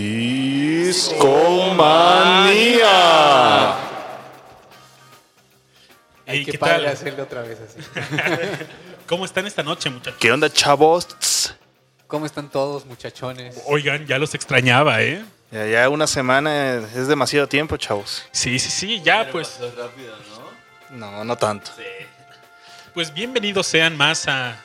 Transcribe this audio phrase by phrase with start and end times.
[0.00, 1.30] Discomanía.
[6.26, 6.86] Qué, ¿qué padre tal?
[6.86, 7.78] hacerlo otra vez así.
[9.06, 10.18] ¿Cómo están esta noche, muchachos?
[10.20, 11.54] ¿Qué onda, chavos?
[12.06, 13.62] ¿Cómo están todos, muchachones?
[13.66, 15.24] Oigan, ya los extrañaba, ¿eh?
[15.50, 18.24] Ya, ya una semana es demasiado tiempo, chavos.
[18.30, 19.58] Sí, sí, sí, ya pues.
[20.90, 21.72] No, no tanto.
[22.94, 24.56] Pues bienvenidos sean más a.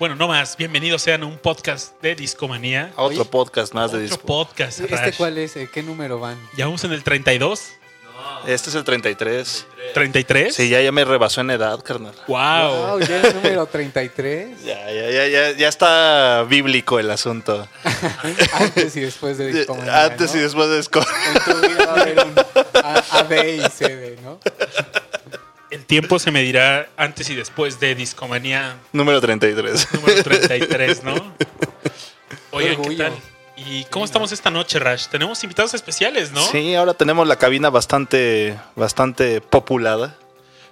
[0.00, 2.90] Bueno, no más, bienvenidos sean a un podcast de Discomanía.
[2.96, 4.26] A otro podcast más de Otro disco.
[4.26, 4.80] podcast.
[4.80, 5.16] ¿Este Rash.
[5.18, 5.56] cuál es?
[5.56, 6.38] Eh, ¿Qué número van?
[6.56, 7.72] Ya vamos en el 32,
[8.46, 9.66] Este es el 33.
[9.92, 10.54] 33.
[10.54, 12.14] Sí, ya, ya me rebasó en edad, carnal.
[12.28, 12.38] Wow.
[12.38, 14.64] Wow, ya el número 33.
[14.64, 17.68] Ya, ya, ya, ya, ya está bíblico el asunto.
[18.54, 20.40] Antes y después de Discomanía, Antes ¿no?
[20.40, 21.00] y después de Disco.
[21.00, 22.34] En tu vida va a haber un
[22.82, 24.40] A, A, B y C, D, ¿no?
[25.90, 29.88] Tiempo se medirá antes y después de Discomanía Número 33.
[29.94, 31.14] número 33, ¿no?
[32.52, 33.12] Oigan, ¿qué tal?
[33.56, 35.08] ¿Y cómo estamos esta noche, Rash?
[35.08, 36.42] Tenemos invitados especiales, ¿no?
[36.42, 40.14] Sí, ahora tenemos la cabina bastante, bastante populada.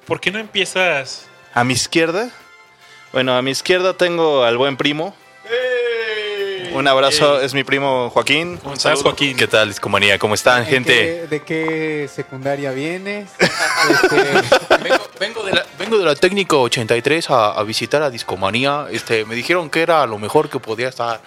[0.06, 1.27] ¿Por qué no empiezas?
[1.53, 2.30] A mi izquierda,
[3.12, 5.16] bueno, a mi izquierda tengo al buen primo.
[6.70, 8.58] Un abrazo, es mi primo Joaquín.
[8.58, 9.03] ¿Cómo Un estás, saludo.
[9.05, 9.36] Joaquín?
[9.36, 10.19] ¿Qué tal, Discomanía?
[10.19, 10.92] ¿Cómo están, ¿En gente?
[10.92, 13.30] qué- ¿De qué secundaria vienes?
[13.91, 14.88] Este,
[15.19, 18.86] Vengo, de la, vengo de la técnico 83 a, a visitar a Discomanía.
[18.91, 21.20] Este, me dijeron que era lo mejor que podía estar.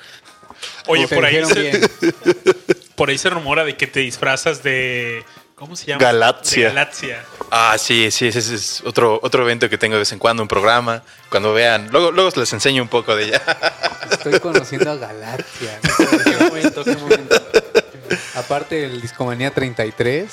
[0.87, 2.13] Oye, te por ahí, dijeron se,
[2.95, 5.23] por ahí se rumora de que te disfrazas de...
[5.55, 6.01] ¿Cómo se llama?
[6.01, 6.69] Galaxia.
[6.69, 7.23] De Galaxia.
[7.51, 10.47] Ah, sí, sí, ese es otro, otro evento que tengo de vez en cuando, un
[10.47, 11.03] programa.
[11.29, 13.41] Cuando vean, luego, luego les enseño un poco de ella.
[14.09, 15.79] Estoy conociendo a Galaxia.
[16.25, 17.35] ¿Qué momento, qué momento?
[18.33, 20.31] Aparte del Discomanía 33,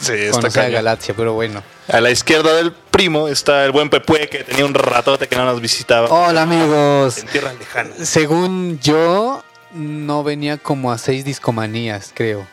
[0.00, 0.68] Sí, está a.
[0.68, 1.62] Galaxia, pero bueno.
[1.88, 5.44] A la izquierda del primo está el buen Pepue, que tenía un ratote que no
[5.44, 6.08] nos visitaba.
[6.08, 7.18] Hola amigos.
[7.18, 7.96] En tierras lejanas.
[8.08, 12.46] Según yo, no venía como a seis discomanías, creo.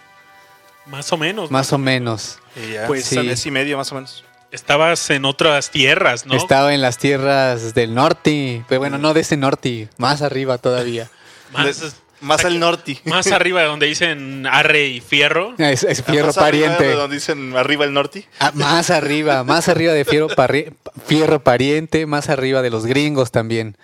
[0.86, 1.52] Más o menos.
[1.52, 2.40] Más o menos.
[2.56, 3.20] Y ya, Pues sí.
[3.20, 4.24] mes y medio más o menos.
[4.52, 6.36] Estabas en otras tierras, ¿no?
[6.36, 8.64] Estaba en las tierras del norte.
[8.70, 11.10] Pero bueno, no de ese norte, más arriba todavía.
[11.52, 11.92] Más, De-
[12.22, 13.00] más al norte.
[13.06, 15.54] más arriba donde dicen arre y fierro.
[15.58, 16.84] Es, es fierro Más arriba pariente.
[16.84, 18.28] de donde dicen arriba el norte.
[18.40, 20.74] Ah, más arriba, más arriba de fierro, parri-
[21.06, 23.78] fierro pariente, más arriba de los gringos también.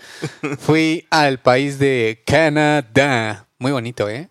[0.59, 3.47] Fui al país de Canadá.
[3.59, 4.27] Muy bonito, ¿eh?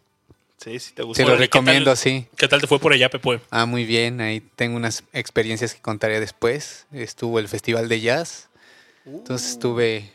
[0.62, 1.22] Sí, sí te Se gusta.
[1.22, 1.60] lo Órale, ¿qué tal?
[1.62, 2.27] recomiendo así.
[2.37, 3.41] ¿Qué tal te fue por allá, Pepe?
[3.50, 4.21] Ah, muy bien.
[4.21, 6.87] Ahí tengo unas experiencias que contaré después.
[6.93, 8.49] Estuvo el Festival de Jazz.
[9.06, 10.10] Entonces estuve.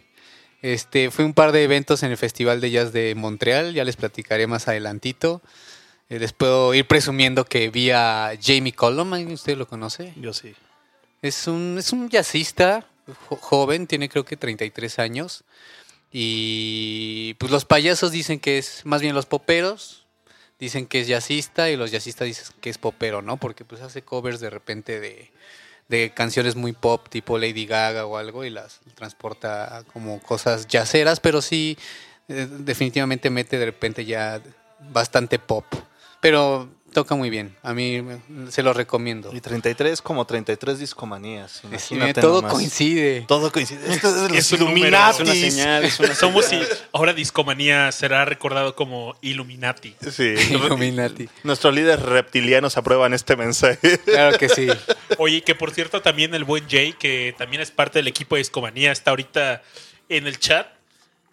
[0.66, 3.76] Este, fue un par de eventos en el Festival de Jazz de Montreal.
[3.76, 5.44] Ya les platicaré más adelantito.
[6.10, 9.14] Eh, les puedo ir presumiendo que vi a Jamie Cullum.
[9.14, 10.14] ¿Alguien de ¿Usted lo conoce?
[10.16, 10.56] Yo sí.
[11.22, 12.88] Es un, es un jazzista
[13.30, 15.44] jo- joven, tiene creo que 33 años.
[16.12, 20.08] Y pues los payasos dicen que es, más bien los poperos,
[20.60, 23.38] dicen que es jazzista y los jazzistas dicen que es popero, ¿no?
[23.38, 25.30] Porque pues hace covers de repente de,
[25.88, 31.20] de canciones muy pop, tipo Lady Gaga o algo, y las transporta como cosas jazzeras,
[31.20, 31.78] pero sí
[32.28, 34.42] eh, definitivamente mete de repente ya
[34.92, 35.66] bastante pop.
[36.22, 39.30] Pero toca muy bien, a mí me- se lo recomiendo.
[39.36, 41.62] Y 33 como 33 discomanías.
[41.78, 42.54] Sí, todo nomás.
[42.54, 43.26] coincide.
[43.28, 43.94] Todo coincide.
[43.94, 46.60] Esto es Es número, es una señal, es una Somos y
[46.94, 49.94] ahora Discomanía será recordado como Illuminati.
[50.10, 50.34] Sí.
[50.52, 51.30] Illuminati.
[51.44, 54.00] Nuestros líderes reptilianos aprueban este mensaje.
[54.00, 54.68] Claro que sí.
[55.20, 58.40] Oye, que por cierto también el buen Jay, que también es parte del equipo de
[58.40, 59.62] Discomanía, está ahorita
[60.10, 60.68] en el chat.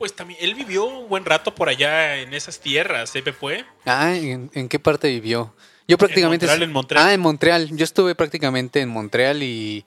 [0.03, 3.65] Pues también, él vivió un buen rato por allá en esas tierras, ¿eh, Pepe?
[3.87, 5.55] Ah, ¿en, en qué parte vivió?
[5.87, 6.45] Yo prácticamente...
[6.45, 7.07] Montreal, en Montreal.
[7.07, 7.69] Ah, en Montreal.
[7.77, 9.85] Yo estuve prácticamente en Montreal y,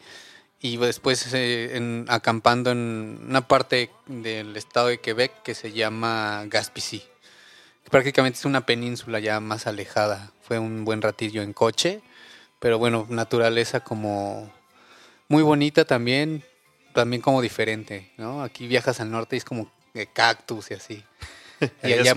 [0.62, 6.45] y después eh, en- acampando en una parte del estado de Quebec que se llama
[6.48, 7.04] Gaspésie.
[7.92, 10.31] Prácticamente es una península ya más alejada.
[10.44, 12.00] Fue un buen ratillo en coche,
[12.60, 14.50] pero bueno, naturaleza como
[15.28, 16.42] muy bonita también,
[16.94, 18.44] también como diferente, ¿no?
[18.44, 21.03] Aquí viajas al norte y es como de cactus y así.
[21.83, 22.12] Y Allá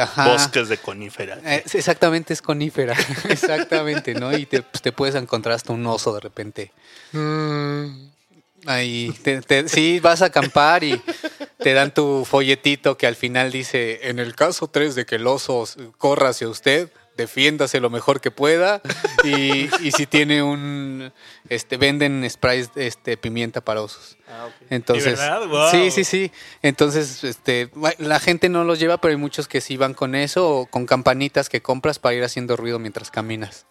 [0.00, 0.28] ajá.
[0.28, 1.40] Bosques de coníferas.
[1.44, 2.94] Eh, exactamente, es conífera.
[3.28, 4.34] exactamente, ¿no?
[4.36, 6.72] Y te, pues, te puedes encontrar hasta un oso de repente.
[8.66, 11.00] Ahí, te- te- sí, vas a acampar y
[11.58, 15.26] te dan tu folletito que al final dice, en el caso 3 de que el
[15.26, 15.64] oso
[15.96, 18.80] corra hacia usted, defiéndase lo mejor que pueda.
[19.24, 21.12] Y, y si tiene un,
[21.50, 24.16] este, venden sprays, este, pimienta para osos.
[24.70, 25.46] Entonces, verdad?
[25.46, 25.70] Wow.
[25.70, 26.32] sí, sí, sí.
[26.62, 30.48] Entonces, este, la gente no los lleva, pero hay muchos que sí van con eso
[30.48, 33.66] o con campanitas que compras para ir haciendo ruido mientras caminas.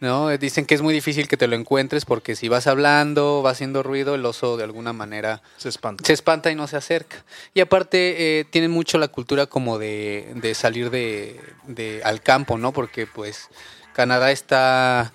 [0.00, 0.28] ¿No?
[0.38, 3.82] Dicen que es muy difícil que te lo encuentres porque si vas hablando, va haciendo
[3.82, 6.04] ruido, el oso de alguna manera Se espanta.
[6.04, 7.24] se espanta y no se acerca.
[7.54, 12.58] Y aparte eh, tienen mucho la cultura como de, de salir de, de- al campo,
[12.58, 12.72] ¿no?
[12.72, 13.48] Porque pues
[13.92, 15.12] Canadá está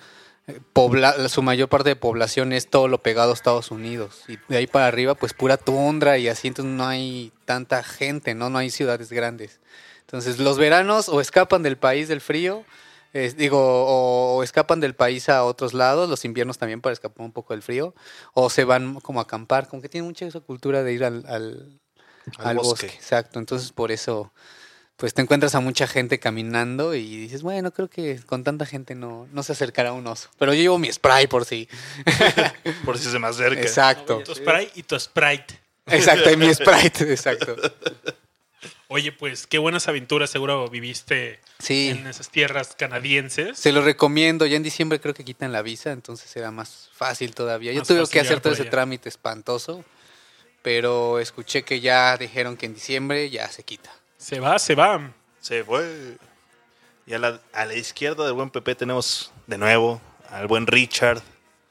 [0.47, 4.37] eh, pobla, su mayor parte de población es todo lo pegado a Estados Unidos y
[4.49, 8.49] de ahí para arriba pues pura tundra y así entonces no hay tanta gente, ¿no?
[8.49, 9.61] No hay ciudades grandes.
[10.01, 12.65] Entonces los veranos o escapan del país del frío,
[13.13, 17.25] es- digo, o, o escapan del país a otros lados, los inviernos también para escapar
[17.25, 17.93] un poco del frío,
[18.33, 21.23] o se van como a acampar, como que tienen mucha esa cultura de ir al,
[21.27, 21.79] al,
[22.37, 22.87] Al al bosque.
[22.87, 22.97] bosque.
[22.97, 24.33] Exacto, entonces por eso
[24.95, 28.93] pues te encuentras a mucha gente caminando y dices, bueno, creo que con tanta gente
[28.93, 30.29] no, no se acercará un oso.
[30.37, 31.67] Pero yo llevo mi spray por si.
[32.85, 33.59] Por si se me acerca.
[33.59, 34.21] Exacto.
[34.23, 35.59] Tu spray y tu sprite.
[35.87, 37.55] Exacto, y mi sprite, exacto.
[38.93, 41.89] Oye, pues qué buenas aventuras seguro viviste Sí.
[41.89, 43.57] en esas tierras canadienses.
[43.57, 44.45] Se lo recomiendo.
[44.45, 47.71] Ya en diciembre creo que quitan la visa, entonces será más fácil todavía.
[47.73, 48.69] Yo tuve que hacer todo ese allá.
[48.71, 49.83] trámite espantoso,
[50.61, 53.91] pero escuché que ya dijeron que en diciembre ya se quita.
[54.19, 55.11] Se va, se va.
[55.41, 56.17] Se fue.
[57.07, 61.19] Y a la, a la izquierda del buen Pepe tenemos de nuevo al buen Richard.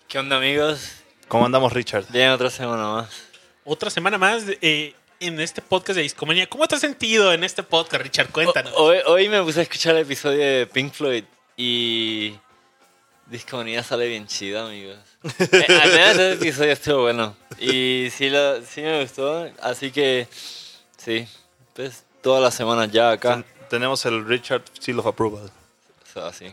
[0.08, 0.90] ¿Qué onda, amigos?
[1.28, 2.04] ¿Cómo andamos, Richard?
[2.10, 3.22] Bien, otra semana más.
[3.64, 4.92] Otra semana más eh,
[5.22, 6.48] en este podcast de Discomanía.
[6.48, 8.28] ¿Cómo te has sentido en este podcast, Richard?
[8.30, 8.72] Cuéntanos.
[8.76, 11.24] Hoy, hoy me puse a escuchar el episodio de Pink Floyd
[11.56, 12.34] y.
[13.26, 14.98] Discomanía sale bien chido, amigos.
[15.38, 17.36] Eh, al menos ese episodio estuvo bueno.
[17.58, 19.48] Y sí, lo, sí me gustó.
[19.62, 20.26] Así que.
[20.98, 21.26] Sí.
[21.75, 23.34] Pues todas las semanas ya acá.
[23.36, 25.50] Ten- tenemos el Richard Seal of Approval.
[26.16, 26.52] Así.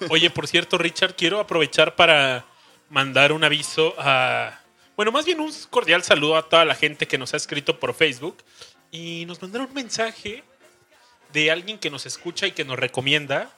[0.00, 2.44] O- Oye, por cierto, Richard, quiero aprovechar para
[2.88, 4.58] mandar un aviso a...
[4.96, 7.94] Bueno, más bien un cordial saludo a toda la gente que nos ha escrito por
[7.94, 8.38] Facebook
[8.90, 10.42] y nos mandaron un mensaje
[11.32, 13.50] de alguien que nos escucha y que nos recomienda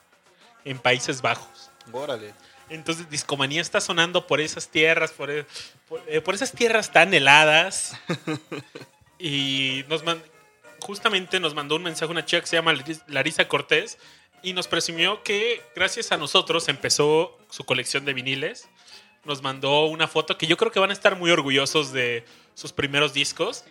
[0.64, 1.70] en Países Bajos.
[1.92, 2.34] Órale.
[2.70, 5.46] Entonces, Discomanía está sonando por esas tierras, por, e-
[5.88, 7.92] por, eh, por esas tierras tan heladas.
[9.18, 10.22] y nos man-
[10.80, 13.96] justamente nos mandó un mensaje una chica que se llama Laris- Larisa Cortés
[14.42, 18.68] y nos presumió que gracias a nosotros empezó su colección de viniles.
[19.28, 22.72] Nos mandó una foto que yo creo que van a estar muy orgullosos de sus
[22.72, 23.62] primeros discos.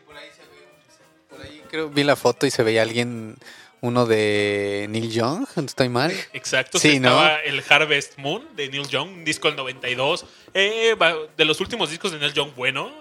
[1.30, 3.36] Por ahí creo vi la foto y se veía alguien,
[3.82, 6.14] uno de Neil Young, ¿no estoy mal?
[6.34, 7.10] Exacto, Sí, sí, ¿no?
[7.10, 10.26] estaba el Harvest Moon de Neil Young, un disco del 92.
[10.54, 10.96] eh,
[11.36, 12.92] de los últimos discos de Neil Young, bueno,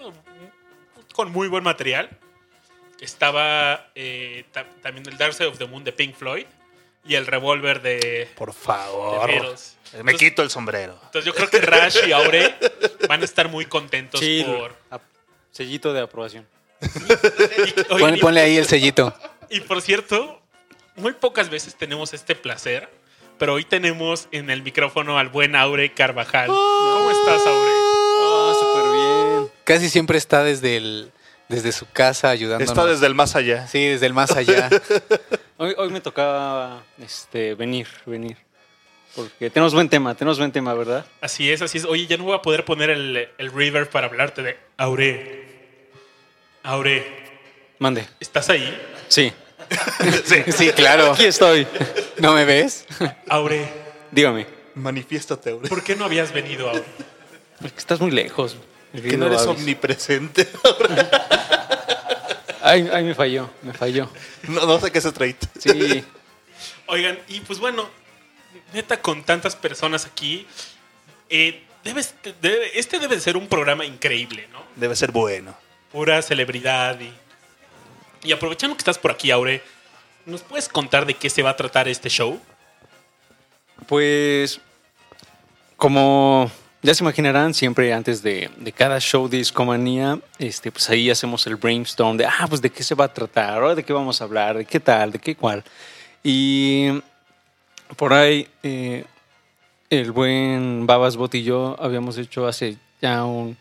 [1.13, 2.09] con muy buen material.
[3.01, 6.47] Estaba eh, ta- también el Dark Side of the Moon de Pink Floyd
[7.09, 9.29] y el Revolver de, Por de favor.
[9.29, 9.35] Me
[10.01, 10.99] Entonces- quito el sombrero.
[11.05, 12.55] Entonces yo creo que Rash y Aure
[13.09, 14.75] van a estar muy contentos Sí, por...
[15.53, 16.47] sellito de aprobación.
[16.83, 19.15] y- oigan, Pon- y- ponle ahí el sellito.
[19.49, 20.41] Y por cierto,
[20.97, 22.89] muy pocas veces tenemos este placer,
[23.39, 26.49] pero hoy tenemos en el micrófono al buen Aure Carvajal.
[26.49, 27.71] ¿Cómo estás, Aure?
[28.23, 29.51] Ah, súper bien.
[29.65, 31.13] Casi siempre está desde el,
[31.49, 32.71] desde su casa ayudándonos.
[32.71, 33.67] Está desde el más allá.
[33.69, 34.69] Sí, desde el más allá.
[35.59, 38.37] Hoy, hoy me tocaba este, venir, venir.
[39.15, 41.07] Porque tenemos buen tema, tenemos buen tema, ¿verdad?
[41.23, 41.87] Así es, así es.
[41.87, 45.47] Oye, ya no voy a poder poner el, el reverb para hablarte de Aure.
[46.63, 47.07] Aure,
[47.79, 48.07] Mande.
[48.21, 48.79] ¿estás ahí?
[49.09, 49.33] Sí.
[50.55, 51.13] Sí, claro.
[51.13, 51.67] Aquí estoy.
[52.19, 52.85] ¿No me ves?
[53.29, 53.67] Aure,
[54.11, 54.47] Dígame.
[54.75, 55.69] Manifiéstate, Aure.
[55.71, 56.85] ¿por qué no habías venido, Aure?
[57.65, 58.57] Es que estás muy lejos.
[58.93, 59.61] Que no eres Babis.
[59.61, 60.47] omnipresente.
[62.69, 64.11] Ay, ay, me falló, me falló.
[64.49, 65.49] No, no sé qué se trata.
[65.59, 66.05] Sí.
[66.87, 67.89] Oigan, y pues bueno,
[68.73, 70.47] neta, con tantas personas aquí,
[71.29, 74.63] eh, debes- debe- este debe de ser un programa increíble, ¿no?
[74.75, 75.57] Debe ser bueno.
[75.93, 76.99] pura celebridad.
[77.01, 77.13] Y,
[78.29, 79.63] y aprovechando que estás por aquí, Aure,
[80.25, 82.41] ¿nos puedes contar de qué se va a tratar este show?
[83.87, 84.61] Pues,
[85.77, 86.51] como
[86.83, 91.47] ya se imaginarán, siempre antes de, de cada show de Discomanía, este, pues ahí hacemos
[91.47, 94.25] el brainstorm de, ah, pues de qué se va a tratar, de qué vamos a
[94.25, 95.65] hablar, de qué tal, de qué cual.
[96.23, 96.89] Y
[97.97, 99.05] por ahí, eh,
[99.91, 103.57] el buen Babas Bot y yo habíamos hecho hace ya un-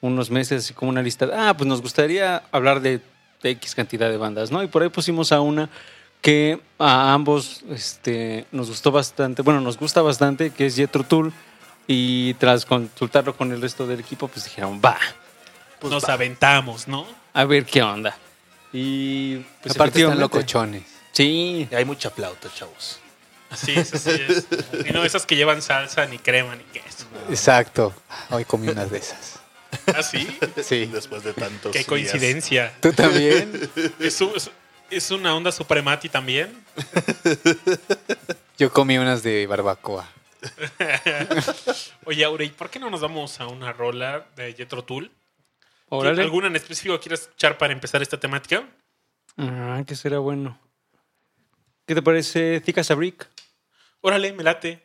[0.00, 3.00] unos meses así como una lista, de, ah, pues nos gustaría hablar de,
[3.44, 4.62] X cantidad de bandas, ¿no?
[4.62, 5.68] Y por ahí pusimos a una
[6.20, 11.32] que a ambos este, nos gustó bastante, bueno, nos gusta bastante, que es Jetro Tool.
[11.86, 14.98] Y tras consultarlo con el resto del equipo, pues dijeron, va,
[15.82, 17.06] Nos aventamos, ¿no?
[17.34, 18.16] a ver qué onda.
[18.72, 20.84] Y pues Aparte están locochones.
[21.12, 22.98] Sí, Hay mucha flauta, chavos.
[23.50, 24.46] Así es, así es.
[24.88, 27.04] Y no esas que llevan salsa, ni crema, ni queso.
[27.28, 27.92] Exacto.
[28.30, 29.40] Hoy comí unas de esas.
[29.94, 30.26] Así,
[30.62, 30.86] Sí.
[30.86, 31.88] Después de tantos qué días.
[31.88, 32.72] coincidencia.
[32.80, 33.70] ¿Tú también?
[34.00, 34.50] ¿Es, un- es-
[34.90, 36.54] es una onda supremati también?
[38.58, 40.06] Yo comí unas de barbacoa.
[42.04, 45.10] Oye, Aurey, ¿por qué no nos vamos a una rola de Jetro Tool?
[45.88, 46.22] Órale.
[46.22, 48.68] ¿Alguna en específico quieres escuchar para empezar esta temática?
[49.36, 50.58] Ah, que será bueno.
[51.86, 53.28] ¿Qué te parece Thick as a Brick?
[54.00, 54.82] Órale, me late.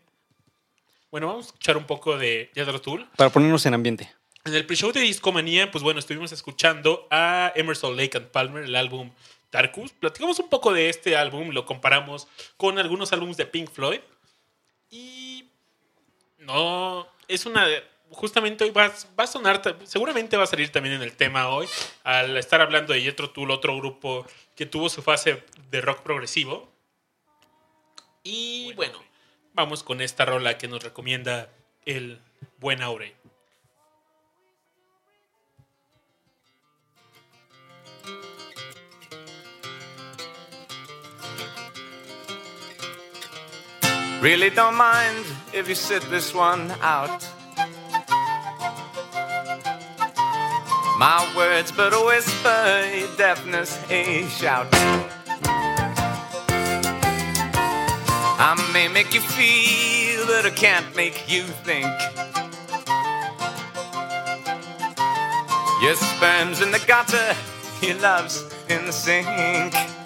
[1.12, 3.08] Bueno, vamos a escuchar un poco de Jethro Tull.
[3.16, 4.14] Para ponernos en ambiente.
[4.44, 8.76] En el pre-show de Discomanía, pues bueno, estuvimos escuchando a Emerson Lake and Palmer, el
[8.76, 9.12] álbum
[9.52, 9.92] Darkus.
[9.94, 14.00] Platicamos un poco de este álbum, lo comparamos con algunos álbumes de Pink Floyd.
[14.90, 15.27] Y
[16.48, 17.68] no, es una...
[18.10, 18.90] Justamente hoy va,
[19.20, 21.68] va a sonar, seguramente va a salir también en el tema hoy,
[22.06, 24.26] al estar hablando de Jethro Tull, otro grupo
[24.56, 26.72] que tuvo su fase de rock progresivo.
[28.24, 29.04] Y bueno,
[29.54, 31.50] vamos con esta rola que nos recomienda
[31.86, 32.22] el
[32.60, 33.14] buen Aurey.
[44.22, 47.24] Really don't mind if you sit this one out.
[50.98, 54.68] My words, but a whisper, deafness, a shout.
[58.40, 61.86] I may make you feel, but I can't make you think.
[65.84, 67.36] Your sperm's in the gutter,
[67.84, 69.97] your love's in the sink.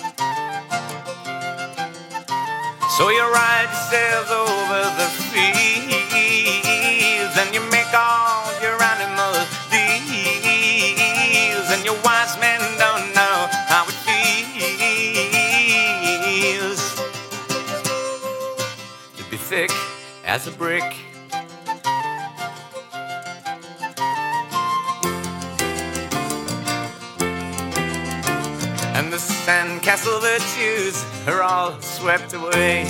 [2.98, 11.86] So you ride yourselves over the fields and you make all your animals deals and
[11.86, 14.22] your wise men don't know how it feels
[19.18, 19.72] to be thick
[20.26, 20.84] as a brick.
[28.94, 32.82] And the sandcastle virtues are all swept away.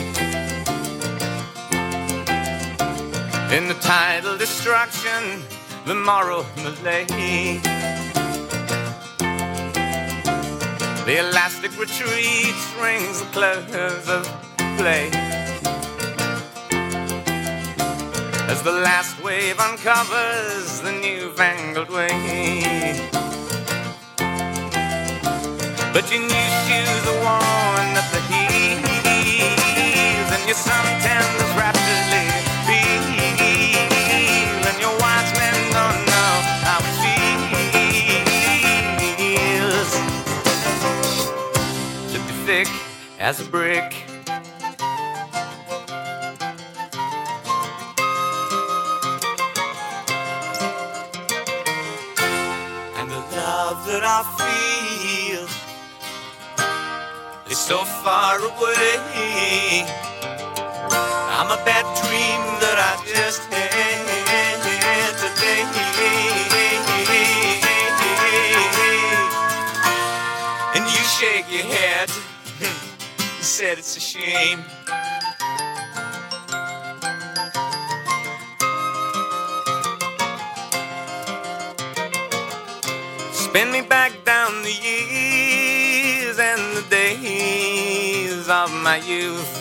[3.51, 5.44] In the tidal destruction,
[5.86, 7.62] the moral malaise.
[11.08, 14.24] The elastic retreat rings the close of
[14.77, 15.10] play.
[18.48, 23.10] As the last wave uncovers the newfangled way.
[25.91, 27.90] But your new shoes are worn
[30.51, 32.27] your suntans rapidly
[32.67, 33.03] peel,
[34.67, 36.34] and your wise men don't know
[36.67, 36.96] how it
[39.15, 39.91] feels
[42.12, 42.67] to be thick
[43.17, 43.89] as a brick.
[52.98, 55.48] And the love that I feel
[57.50, 60.11] is so far away.
[61.51, 65.67] A bad dream that I just had today.
[70.74, 72.10] And you shake your head.
[72.62, 74.63] You said it's a shame.
[83.34, 89.61] Spin me back down the years and the days of my youth.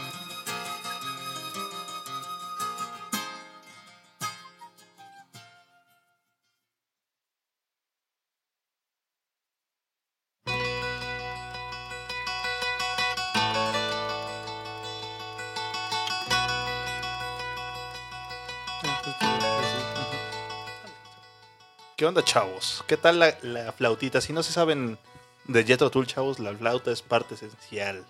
[22.01, 22.83] ¿Qué onda, chavos?
[22.87, 24.21] ¿Qué tal la, la flautita?
[24.21, 24.97] Si no se saben
[25.45, 28.03] de Jethro Tull, chavos, la flauta es parte esencial.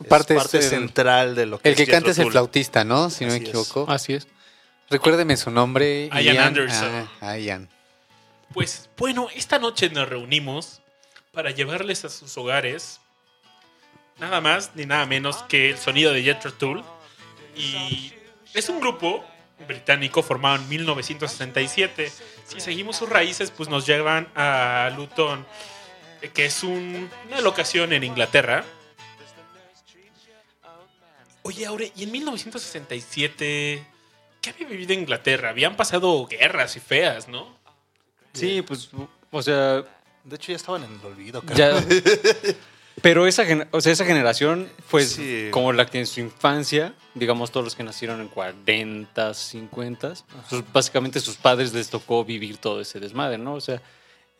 [0.00, 2.32] Es Parte parte, es el- central de lo que El que canta es el Tull.
[2.34, 3.10] flautista, ¿no?
[3.10, 3.48] Si no me Así es.
[3.48, 3.90] equivoco.
[3.90, 4.28] Así es.
[4.90, 6.08] Recuérdeme su nombre.
[6.22, 7.10] Ian Anderson.
[7.20, 7.68] Ah, Ian.
[8.54, 10.80] Pues bueno, esta noche nos reunimos
[11.32, 13.00] para llevarles a sus hogares
[14.20, 16.84] nada más ni nada menos que el sonido de Jethro Tull.
[17.56, 18.12] Y
[18.54, 19.24] es un grupo
[19.66, 22.12] británico formado en 1967.
[22.46, 25.46] Si seguimos sus raíces, pues nos llevan a Luton,
[26.34, 28.64] que es un- una locación en Inglaterra.
[31.42, 33.86] Oye, Aure, ¿y en 1967
[34.40, 35.50] qué había vivido Inglaterra?
[35.50, 37.56] Habían pasado guerras y feas, ¿no?
[38.32, 38.90] Sí, pues,
[39.30, 39.82] o sea,
[40.22, 41.82] De hecho, ya estaban en el olvido, ya,
[43.02, 45.48] Pero esa, gen- o sea, esa generación fue Sí.
[45.50, 50.14] como la que en su infancia, digamos todos los que nacieron en 40, 50,
[50.48, 53.54] pues básicamente sus padres les tocó vivir todo ese desmadre, ¿no?
[53.54, 53.80] O sea,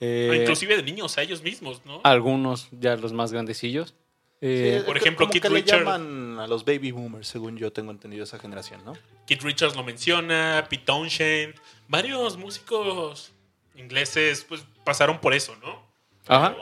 [0.01, 2.01] eh, Inclusive de niños a ellos mismos, ¿no?
[2.05, 3.95] algunos ya los más grandecillos.
[4.43, 5.85] eh, Sí, por ejemplo, Keith que le Richards.
[5.85, 8.95] llaman a los baby boomers, según yo tengo entendido esa generación, ¿no?
[9.27, 11.55] Keith Richards lo menciona, Pete Townshend,
[11.89, 13.33] varios músicos
[13.75, 15.83] ingleses pues pasaron por eso, ¿no?
[16.27, 16.57] ajá.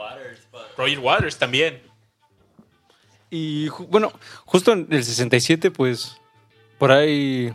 [0.77, 1.81] Roger Waters también.
[3.29, 4.11] Y bueno,
[4.45, 6.17] justo en el 67, pues
[6.77, 7.53] por ahí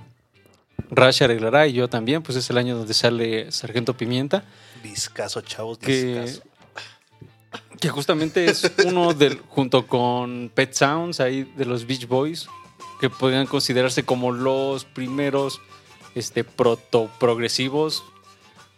[0.91, 4.45] Rash arreglará y yo también, pues es el año donde sale Sargento Pimienta,
[4.83, 6.43] Discaso, chavos, que, discaso.
[7.81, 12.47] que justamente es uno del, junto con Pet Sounds ahí de los Beach Boys,
[13.01, 15.61] que podrían considerarse como los primeros
[16.15, 18.05] este, proto-progresivos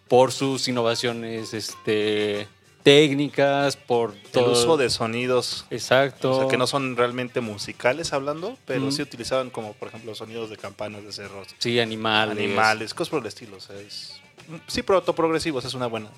[0.08, 2.46] por sus innovaciones este,
[2.86, 4.52] técnicas, por El todo.
[4.52, 6.30] uso de sonidos Exacto.
[6.30, 10.50] O sea, que no son realmente musicales hablando, pero sí utilizaban como, por ejemplo, sonidos
[10.50, 12.38] de campanas de cerros, Sí, animales.
[12.38, 13.56] animales, cosas por el estilo.
[13.56, 14.20] O sea, es...
[14.68, 16.10] Sí, proto-progresivos, es una buena.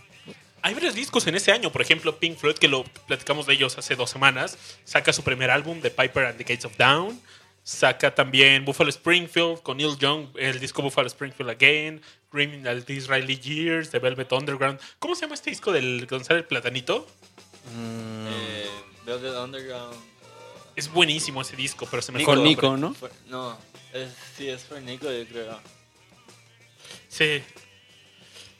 [0.61, 3.79] Hay varios discos en ese año, por ejemplo, Pink Floyd, que lo platicamos de ellos
[3.79, 7.19] hace dos semanas, saca su primer álbum, The Piper and the Gates of Down.
[7.73, 13.91] Saca también Buffalo Springfield con Neil Young, el disco Buffalo Springfield Again, Criminal Disraeli Years,
[13.91, 14.81] The Velvet Underground.
[14.99, 17.07] ¿Cómo se llama este disco del Gonzalo el Platanito?
[17.77, 18.67] Eh,
[19.05, 19.95] Velvet Underground.
[20.77, 22.75] Es buenísimo ese disco, pero se me Con Nico.
[22.79, 22.97] ¿no?
[23.27, 23.59] No,
[23.93, 24.09] es,
[24.39, 25.61] sí, es por Nico, yo creo.
[27.09, 27.43] Sí.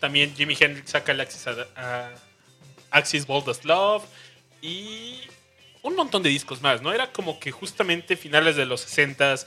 [0.01, 2.15] También Jimi Hendrix saca el Axis, a- a-
[2.91, 4.05] Axis Bold as Love
[4.61, 5.21] y
[5.83, 6.93] un montón de discos más, ¿no?
[6.93, 9.47] Era como que justamente finales de los 60s.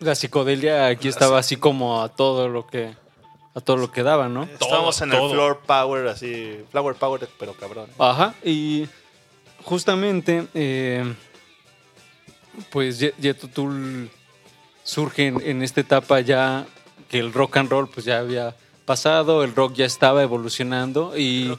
[0.00, 2.94] La psicodelia aquí estaba así como a todo lo que
[3.54, 4.44] a todo lo que daba, ¿no?
[4.44, 5.26] Estábamos en todo.
[5.26, 7.88] el floor power, así, flower power, pero cabrón.
[7.98, 8.86] Ajá, y
[9.64, 11.12] justamente eh,
[12.70, 14.10] pues Jet Tull
[14.84, 16.66] surge en, en esta etapa ya
[17.08, 18.54] que el rock and roll pues ya había
[18.88, 21.54] pasado, el rock ya estaba evolucionando y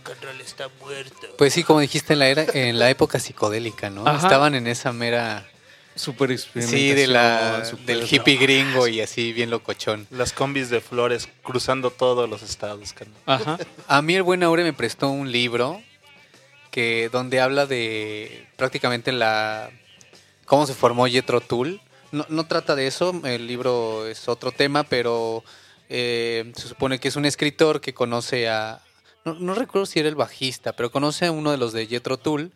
[1.37, 4.05] Pues sí, como dijiste, en la, era, en la época psicodélica, ¿no?
[4.07, 4.25] Ajá.
[4.27, 5.47] Estaban en esa mera...
[5.95, 10.07] super Sí, de la, del hippie gringo y así bien locochón.
[10.09, 12.95] Las combis de flores cruzando todos los estados.
[13.27, 13.59] Ajá.
[13.87, 15.83] A mí el buen Aure me prestó un libro
[16.71, 19.69] que donde habla de prácticamente la
[20.45, 21.79] cómo se formó Jethro Tull.
[22.11, 25.43] No, no trata de eso, el libro es otro tema, pero
[25.89, 28.81] eh, se supone que es un escritor que conoce a
[29.25, 32.17] no, no recuerdo si era el bajista, pero conoce a uno de los de Jethro
[32.17, 32.51] Tull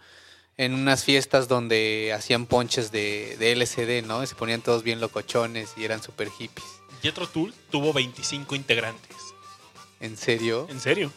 [0.57, 4.23] en unas fiestas donde hacían ponches de, de LSD, ¿no?
[4.23, 6.65] Y se ponían todos bien locochones y eran super hippies.
[7.01, 9.17] Jethro Tull tuvo 25 integrantes.
[9.99, 10.67] ¿En serio?
[10.69, 11.11] ¿En serio?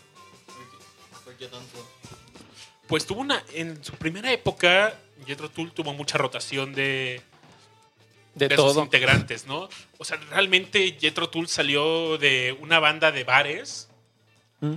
[2.86, 3.42] Pues tuvo una.
[3.52, 7.20] En su primera época, Jethro Tull tuvo mucha rotación de,
[8.36, 9.68] De, de sus integrantes, ¿no?
[9.98, 13.88] O sea, realmente Jethro Tull salió de una banda de bares
[14.60, 14.74] ¿Mm?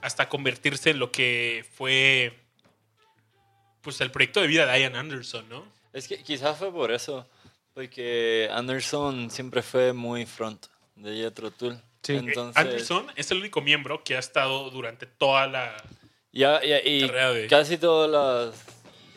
[0.00, 2.38] hasta convertirse en lo que fue.
[3.82, 5.64] Pues el proyecto de vida de Ian Anderson, ¿no?
[5.92, 7.28] Es que quizás fue por eso,
[7.74, 11.76] porque Anderson siempre fue muy front de Jethro Tull.
[12.02, 12.14] Sí.
[12.16, 15.76] Entonces, Anderson es el único miembro que ha estado durante toda la.
[16.32, 18.73] ya, ya- y Carrera de- casi todas las,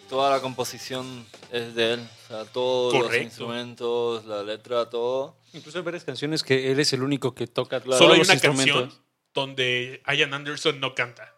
[0.10, 2.10] toda la composición es de él.
[2.26, 3.26] O sea, todos los Correcto.
[3.26, 5.38] instrumentos, la letra, todo.
[5.54, 7.98] Incluso hay varias canciones que él es el único que toca Claro.
[7.98, 8.93] Solo hay una los canción
[9.34, 11.34] donde Ian Anderson no canta.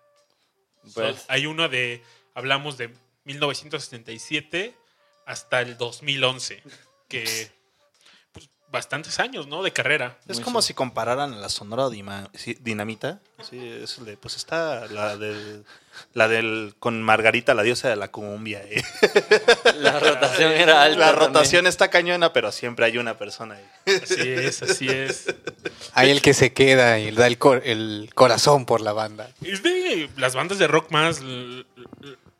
[0.93, 2.03] Pues, So- hay una de.
[2.33, 2.93] Hablamos de
[3.25, 4.75] 1977
[5.25, 6.63] hasta el 2011.
[7.07, 7.51] Que.
[8.71, 9.63] Bastantes años, ¿no?
[9.63, 10.17] De carrera.
[10.27, 10.67] Es Muy como sí.
[10.69, 13.19] si compararan a la Sonora Dima- sí, Dinamita.
[13.49, 15.65] Sí, es de- pues está la del,
[16.13, 18.61] la del con Margarita, la diosa de la cumbia.
[18.63, 18.83] eh.
[19.75, 20.99] la rotación era alta.
[20.99, 21.27] La también.
[21.33, 23.95] rotación está cañona, pero siempre hay una persona ahí.
[24.03, 25.25] Así es, así es.
[25.93, 29.31] Hay el que se queda y da el, cor- el corazón por la banda.
[29.41, 31.21] Es de las bandas de rock más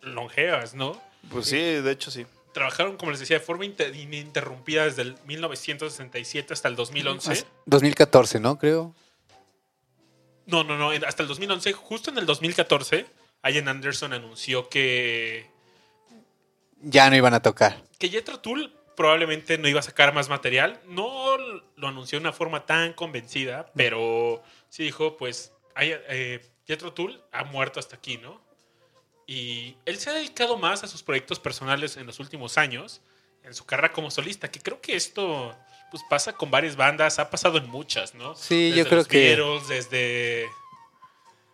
[0.02, 1.02] longevas, ¿no?
[1.32, 2.26] Pues sí, de hecho sí.
[2.60, 7.46] Trabajaron, como les decía, de forma inter- ininterrumpida desde el 1967 hasta el 2011.
[7.66, 8.60] 2014, ¿no?
[8.60, 8.94] Creo.
[10.46, 11.72] No, no, no, hasta el 2011.
[11.72, 13.06] Justo en el 2014,
[13.50, 15.50] Ian Anderson anunció que
[16.82, 17.82] Ya no iban a tocar.
[17.98, 20.82] que Jethro Tull probablemente no iba a sacar más material.
[20.86, 21.38] No
[21.78, 27.46] lo anunció de una forma tan convencida, pero sí dijo, pues, eh, Jethro Tull ha
[27.46, 28.42] muerto hasta aquí, ¿no?
[29.32, 33.00] Y él se ha dedicado más a sus proyectos personales en los últimos años,
[33.44, 35.56] en su carrera como solista, que creo que esto
[35.92, 38.34] pues pasa con varias bandas, ha pasado en muchas, ¿no?
[38.36, 40.46] Sí, yo Desde creo los que- Beatles, desde...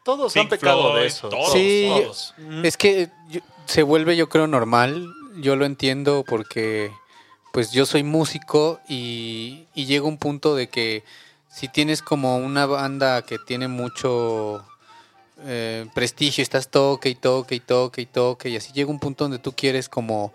[0.06, 1.30] Todos Pink han pecado Floyd, de eso.
[1.30, 2.34] todos, Sí, todos.
[2.64, 5.06] Es que yo- se vuelve, yo creo, normal
[5.38, 6.92] yo lo entiendo porque
[7.52, 11.04] pues yo soy músico y, y llega un punto de que
[11.50, 14.66] si tienes como una banda que tiene mucho
[15.44, 19.26] eh, prestigio, estás toque y toque y toque y toque y así llega un punto
[19.26, 20.34] donde tú quieres como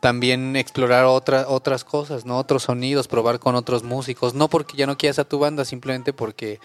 [0.00, 2.38] también explorar otra- otras cosas, ¿no?
[2.38, 6.12] Otros sonidos, probar con otros músicos, no porque ya no quieras a tu banda, simplemente
[6.12, 6.60] porque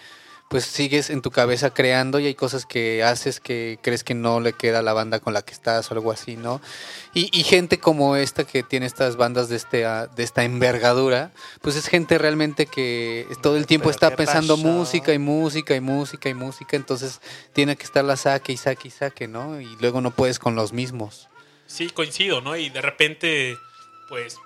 [0.52, 4.38] pues sigues en tu cabeza creando y hay cosas que haces que crees que no
[4.38, 6.60] le queda a la banda con la que estás o algo así, ¿no?
[7.14, 11.30] Y, y gente como esta que tiene estas bandas de, este, ah, de esta envergadura,
[11.62, 14.68] pues es gente realmente que todo el tiempo está ¿qué pensando pasó?
[14.68, 17.22] música y música y música y música, entonces
[17.54, 19.58] tiene que estar la saque y saque y saque, ¿no?
[19.58, 21.28] Y luego no puedes con los mismos.
[21.66, 22.58] Sí, coincido, ¿no?
[22.58, 23.56] Y de repente,
[24.10, 24.36] pues,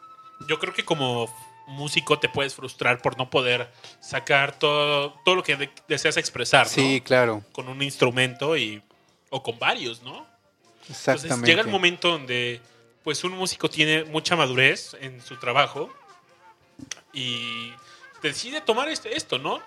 [0.46, 1.28] yo creo que como
[1.66, 6.66] músico te puedes frustrar por no poder sacar todo, todo lo que de- deseas expresar,
[6.66, 6.72] ¿no?
[6.72, 8.82] Sí, claro, Con un instrumento y,
[9.30, 10.26] o con varios, ¿no?
[10.82, 11.50] Entonces exactamente.
[11.50, 12.60] llega el momento donde,
[13.02, 15.90] pues, un músico tiene mucha madurez en su trabajo
[17.12, 17.72] y
[18.22, 19.60] decide tomar este- esto, ¿no?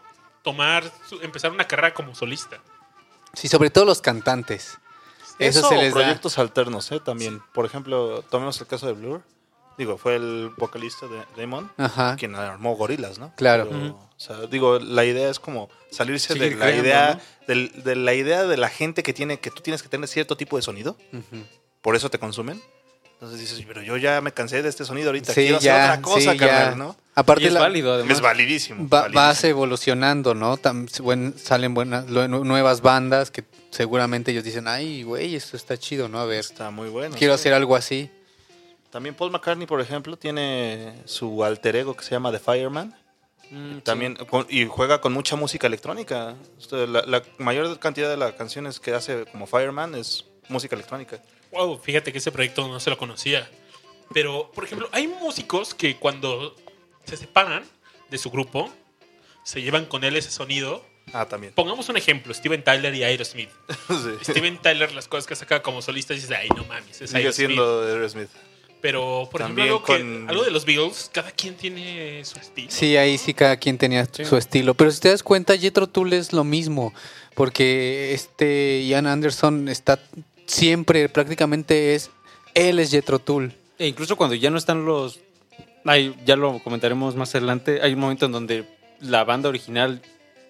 [0.44, 2.60] Tomar, su- empezar una carrera como solista.
[3.34, 4.78] Sí, sobre todo los cantantes.
[5.38, 6.00] Eso, Eso, se les da.
[6.02, 7.00] proyectos alternos, ¿eh?
[7.00, 7.42] También.
[7.54, 9.24] Por ejemplo, tomemos el caso de Blur.
[9.80, 12.16] Digo, fue el vocalista de Damon Ajá.
[12.18, 13.34] quien armó Gorilas, ¿no?
[13.38, 13.68] Claro.
[13.70, 18.14] Pero, O sea, digo, la idea es como salirse de la creando, idea de la
[18.14, 20.98] idea de la gente que tiene que tú tienes que tener cierto tipo de sonido,
[21.82, 22.62] por eso te consumen.
[23.14, 26.00] Entonces dices, pero yo ya me cansé de este sonido ahorita, Sí, quiero ya, hacer
[26.00, 26.76] otra cosa, sí, carnal, ya.
[26.76, 26.96] ¿no?
[27.16, 28.16] Aparte Y es la- válido, además.
[28.18, 28.84] Es validísimo.
[28.88, 29.22] Va- validísimo.
[29.22, 30.56] vas evolucionando, ¿no?
[30.58, 36.08] Tam- buen- salen buenas, nuevas bandas que seguramente ellos dicen, ay, güey, esto está chido,
[36.08, 36.20] ¿no?
[36.20, 37.16] A ver, Está muy bueno.
[37.18, 37.42] quiero sí.
[37.42, 38.10] hacer algo así.
[38.92, 42.96] También Paul McCartney, por ejemplo, tiene su alter ego que se llama The Fireman.
[43.52, 46.36] Mm, También con- y juega con mucha música electrónica.
[46.58, 51.22] Usted, La, la mayor cantidad de las canciones que hace como Fireman es música electrónica.
[51.52, 53.50] Wow, fíjate que ese proyecto no se lo conocía.
[54.14, 56.56] Pero, por ejemplo, hay músicos que cuando
[57.06, 57.64] se separan
[58.10, 58.72] de su grupo,
[59.44, 60.84] se llevan con él ese sonido.
[61.14, 61.54] Ah, también.
[61.54, 63.50] Pongamos un ejemplo, Steven Tyler y Aerosmith.
[63.90, 64.32] Sí.
[64.32, 67.34] Steven Tyler, las cosas que saca como solista, dices, ay, no mames, es Sigue Aerosmith.
[67.48, 68.30] siendo Aerosmith.
[68.82, 72.40] Pero, por También ejemplo, algo, que- con- algo de los Beatles, cada quien tiene su
[72.40, 72.70] estilo.
[72.72, 74.74] Sí, ahí sí cada quien tenía su estilo.
[74.74, 76.94] Pero si te das cuenta, Jethro Tull es lo mismo.
[77.36, 80.00] Porque este Ian Anderson está
[80.46, 82.10] siempre, prácticamente es,
[82.54, 83.54] él es Jethro Tull.
[83.78, 85.20] E incluso cuando ya no están los.
[85.86, 87.82] Ay, ya lo comentaremos más adelante.
[87.82, 88.66] Hay un momento en donde
[89.00, 90.02] la banda original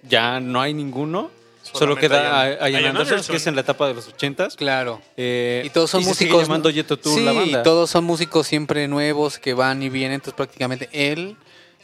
[0.07, 1.29] ya no hay ninguno.
[1.73, 3.33] Solo queda Ian- a- Ian Ian Anderson, Anderson.
[3.33, 4.55] que es en la etapa de los ochentas.
[4.55, 5.01] Claro.
[5.17, 6.47] Eh, Y todos son se sigue músicos.
[6.47, 7.63] llamando sí, la banda.
[7.63, 10.15] todos son músicos siempre nuevos que van y vienen.
[10.15, 11.37] Entonces, prácticamente él,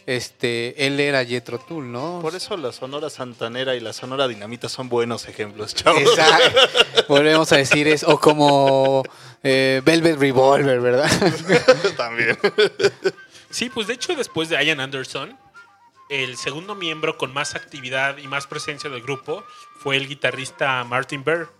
[0.05, 2.19] este, él era Jethro Tull, ¿no?
[2.21, 6.01] Por eso la Sonora Santanera y la Sonora Dinamita son buenos ejemplos, chavos.
[6.01, 6.59] Exacto.
[7.07, 8.07] Volvemos a decir eso.
[8.09, 9.03] O como
[9.43, 11.09] eh, Velvet Revolver, ¿verdad?
[11.97, 12.37] también.
[13.49, 15.37] Sí, pues de hecho, después de Ian Anderson,
[16.09, 19.43] el segundo miembro con más actividad y más presencia del grupo
[19.79, 21.51] fue el guitarrista Martin Burr.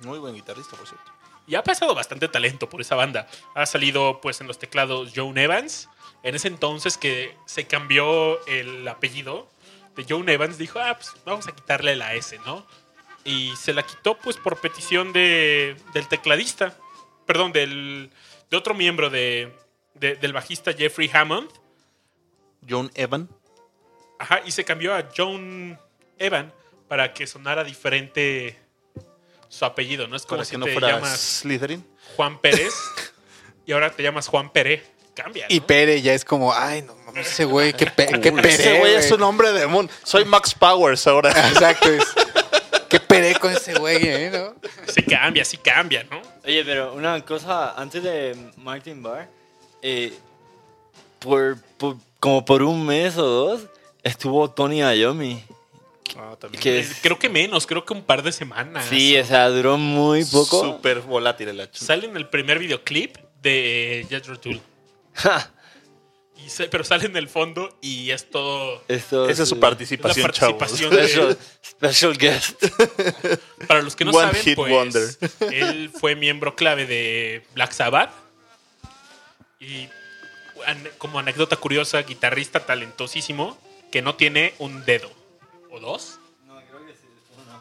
[0.00, 1.12] Muy buen guitarrista, por cierto.
[1.46, 3.26] Y ha pasado bastante talento por esa banda.
[3.54, 5.88] Ha salido pues en los teclados Joan Evans.
[6.22, 9.48] En ese entonces que se cambió el apellido
[9.96, 12.66] de Joan Evans, dijo, ah, pues vamos a quitarle la S, ¿no?
[13.24, 16.76] Y se la quitó pues por petición de, del tecladista,
[17.26, 18.10] perdón, del,
[18.50, 19.52] de otro miembro de,
[19.94, 21.50] de- del bajista Jeffrey Hammond.
[22.68, 23.28] John Evan.
[24.22, 25.78] Ajá, y se cambió a Joan
[26.18, 26.52] Evan
[26.88, 28.56] para que sonara diferente
[29.48, 30.14] su apellido, ¿no?
[30.16, 31.84] Es como Para si que no te fuera llamas Slytherin.
[32.16, 32.72] Juan Pérez
[33.66, 34.82] y ahora te llamas Juan Pérez.
[35.14, 35.54] Cambia, ¿no?
[35.54, 38.48] Y Pere ya es como, ay, no mames, ese güey, qué, pe qué Pere.
[38.48, 39.90] Ese güey es un nombre de Moon.
[40.04, 41.30] Soy Max Powers ahora.
[41.50, 42.04] Exacto, es.
[42.88, 44.30] Qué Pere con ese güey, ¿eh?
[44.32, 44.54] ¿no?
[44.86, 46.22] Sí cambia, sí cambia, ¿no?
[46.44, 49.28] Oye, pero una cosa, antes de Martin Barr,
[49.82, 50.14] eh,
[51.18, 53.62] por, por- como por un mes o dos,
[54.02, 55.42] estuvo Tony Iommi.
[56.16, 56.36] Ah.
[56.60, 58.84] Que es- Creo que menos, creo que un par de semanas.
[58.88, 60.60] sí, o sea, duró muy poco.
[60.62, 61.84] Súper volátil el hacha.
[61.84, 64.60] Sale en el primer videoclip de Jethro Tull.
[65.14, 65.50] Ja,
[66.44, 69.60] Y se- pero sale en el fondo y es todo esto Esa es su la
[69.60, 70.56] participación, chavos.
[70.58, 72.64] participación de, Special, special guest.
[73.68, 75.08] Para los que no One saben, hit pues wonder.
[75.52, 78.10] él fue miembro clave de Black Sabbath
[79.60, 79.88] y
[80.98, 83.56] como anécdota curiosa, guitarrista talentosísimo
[83.92, 85.08] que no tiene un dedo
[85.70, 86.18] o dos.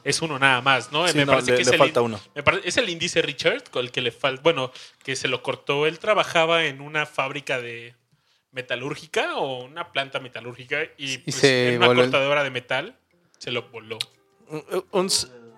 [0.03, 1.07] Es uno nada más, ¿no?
[1.07, 2.19] Sí, no, le- es le el falta uno.
[2.33, 4.71] me es el índice Richard, con el que le falta, bueno,
[5.03, 5.85] que se lo cortó.
[5.85, 7.93] Él trabajaba en una fábrica de
[8.51, 12.95] metalúrgica o una planta metalúrgica y, pues, se en una voló cortadora de metal
[13.37, 13.99] se lo voló.
[14.47, 15.09] Un, un-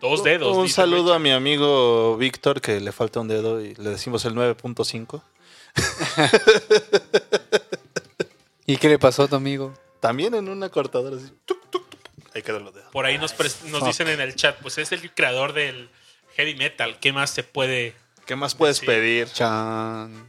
[0.01, 0.57] Dos dedos.
[0.57, 1.15] Un saludo Richard.
[1.15, 5.21] a mi amigo Víctor, que le falta un dedo y le decimos el 9.5.
[8.65, 9.73] ¿Y qué le pasó a tu amigo?
[10.03, 11.31] También en una cortadora así.
[11.45, 11.99] tuc, tuc, tuc.
[12.35, 12.91] Ahí quedan los dedos.
[12.91, 13.33] Por ahí nos,
[13.85, 15.89] dicen en el chat, pues es el creador del
[16.35, 16.99] heavy metal.
[16.99, 17.95] ¿Qué más se puede?
[18.25, 19.29] ¿Qué más puedes pedir?
[19.29, 20.27] Chan.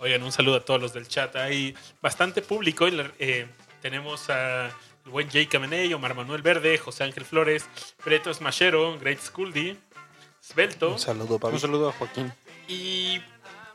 [0.00, 1.36] Oigan, un saludo a todos los del chat.
[1.36, 2.88] Hay bastante público.
[2.88, 3.46] y eh,
[3.80, 4.66] tenemos a
[5.04, 7.66] el buen Jay Cameney, Omar Manuel Verde, José Ángel Flores,
[8.02, 9.78] Preto Smashero, Great Scully,
[10.40, 10.94] Svelto.
[10.94, 11.54] Un saludo, Pablo.
[11.54, 12.32] Un saludo a Joaquín.
[12.66, 13.22] Y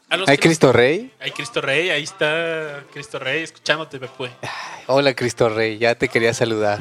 [0.09, 1.13] ¿Hay nos- Cristo Rey?
[1.19, 4.31] Hay Cristo Rey, ahí está Cristo Rey, escuchándote, Pepue.
[4.87, 5.77] Hola, Cristo Rey.
[5.77, 6.79] Ya te quería saludar.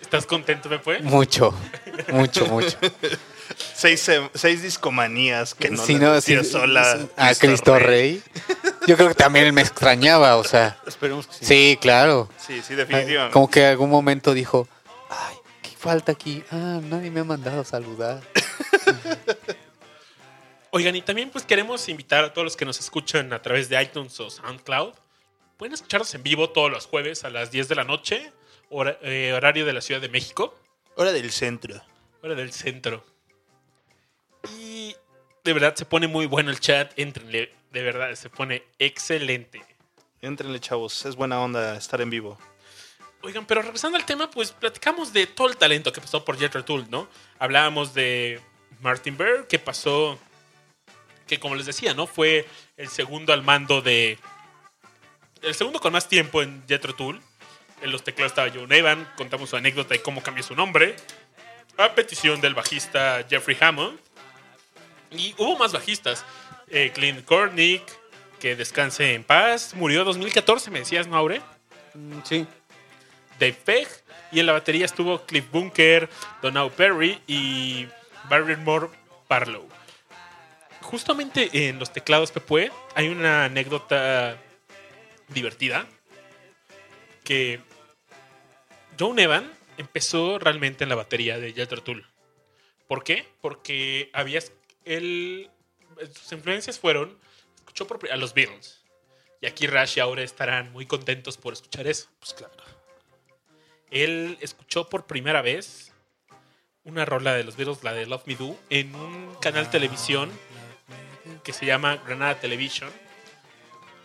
[0.00, 1.00] ¿Estás contento, Pepue?
[1.02, 1.52] Mucho,
[2.12, 2.78] mucho, mucho.
[3.74, 8.22] Seis, em- seis discomanías que no Si le no, sí, sola sí, a Cristo Rey.
[8.86, 10.78] Yo creo que también él me extrañaba, o sea.
[10.86, 11.44] Esperemos que sí.
[11.44, 12.28] Sí, claro.
[12.38, 13.32] Sí, sí, definitivamente.
[13.32, 14.66] Como que en algún momento dijo,
[15.10, 16.42] ay, ¿qué falta aquí?
[16.50, 18.22] Ah, nadie me ha mandado a saludar.
[20.76, 23.80] Oigan, y también pues queremos invitar a todos los que nos escuchan a través de
[23.80, 24.92] iTunes o SoundCloud.
[25.56, 28.32] Pueden escucharnos en vivo todos los jueves a las 10 de la noche,
[28.70, 30.58] hora- eh, horario de la Ciudad de México,
[30.96, 31.80] Hora del centro.
[32.22, 33.04] hora del centro.
[34.58, 34.96] Y
[35.44, 39.64] de verdad se pone muy bueno el chat, entrenle, de verdad se pone excelente.
[40.22, 41.04] Entrenle, chavos.
[41.06, 42.36] Es buena onda estar en vivo.
[43.22, 46.64] Oigan, pero regresando al tema, pues platicamos de todo el talento que pasó por Jethro
[46.64, 47.08] Tull, ¿no?
[47.38, 48.40] Hablábamos de
[48.80, 50.18] Martin Bird, que pasó,
[51.26, 52.06] que como les decía, ¿no?
[52.06, 54.18] Fue el segundo al mando de...
[55.42, 57.20] El segundo con más tiempo en Jethro Tull.
[57.82, 60.96] En los teclados estaba John Evan, contamos su anécdota de cómo cambió su nombre.
[61.76, 63.98] A petición del bajista Jeffrey Hammond.
[65.10, 66.24] Y hubo más bajistas.
[66.68, 67.82] Eh, Clint Cornick,
[68.40, 69.74] que descanse en paz.
[69.74, 71.40] Murió en 2014, me decías, ¿no, Aure?
[71.94, 72.46] Mm, Sí.
[73.38, 73.88] Dave Pegg.
[74.32, 76.08] Y en la batería estuvo Cliff Bunker,
[76.42, 77.86] Donald Perry y
[78.28, 78.88] Barrymore
[79.28, 79.68] Barlow.
[80.84, 84.36] Justamente en los teclados Pepue hay una anécdota
[85.28, 85.86] divertida
[87.24, 87.60] que
[89.00, 92.06] John Evan empezó realmente en la batería de Jethro Tull.
[92.86, 93.26] ¿Por qué?
[93.40, 94.40] Porque había
[94.84, 95.50] él
[96.12, 97.18] sus influencias fueron
[97.56, 98.84] escuchó a los Beatles.
[99.40, 102.08] Y aquí Rash y Aure estarán muy contentos por escuchar eso.
[102.18, 102.52] Pues claro.
[103.90, 105.92] Él escuchó por primera vez
[106.84, 110.30] una rola de los Beatles, la de Love Me Do, en un canal de televisión
[111.44, 112.90] que se llama Granada Television.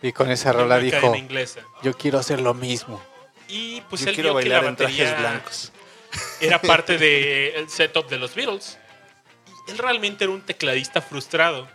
[0.02, 1.14] Y con esa de rola dijo,
[1.82, 3.02] yo quiero hacer lo mismo.
[3.48, 5.72] Y pues Yo él quiero vio que la bailar en trajes batería blancos.
[6.40, 6.98] era parte
[7.54, 8.78] del setup de los Beatles.
[9.66, 11.68] Y él realmente era un tecladista frustrado.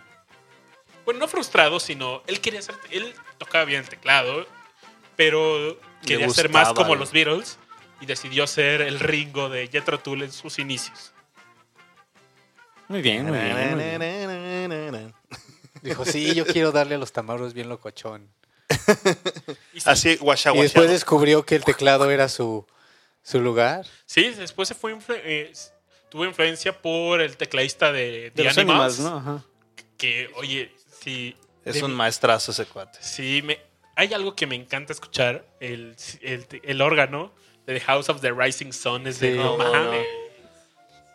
[1.03, 2.75] Bueno, no frustrado, sino él quería ser.
[2.89, 4.47] Él tocaba bien el teclado,
[5.15, 7.59] pero quería ser más como los Beatles
[8.01, 11.13] y decidió ser el Ringo de Jethro Tull en sus inicios.
[12.87, 13.75] Muy bien, muy bien.
[13.75, 15.13] muy bien.
[15.85, 18.29] Dijo, sí, yo quiero darle a los tamaros bien locochón.
[19.85, 22.65] Así, guasha, Y después descubrió que el teclado era su,
[23.23, 23.85] su lugar.
[24.05, 25.53] sí, después se fue influ- eh,
[26.09, 29.17] tuvo influencia por el tecladista de, De The los Animals, Animals, ¿no?
[29.33, 29.45] Ajá.
[29.97, 30.71] que, oye,
[31.01, 31.35] sí.
[31.63, 32.99] Es de un mi- maestrazo ese cuate.
[33.01, 33.59] Sí, me,
[33.95, 37.31] hay algo que me encanta escuchar, el, el, el órgano
[37.65, 39.37] de The House of the Rising Sun es de Sí.
[39.37, 39.57] no.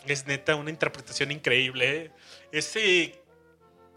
[0.07, 2.11] Es neta una interpretación increíble.
[2.53, 3.21] Ese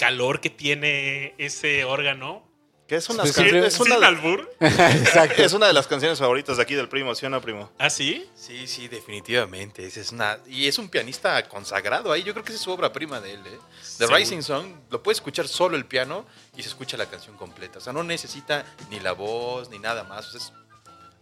[0.04, 2.44] calor que tiene ese órgano.
[2.88, 4.54] Que es una, can- siempre- es, una, ¿Sin albur?
[4.60, 5.42] Exacto.
[5.42, 7.72] es una de las canciones favoritas de aquí del primo, ¿sí o no, primo?
[7.80, 8.30] ¿Ah, sí?
[8.36, 9.86] Sí, sí, definitivamente.
[9.86, 12.24] Es una, y es un pianista consagrado ahí.
[12.24, 13.40] Yo creo que esa es su obra prima de él.
[13.48, 13.58] ¿eh?
[13.80, 14.18] The Seguro.
[14.18, 16.26] Rising Song lo puede escuchar solo el piano
[16.58, 17.80] y se escucha la canción completa.
[17.80, 20.28] O sea, no necesita ni la voz ni nada más.
[20.28, 20.54] O sea, es-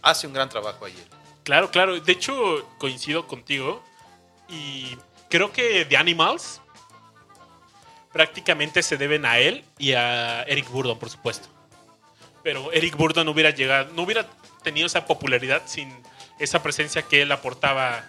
[0.01, 0.93] hace un gran trabajo ahí.
[0.97, 1.07] él.
[1.43, 1.99] Claro, claro.
[1.99, 3.83] De hecho, coincido contigo.
[4.49, 4.97] Y
[5.29, 6.59] creo que The Animals
[8.13, 11.47] prácticamente se deben a él y a Eric Burdon, por supuesto.
[12.43, 14.25] Pero Eric Burdon no hubiera llegado, no hubiera
[14.63, 15.91] tenido esa popularidad sin
[16.39, 18.03] esa presencia que él aportaba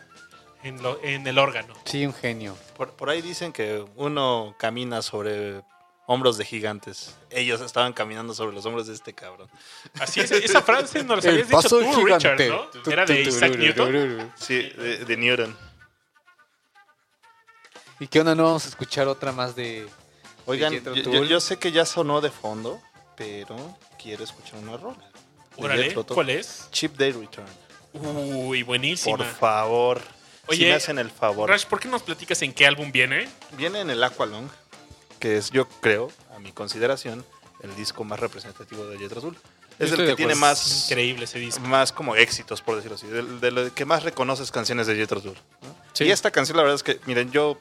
[0.63, 1.75] en, lo- en el órgano.
[1.85, 2.57] Sí, un genio.
[2.77, 5.61] Por, por ahí dicen que uno camina sobre
[6.07, 7.15] hombros de gigantes.
[7.31, 9.49] Ellos estaban caminando sobre los hombros de este cabrón.
[10.01, 12.41] Así es, esa frase nos la habías dicho tú, Richard.
[12.49, 12.91] ¿no?
[12.91, 14.33] Era de Isaac Newton.
[14.37, 15.57] Sí, de, de Newton.
[18.03, 18.35] ¿Y qué onda?
[18.35, 19.87] ¿No vamos a escuchar otra más de...
[20.47, 22.81] Oigan, de yo, yo- yo sé que ya sonó de fondo,
[23.17, 23.55] pero
[23.97, 24.99] quiero escuchar una rola.
[25.57, 25.95] de Órale.
[25.95, 26.67] ¿cuál es?
[26.73, 27.47] Cheap Day Return.
[27.93, 29.17] Uy, buenísima.
[29.19, 30.01] Por favor.
[30.01, 31.49] si Oye, me hacen el favor.
[31.49, 33.29] Rash, ¿por qué nos platicas en qué álbum viene?
[33.57, 34.49] Viene en el Aqualung,
[35.21, 37.25] que es, yo creo, a mi consideración,
[37.63, 39.39] el disco más representativo de Jethro Tull.
[39.79, 41.61] Es el que tiene más, Increíble ese disco.
[41.69, 43.07] más como éxitos, por decirlo así.
[43.07, 45.37] De, de lo que más reconoces canciones de Jethro Tull.
[45.63, 45.77] ¿no?
[45.93, 46.03] Sí.
[46.05, 47.59] Y esta canción, la verdad es que, miren, yo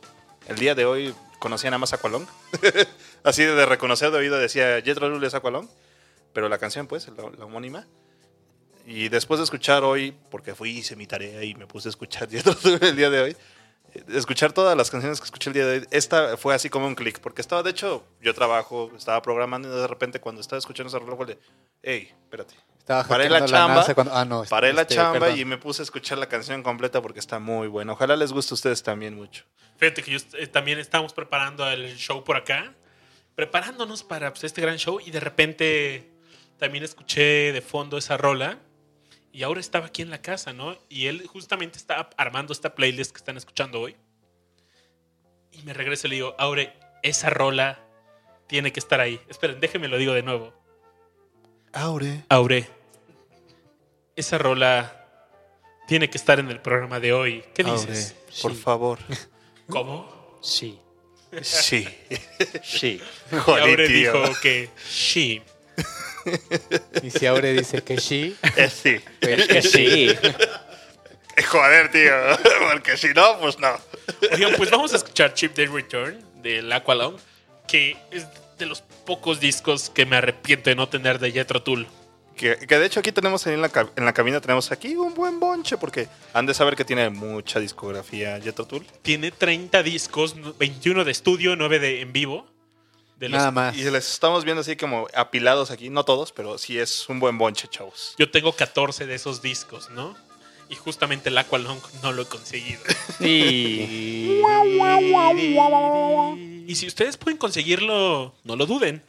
[0.47, 2.27] el día de hoy conocía nada más Aqualong.
[3.23, 5.67] Así de reconocer de oído decía Jethro Tull es Aqualong.
[6.34, 7.86] Pero la canción, pues, la, la homónima.
[8.86, 12.30] Y después de escuchar hoy, porque fui, hice mi tarea y me puse a escuchar
[12.32, 13.38] Jethro Tull el día de hoy,
[13.93, 16.88] eh, escuchar todas las canciones que escuché el día de hoy, esta fue así como
[16.88, 20.58] un clic, porque estaba, de hecho, yo trabajo, estaba programando y de repente cuando estaba
[20.58, 21.39] escuchando rola fue de,
[21.84, 22.56] hey, espérate.
[22.82, 25.38] Estaba Paré la chamba, cuando- ah, no, Paré la este, chamba perdón.
[25.38, 27.94] y me puse a escuchar la canción completa porque está muy buena.
[27.94, 29.46] Ojalá les guste a ustedes también mucho.
[29.78, 32.74] Fíjate que yo eh, también estamos preparando el show por acá,
[33.36, 36.12] preparándonos para pues, este gran show y de repente
[36.58, 38.58] también escuché de fondo esa rola
[39.32, 40.76] y ahora estaba aquí en la casa, ¿no?
[40.89, 43.96] Y él justamente estaba armando esta playlist que están escuchando hoy
[45.52, 47.80] y me regreso y le digo, Aure, esa rola
[48.48, 49.22] tiene que estar ahí.
[49.30, 50.60] Esperen, déjenme lo digo de nuevo.
[51.73, 52.23] Aure.
[52.29, 52.67] Aure,
[54.15, 55.05] esa rola
[55.88, 57.43] tiene que estar en el programa de hoy.
[57.53, 58.15] ¿Qué dices?
[58.41, 58.99] por favor.
[59.69, 60.39] ¿Cómo?
[60.41, 60.79] Sí,
[61.41, 61.88] Sí.
[62.63, 63.01] sí.
[63.31, 64.12] Y Joder, Aure tío.
[64.13, 65.41] dijo que sí.
[67.01, 68.99] Y si Aure dice que sí, Eh, sí.
[69.21, 70.10] Es que sí.
[71.49, 72.12] Joder, tío.
[72.73, 73.69] Porque si no, pues no.
[74.34, 77.15] Oigan, pues vamos a escuchar Chip Day Return del Aqualung,
[77.67, 78.25] que es
[78.62, 81.88] de los pocos discos que me arrepiento de no tener de Jethro Tull.
[82.38, 85.13] Que, que de hecho aquí tenemos ahí en la, en la cabina, tenemos aquí un
[85.13, 88.86] buen bonche porque han de saber que tiene mucha discografía Jethro Tull.
[89.02, 92.47] Tiene 30 discos, 21 de estudio, 9 de en vivo.
[93.19, 93.78] De los- nada más.
[93.78, 97.38] Y les estamos viendo así como apilados aquí, no todos, pero sí es un buen
[97.38, 98.15] bonche, chavos.
[98.17, 100.15] Yo tengo 14 de esos discos, ¿no?
[100.69, 102.80] Y justamente el Aqualung no lo he conseguido.
[103.19, 104.39] Y
[106.71, 109.03] Y si ustedes pueden conseguirlo, no lo duden.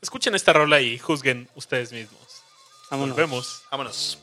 [0.00, 2.42] Escuchen esta rola y juzguen ustedes mismos.
[2.90, 3.14] vámonos.
[3.14, 3.62] Volvemos.
[3.70, 4.18] Vámonos.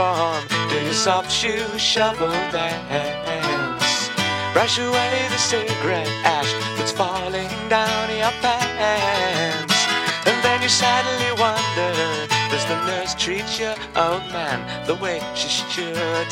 [0.00, 4.08] Platform, do your soft shoe shuffle dance.
[4.52, 9.74] Brush away the cigarette ash that's falling down your pants.
[10.26, 11.92] And then you sadly wonder,
[12.50, 16.30] does the nurse treat your old man the way she should?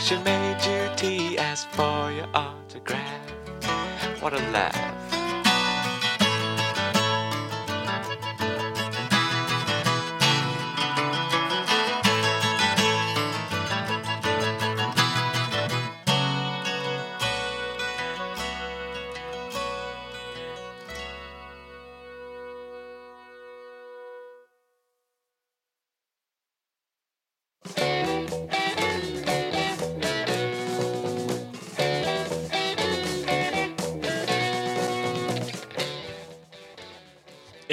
[0.00, 3.30] She made you tea, asked for your autograph.
[4.20, 4.95] What a laugh.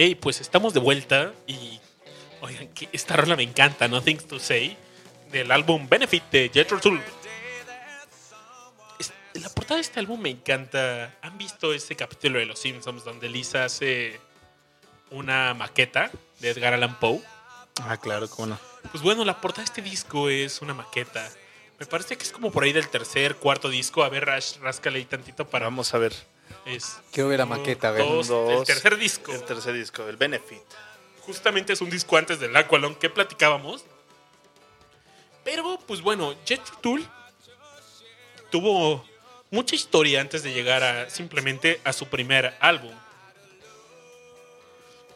[0.05, 1.79] Hey, pues estamos de vuelta y
[2.41, 4.75] oigan que esta rola me encanta, Nothing to Say,
[5.31, 7.01] del álbum Benefit de Jethro Tull.
[9.35, 11.17] La portada de este álbum me encanta.
[11.21, 14.19] ¿Han visto ese capítulo de Los Simpsons donde Lisa hace
[15.09, 16.11] una maqueta
[16.41, 17.21] de Edgar Allan Poe?
[17.81, 18.59] Ah, claro, cómo no.
[18.91, 21.25] Pues bueno, la portada de este disco es una maqueta.
[21.79, 24.03] Me parece que es como por ahí del tercer, cuarto disco.
[24.03, 25.67] A ver, Rash, ráscale ahí tantito para...
[25.67, 26.13] Vamos a ver
[26.65, 28.05] Es Quiero ver la maqueta, a ver.
[28.07, 28.67] dos, Un, el dos.
[28.67, 29.33] tercer disco.
[29.33, 30.61] el tercer disco, el Benefit.
[31.21, 33.83] Justamente es un disco antes del Aqualon que platicábamos.
[35.43, 37.05] Pero, pues bueno, Jethro Tull
[38.49, 39.05] tuvo
[39.51, 42.93] mucha historia antes de llegar a simplemente a su primer álbum.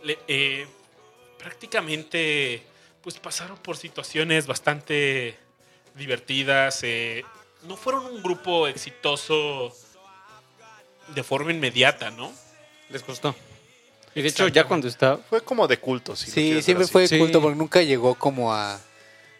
[0.04, 0.68] Le- eh,
[1.38, 2.64] prácticamente,
[3.02, 5.38] pues pasaron por situaciones bastante
[5.96, 6.80] divertidas.
[6.84, 7.24] eh,
[7.64, 9.76] no fueron un grupo exitoso
[11.14, 12.32] de forma inmediata, ¿no?
[12.90, 13.36] Les costó.
[14.16, 15.18] Y de hecho, ya cuando está.
[15.18, 17.18] Fue como de culto, si Sí, siempre fue Sí.
[17.20, 18.80] culto porque nunca llegó como a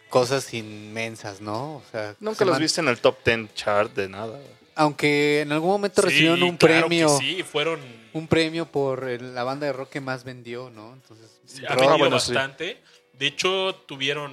[0.08, 1.76] cosas inmensas, ¿no?
[1.76, 4.38] O sea, Nunca se los man- viste en el top 10 chart de nada.
[4.76, 7.80] Aunque en algún momento recibieron Sí, un claro que premio, sí, fueron
[8.12, 10.92] un premio por la banda de rock que más vendió, ¿no?
[10.92, 12.32] Entonces, Sí, ha vendido bueno, sí.
[12.32, 12.80] bastante.
[13.14, 14.32] De hecho, tuvieron.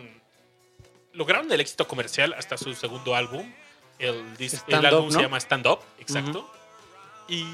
[1.14, 3.52] Lograron el éxito comercial hasta su segundo álbum.
[3.98, 4.20] El,
[4.86, 6.52] álbum Up, se llama Stand Up, exacto.
[7.28, 7.46] Y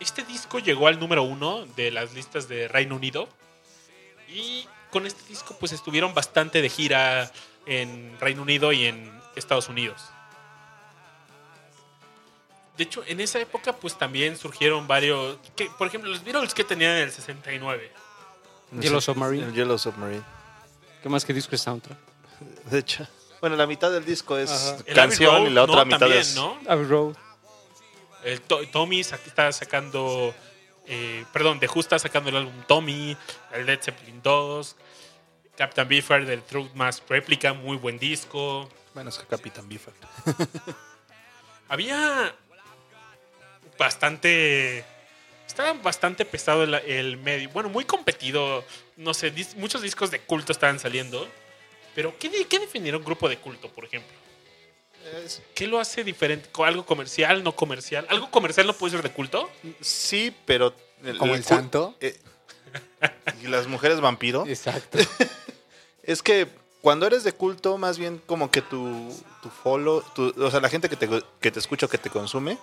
[0.00, 3.28] este disco llegó al número uno de las listas de Reino Unido.
[4.28, 7.30] Y con este disco pues estuvieron bastante de gira
[7.66, 10.02] en Reino Unido y en Estados Unidos.
[12.76, 15.38] De hecho, en esa época pues también surgieron varios...
[15.54, 17.90] Que, por ejemplo, los Beatles que tenían en el 69.
[18.80, 19.44] Yellow Submarine.
[19.46, 20.22] El Yellow Submarine.
[21.02, 21.98] ¿Qué más que disco es soundtrack?
[22.70, 23.06] De hecho.
[23.40, 24.84] Bueno, la mitad del disco es Ajá.
[24.94, 25.84] Canción y la otra ¿no?
[25.86, 26.34] mitad También, es.
[26.34, 26.58] ¿no?
[26.68, 27.16] Abbey Road.
[28.26, 30.34] El To- Tommy está sacando.
[30.86, 33.16] eh, perdón, Who está sacando el álbum Tommy.
[33.52, 34.76] El Led Zeppelin 2.
[35.56, 38.68] Captain Beefheart del Truth Mass Replica, muy buen disco.
[38.94, 39.94] Bueno, es que Capitán Bifford.
[41.68, 42.34] Había
[43.78, 44.84] bastante.
[45.46, 47.48] Estaba bastante pesado el, el medio.
[47.50, 48.64] Bueno, muy competido.
[48.96, 51.26] No sé, dis- muchos discos de culto estaban saliendo.
[51.94, 54.12] Pero, ¿qué, de- qué definir un grupo de culto, por ejemplo?
[55.54, 56.48] ¿Qué lo hace diferente?
[56.52, 58.06] ¿Co- ¿Algo comercial, no comercial?
[58.10, 59.48] ¿Algo comercial no puede ser de culto?
[59.80, 60.74] Sí, pero.
[61.18, 61.94] Como el cul- santo.
[62.00, 62.18] eh,
[63.42, 64.44] y las mujeres vampiro.
[64.46, 64.98] Exacto.
[66.02, 66.46] Es que
[66.82, 70.68] cuando eres de culto, más bien como que tu, tu follow, tu- o sea, la
[70.68, 71.08] gente que te,
[71.40, 72.58] que te escucha o que te consume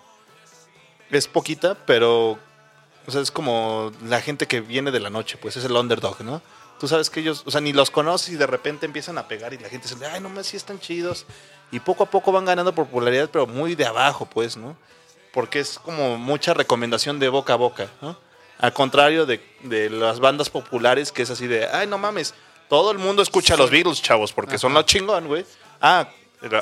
[1.11, 2.39] es poquita, pero
[3.05, 6.21] o sea, es como la gente que viene de la noche, pues es el underdog,
[6.21, 6.41] ¿no?
[6.79, 9.53] Tú sabes que ellos, o sea, ni los conoces y de repente empiezan a pegar
[9.53, 11.25] y la gente dice, ay, no más, sí están chidos.
[11.74, 14.78] Y poco a poco van ganando popularidad, pero muy de abajo, pues, ¿no?
[15.34, 18.17] Porque es como mucha recomendación de boca a boca, ¿no?
[18.59, 22.34] Al contrario de, de las bandas populares, que es así de, ay, no mames,
[22.69, 25.45] todo el mundo escucha a los Beatles, chavos, porque son los chingón, güey.
[25.82, 26.07] Ah,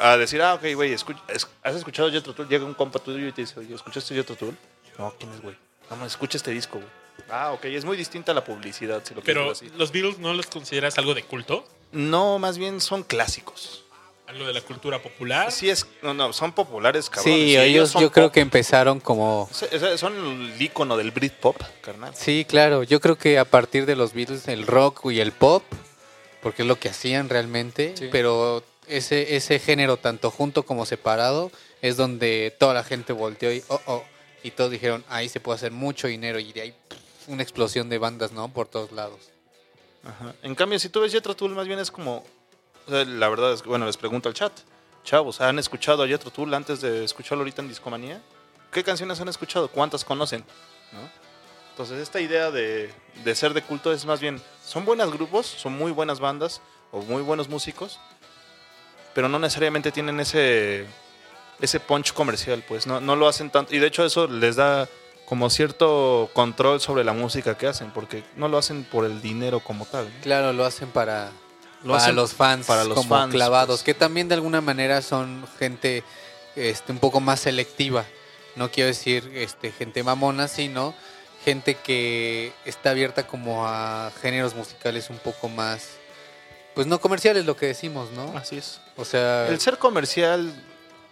[0.01, 2.47] a decir, ah, ok, güey, escuch- es- ¿has escuchado Jethro Tull?
[2.47, 4.57] Llega un compa tuyo y te dice, oye, ¿escuchaste Jethro Tull?
[4.97, 5.55] No, ¿quién es, güey?
[5.89, 6.89] No, escucha este disco, güey.
[7.29, 9.69] Ah, ok, es muy distinta a la publicidad, si lo Pero así.
[9.77, 13.83] los Beatles no los consideras algo de culto, No, más bien son clásicos.
[14.31, 15.51] Algo de la cultura popular.
[15.51, 17.33] Sí, es, no, no, son populares, cabrón.
[17.35, 18.33] Sí, ellos yo creo pop.
[18.33, 19.49] que empezaron como...
[19.97, 22.13] Son- el icono del Britpop, carnal.
[22.15, 22.83] Sí, claro.
[22.83, 25.63] Yo creo que a partir de los Beatles, el rock y el pop,
[26.41, 28.09] porque es lo que hacían realmente, Sí.
[28.11, 31.51] pero ese, ese género, tanto junto como separado,
[31.81, 34.03] es donde toda la gente volteó y, oh, oh,
[34.43, 37.89] y todos dijeron, ahí se puede hacer mucho dinero y de ahí pff, una explosión
[37.89, 38.47] de bandas, ¿no?
[38.51, 39.19] Por todos lados.
[40.03, 40.33] Ajá.
[40.41, 42.23] En cambio, si tú ves Jethro Tull, más bien es como.
[42.91, 44.51] La verdad es que, bueno, les pregunto al chat.
[45.03, 48.21] Chavos, ¿han escuchado a Jethro Tull antes de escucharlo ahorita en Discomanía?
[48.71, 49.67] ¿Qué canciones han escuchado?
[49.67, 50.43] ¿Cuántas conocen?
[50.91, 50.99] ¿No?
[51.71, 54.41] Entonces, esta idea de, de ser de culto es más bien.
[54.63, 56.61] Son buenos grupos, son muy buenas bandas
[56.91, 57.99] o muy buenos músicos,
[59.13, 60.85] pero no necesariamente tienen ese,
[61.59, 62.85] ese punch comercial, pues.
[62.85, 63.73] No, no lo hacen tanto.
[63.73, 64.87] Y de hecho, eso les da
[65.25, 69.61] como cierto control sobre la música que hacen, porque no lo hacen por el dinero
[69.61, 70.05] como tal.
[70.05, 70.21] ¿no?
[70.21, 71.31] Claro, lo hacen para,
[71.83, 73.83] Lo para hacen los fans, para los como fans, clavados, pues.
[73.83, 76.03] que también de alguna manera son gente
[76.55, 78.05] este, un poco más selectiva.
[78.55, 80.93] No quiero decir este, gente mamona, sino
[81.43, 85.87] gente que está abierta como a géneros musicales un poco más,
[86.75, 88.37] pues no comerciales, lo que decimos, ¿no?
[88.37, 88.79] Así es.
[88.97, 90.53] O sea, El ser comercial,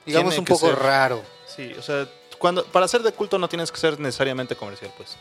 [0.05, 1.23] digamos un poco ser- raro.
[1.47, 2.07] sí, o sea,
[2.37, 5.17] cuando, para ser de culto no tienes que ser necesariamente comercial, pues.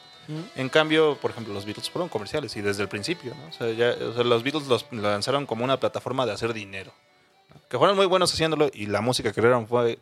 [0.57, 3.49] En cambio, por ejemplo, los Beatles fueron comerciales y desde el principio, ¿no?
[3.49, 6.93] O sea, ya, o sea, los Beatles los lanzaron como una plataforma de hacer dinero.
[7.55, 7.61] ¿no?
[7.69, 9.99] Que fueron muy buenos haciéndolo y la música que crearon fue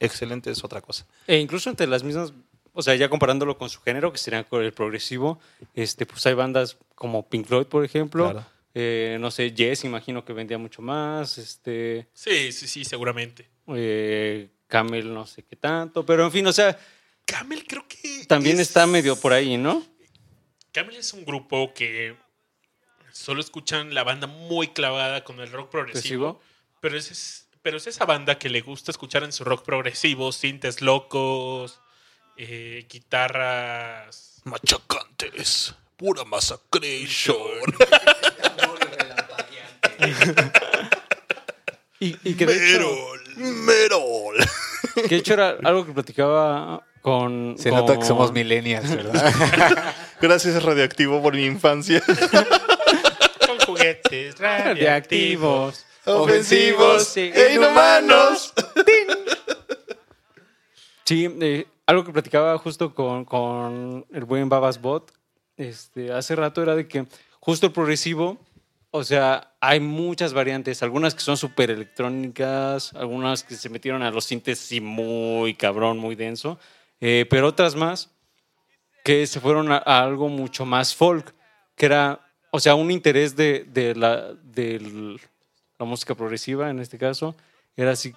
[0.00, 1.06] excelente, es otra cosa.
[1.26, 2.32] E incluso entre las mismas,
[2.72, 5.38] o sea, ya comparándolo con su género, que sería con el progresivo,
[5.74, 8.30] este, pues hay bandas como Pink Floyd, por ejemplo.
[8.32, 8.46] Claro.
[8.76, 11.38] Eh, no sé, Yes, imagino que vendía mucho más.
[11.38, 13.48] Este, Sí, sí, sí, seguramente.
[13.68, 16.04] eh, Camel, no sé qué tanto.
[16.04, 16.76] Pero en fin, o sea,
[17.26, 18.24] Camel creo que...
[18.26, 19.84] también es- está medio por ahí, ¿no?
[20.72, 22.16] Camel es un grupo que
[23.12, 26.40] solo escuchan la banda muy clavada con el rock progresivo.
[26.80, 30.82] Pero es, pero es esa banda que le gusta escuchar en su rock progresivo, sintes
[30.82, 31.80] locos,
[32.36, 34.40] eh, guitarras.
[34.44, 37.74] Machacantes, pura masacration.
[42.00, 42.90] Y, y que, de hecho,
[43.36, 44.36] Merol.
[44.94, 47.56] que de hecho era algo que platicaba con...
[47.58, 49.94] Se nota que somos millennials, ¿verdad?
[50.22, 52.02] Gracias, Radioactivo, por mi infancia.
[53.46, 55.84] Con juguetes radioactivos.
[56.06, 57.30] Ofensivos Sí.
[57.34, 58.54] e inhumanos.
[61.04, 65.12] Sí, eh, algo que platicaba justo con, con el buen Babas Bot
[65.58, 67.04] este, hace rato era de que
[67.38, 68.38] justo el progresivo,
[68.90, 74.10] o sea, hay muchas variantes, algunas que son súper electrónicas, algunas que se metieron a
[74.10, 76.58] los sintes sí muy cabrón, muy denso,
[77.00, 78.10] eh, pero otras más
[79.04, 81.34] que se fueron a, a algo mucho más folk,
[81.76, 82.20] que era,
[82.50, 85.18] o sea, un interés de, de la, de
[85.78, 87.36] la música progresiva en este caso,
[87.76, 88.14] era así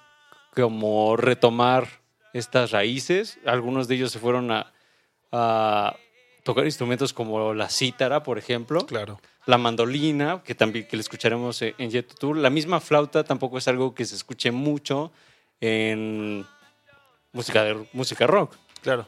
[0.53, 1.87] como retomar
[2.33, 3.39] estas raíces.
[3.45, 4.73] Algunos de ellos se fueron a,
[5.31, 5.95] a
[6.43, 8.85] tocar instrumentos como la cítara, por ejemplo.
[8.85, 9.19] Claro.
[9.45, 12.37] la mandolina, que también que le escucharemos en Jet Tour.
[12.37, 15.11] La misma flauta tampoco es algo que se escuche mucho
[15.59, 16.45] en
[17.33, 18.55] música, de, música rock.
[18.87, 19.05] Claro.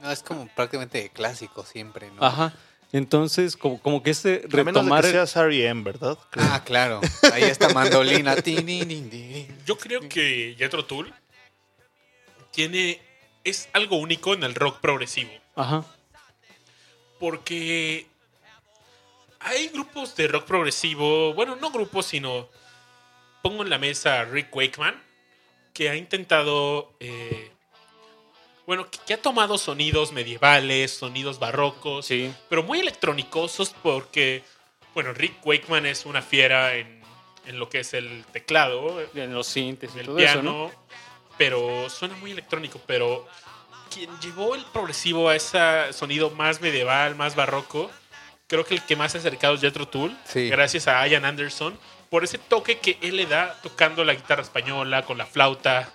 [0.00, 2.24] No, es como prácticamente clásico siempre, ¿no?
[2.24, 2.52] Ajá.
[2.92, 5.04] Entonces, como, como que este A menos de retomar...
[5.04, 6.18] que seas R.E.M., ¿verdad?
[6.30, 6.46] Creo.
[6.50, 7.00] Ah, claro.
[7.32, 8.34] Ahí está mandolina.
[9.64, 11.14] Yo creo que Jethro Tull
[12.50, 13.00] tiene
[13.44, 15.84] es algo único en el rock progresivo, Ajá.
[17.20, 18.06] porque
[19.38, 22.48] hay grupos de rock progresivo, bueno, no grupos, sino
[23.42, 25.00] pongo en la mesa a Rick Wakeman,
[25.72, 27.52] que ha intentado, eh,
[28.70, 32.32] bueno, que, ha tomado sonidos medievales, sonidos barrocos, Sí.
[32.48, 34.44] pero muy electrónicosos porque,
[34.94, 37.02] bueno, Rick Wakeman es una fiera en,
[37.46, 40.70] en lo que es el teclado, En los sintes el todo piano, eso, ¿no?
[41.36, 42.80] pero suena muy electrónico.
[42.86, 43.26] Pero
[43.92, 45.58] quien llevó el progresivo a ese
[45.92, 47.90] sonido más medieval, más barroco,
[48.46, 50.48] creo que el que más se ha acercado es Jethro Tull, Sí.
[50.48, 51.76] gracias a Ian Anderson,
[52.08, 55.92] por ese toque que él le da tocando la guitarra española, con la flauta.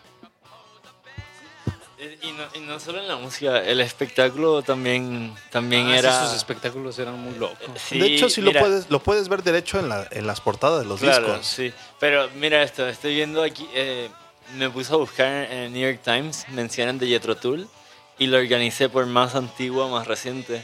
[1.97, 6.25] Eh, Y no, y no solo en la música, el espectáculo también, también Ah, era...
[6.27, 7.59] sus espectáculos eran muy locos.
[7.87, 10.41] Sí, de hecho, sí mira, lo puedes, lo puedes ver derecho en, la, en las
[10.41, 11.47] portadas de los Claro, discos.
[11.47, 11.73] sí.
[11.99, 14.09] Pero mira esto, estoy viendo aquí, eh,
[14.57, 17.67] me puse a buscar en el New York Times, mencionan de Jethro Tull
[18.19, 20.63] y lo organicé por más antiguo, más reciente.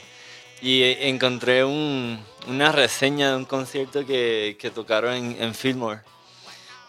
[0.61, 6.01] Y eh, encontré un- una reseña de un concierto que, que tocaron en, en Fillmore.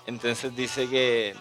[0.07, 1.35] Entonces dice que,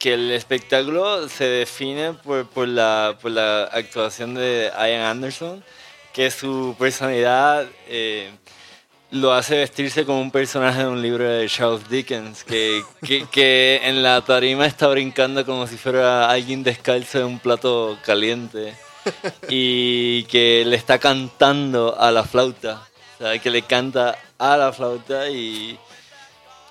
[0.00, 5.62] que el espectáculo se define por, por, la, por la actuación de Ian Anderson,
[6.14, 8.30] que su personalidad eh,
[9.10, 13.82] lo hace vestirse como un personaje de un libro de Charles Dickens, que, que, que
[13.84, 18.74] en la tarima está brincando como si fuera alguien descalzo en un plato caliente
[19.50, 22.88] y que le está cantando a la flauta,
[23.18, 25.78] o sea, que le canta a la flauta y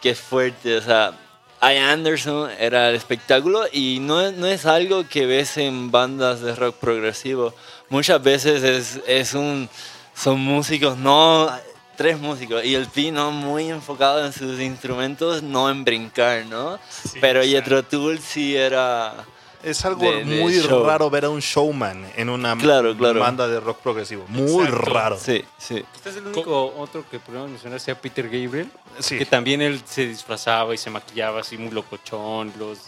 [0.02, 1.14] que es fuerte, o sea,
[1.62, 6.40] Ian Anderson era el espectáculo y no, es- no es algo que ves en bandas
[6.42, 7.54] de rock progresivo.
[7.90, 9.68] Muchas veces es, es un,
[10.16, 11.50] son músicos, no
[11.98, 16.80] tres músicos, y el pino muy enfocado en sus instrumentos, no en brincar, ¿no?
[16.90, 17.44] Sí, Pero.
[17.44, 19.16] Jethro Tull sí era...
[19.64, 20.86] Es algo de- de muy show.
[20.86, 23.20] raro ver a un showman en una Claro, claro.
[23.20, 24.26] banda de rock progresivo.
[24.30, 24.86] Muy Exacto.
[24.94, 25.18] raro.
[25.20, 25.84] Sí, sí.
[25.96, 29.18] Este es el único otro que podemos mencionar, sea Peter Gabriel, Sí.
[29.18, 32.54] que también él se disfrazaba y se maquillaba así muy locochón.
[32.58, 32.80] Los...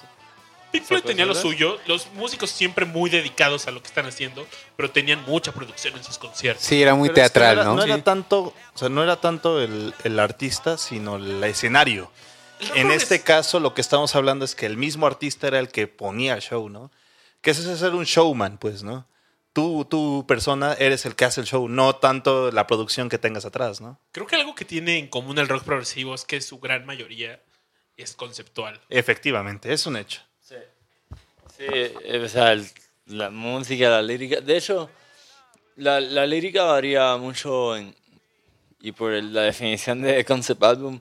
[0.72, 4.48] Pink Floyd tenía lo suyo, los músicos siempre muy dedicados a lo que están haciendo,
[4.78, 6.64] pero tenían mucha producción en sus conciertos.
[6.64, 7.76] Sí, era muy Pero es que teatral, no era, ¿no?
[7.76, 12.10] no era tanto, o sea, no era tanto el, el artista, sino el escenario.
[12.76, 15.88] En este caso, lo que estamos hablando es que el mismo artista era el que
[15.88, 16.92] ponía el show, ¿no?
[17.42, 19.08] Que eso es ser un showman, pues, ¿no?
[19.54, 23.46] Tú, tú, persona, eres el que hace el show, no tanto la producción que tengas
[23.46, 24.00] atrás, ¿no?
[24.14, 27.42] Creo que algo que tiene en común el rock progresivo es que su gran mayoría
[27.98, 28.80] es conceptual.
[28.90, 30.22] Efectivamente, es un hecho.
[31.58, 32.68] Sí, eh, o sea, el-
[33.08, 34.40] la música, la lírica.
[34.42, 34.90] De hecho,
[35.76, 37.94] la, la lírica varía mucho en-
[38.80, 41.00] y por el- la definición de concept album,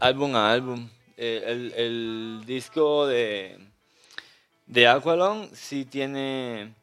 [0.00, 0.88] álbum a álbum.
[1.16, 3.56] Eh, el, el disco de,
[4.66, 6.74] de Aqualung sí tiene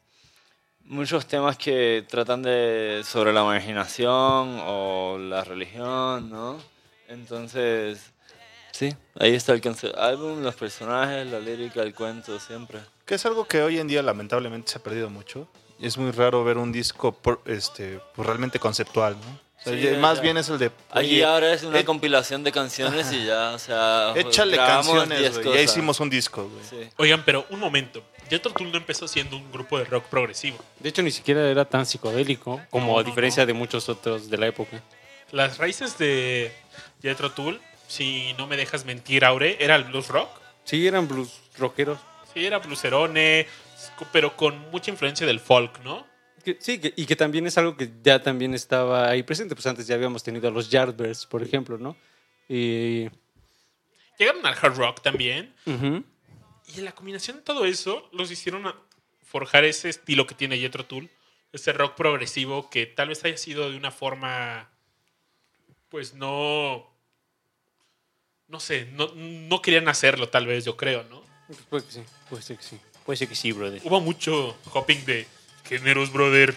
[0.84, 6.58] muchos temas que tratan de sobre la marginación o la religión, ¿no?
[7.08, 8.10] Entonces,
[8.72, 9.60] sí, ahí está el
[9.98, 12.80] álbum, los personajes, la lírica, el cuento, siempre.
[13.04, 15.46] Que es algo que hoy en día lamentablemente se ha perdido mucho.
[15.78, 19.51] Es muy raro ver un disco por- este, pues, realmente conceptual, ¿no?
[19.62, 20.22] O sea, Sí, ya- más ya.
[20.22, 20.70] bien es el de...
[20.94, 25.38] Oye, ahora es una eh, compilación de canciones y ya, o sea, échale canciones, 10
[25.44, 26.64] güey, Ya hicimos un disco, güey.
[26.68, 26.90] Sí.
[26.96, 28.02] Oigan, pero un momento.
[28.28, 30.58] Jethro Tull no empezó siendo un grupo de rock progresivo.
[30.80, 33.46] De hecho, ni siquiera era tan psicodélico como No, a diferencia no.
[33.48, 34.82] de muchos otros de la época.
[35.30, 36.52] Las raíces de
[37.00, 40.28] Jethro Tull, si no me dejas mentir, Aure, era el blues rock.
[40.64, 41.98] Sí, eran blues rockeros.
[42.34, 43.46] Sí, era blueserone,
[44.12, 46.06] pero con mucha influencia del folk, ¿no?
[46.44, 49.54] Que- sí, que- y que también es algo que ya también estaba ahí presente.
[49.54, 51.96] Pues antes ya habíamos tenido a los Yardbirds, por ejemplo, ¿no?
[52.48, 53.08] Y.
[54.18, 55.54] Llegaron al hard rock también.
[55.66, 58.76] Y en la combinación de todo eso, los hicieron a
[59.24, 61.10] forjar ese estilo que tiene Jethro Tull.
[61.52, 64.70] Ese rock progresivo que tal vez haya sido de una forma,
[65.88, 66.90] pues no...
[68.48, 71.22] No sé, no, no querían hacerlo tal vez, yo creo, ¿no?
[71.46, 72.78] Pues puede que sí, puede ser que sí.
[73.04, 73.80] Puede ser que sí, brother.
[73.84, 75.26] Hubo mucho hopping de
[75.64, 76.56] géneros, brother.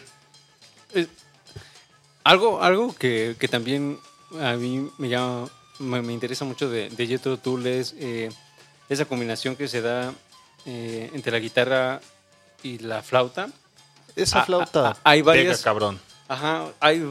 [2.24, 4.00] Algo, algo que, que también
[4.42, 5.48] a mí me llama,
[5.80, 8.30] me, me interesa mucho de, de Jethro Tull es eh,
[8.90, 10.12] esa combinación que se da
[10.66, 12.02] eh, entre la guitarra
[12.64, 13.50] y la flauta.
[14.16, 16.00] Esa Ah, flauta ah, hay varias- pega, cabrón.
[16.28, 17.04] Ajá, hay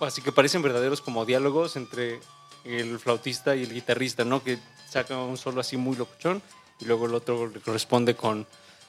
[0.00, 2.20] así que parecen verdaderos como diálogos entre
[2.64, 4.42] el flautista y el guitarrista, ¿no?
[4.42, 6.40] Que saca un solo así muy locuchón
[6.80, 8.46] y luego el otro le corresponde con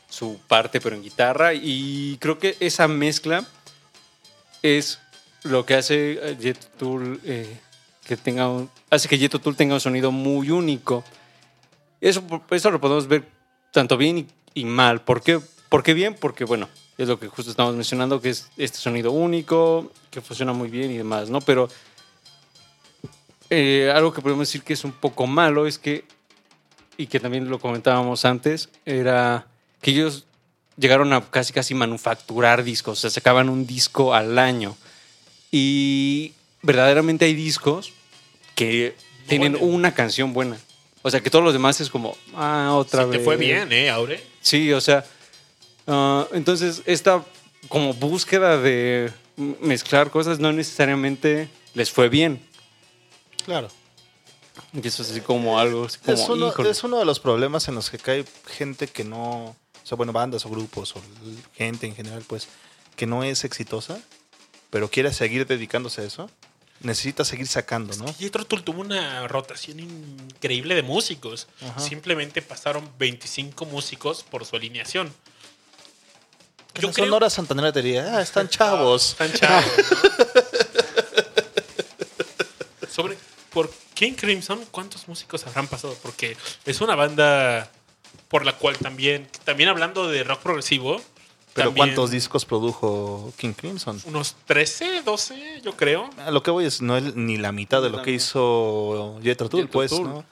[0.10, 3.46] su parte pero en guitarra y creo que esa mezcla
[4.62, 5.00] es
[5.44, 7.60] lo que hace eh, Jet Tool eh,
[8.06, 11.04] que tenga un- hace que Jet Tool tenga un sonido muy único.
[12.02, 13.28] Eso, eso lo podemos ver
[13.72, 15.02] tanto bien y, mal.
[15.02, 15.40] ¿Por qué?
[15.70, 16.16] ¿Por qué bien?
[16.16, 20.54] Porque, bueno, es lo que justo estamos mencionando, que es este sonido único, que funciona
[20.54, 21.42] muy bien y demás, ¿no?
[21.42, 21.68] Pero
[23.50, 26.06] eh, algo que podemos decir que es un poco malo es que,
[26.98, 29.48] y que también lo comentábamos antes, era
[29.86, 30.26] que ellos
[30.78, 34.76] llegaron a casi casi manufacturar discos, o sea, sacaban un disco al año.
[35.52, 36.34] Y
[36.64, 37.94] verdaderamente hay discos
[38.56, 38.96] que
[39.28, 39.68] tienen Bueno.
[39.68, 40.58] una canción buena.
[41.04, 43.20] O sea, que todos los demás es como, ah, otra Sí, vez.
[43.20, 44.24] te fue bien, ¿eh, Aure?
[44.42, 45.06] Sí, o sea,
[45.86, 47.24] ah, entonces esta
[47.70, 49.12] como búsqueda de
[49.62, 52.42] mezclar cosas no necesariamente les fue bien.
[53.46, 53.68] Claro.
[54.74, 57.68] Y eso es así como algo, así como, es, uno, es uno de los problemas
[57.68, 59.56] en los que cae gente que no,
[59.86, 61.02] o sea, bueno, bandas o grupos o
[61.54, 62.48] gente en general, pues,
[62.96, 64.00] que no es exitosa,
[64.72, 66.28] pero quiere seguir dedicándose a eso,
[66.80, 68.12] necesita seguir sacando, ¿no?
[68.16, 71.48] Jethro Tull tuvo una rotación increíble de músicos.
[71.62, 71.80] Ajá.
[71.80, 75.14] Simplemente pasaron 25 músicos por su alineación.
[76.74, 79.12] Yo Sonora Santanera te diría, ah, están chavos.
[79.12, 80.00] Están chavos, ¿no?
[82.90, 83.20] Sobre
[83.52, 85.96] por King Crimson, ¿cuántos músicos habrán pasado?
[86.02, 87.72] Porque es una banda
[88.28, 91.02] por la cual también, también hablando de rock progresivo,
[91.54, 94.02] Pero también ¿cuántos discos produjo King Crimson?
[94.06, 96.10] Unos 13, 12, yo creo.
[96.18, 99.50] A lo que voy es no es ni la mitad de lo que hizo Jethro
[99.50, 100.08] Tull, pues, Tull.
[100.08, 100.26] ¿no?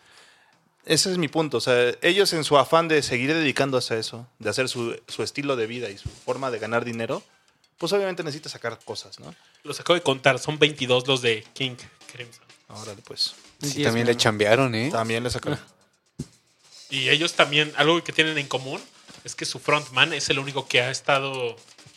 [0.85, 1.57] Ese es mi punto.
[1.57, 5.23] O sea, ellos en su afán de seguir dedicándose a eso, de hacer su, su
[5.23, 7.23] estilo de vida y su forma de ganar dinero,
[7.77, 9.33] pues obviamente necesita sacar cosas, ¿no?
[9.63, 11.75] Los acabo de contar, son 22 los de King
[12.11, 12.43] Crimson.
[12.69, 13.35] Órale, pues.
[13.61, 14.89] Sí, también le chambearon, ¿eh?
[14.91, 15.59] También le sacaron.
[16.89, 18.81] Y ellos también, algo que tienen en común
[19.23, 21.55] es que su frontman es el único que ha estado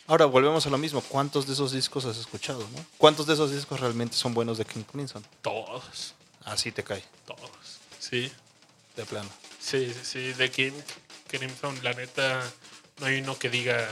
[0.09, 1.01] Ahora volvemos a lo mismo.
[1.01, 2.85] ¿Cuántos de esos discos has escuchado, no?
[2.97, 5.21] ¿Cuántos de esos discos realmente son buenos de King Crimson?
[5.41, 6.13] todos,
[6.45, 7.49] Así te cae, todos.
[7.99, 8.31] Sí,
[8.95, 9.29] de plano.
[9.59, 10.71] sí, sí, sí, de King
[11.27, 12.41] Crimson, la neta,
[13.01, 13.85] no hay uno que diga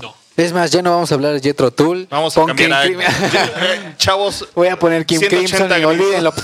[0.00, 0.14] no.
[0.36, 2.06] Es más, ya no vamos a hablar de Jetro Tool.
[2.10, 3.06] Vamos a cambiar King a...
[3.08, 6.00] Crim- Eh, Chavos, Voy a poner Kim 180 Crimson y Crimson.
[6.00, 6.34] olvídenlo.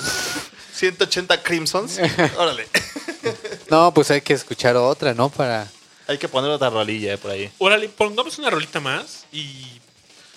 [0.75, 1.99] 180 Crimsons.
[2.37, 2.67] Órale.
[3.71, 5.29] No, pues hay que escuchar otra, ¿no?
[5.31, 5.69] Para...
[6.07, 7.51] Hay que poner otra rolilla eh, por ahí.
[7.59, 9.67] Órale, pongamos una rolita más y...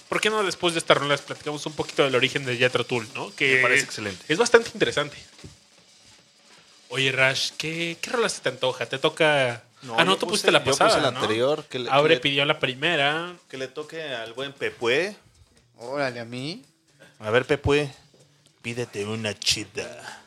[0.07, 2.86] ¿Por qué no después de esta rola les platicamos un poquito del origen de Jethro
[2.86, 3.34] Tull, no?
[3.36, 4.23] Que Me parece excelente.
[4.27, 5.17] Es bastante interesante.
[6.89, 8.86] Oye, Rash, ¿qué, qué rola se te antoja?
[8.86, 9.63] ¿Te toca...?
[9.97, 11.19] ah, no, tú puse- pusiste la yo puse pasada, la ¿no?
[11.21, 13.36] anterior, que le- que le- pidió la primera.
[13.49, 15.15] Que le toque al buen Pepue.
[15.77, 16.63] Órale, a mí.
[17.19, 17.89] A ver, Pepue,
[18.61, 20.22] pídete una chida.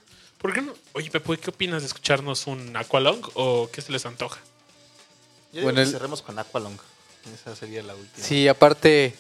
[0.47, 0.75] ¿Por qué no?
[0.93, 4.39] Oye, Pepe, ¿qué opinas de escucharnos un Aqualong o qué se les antoja?
[5.53, 6.79] Yo Bueno, el- cerremos con Aqualong.
[7.35, 8.25] Esa sería la última.
[8.25, 9.17] Sí, aparte,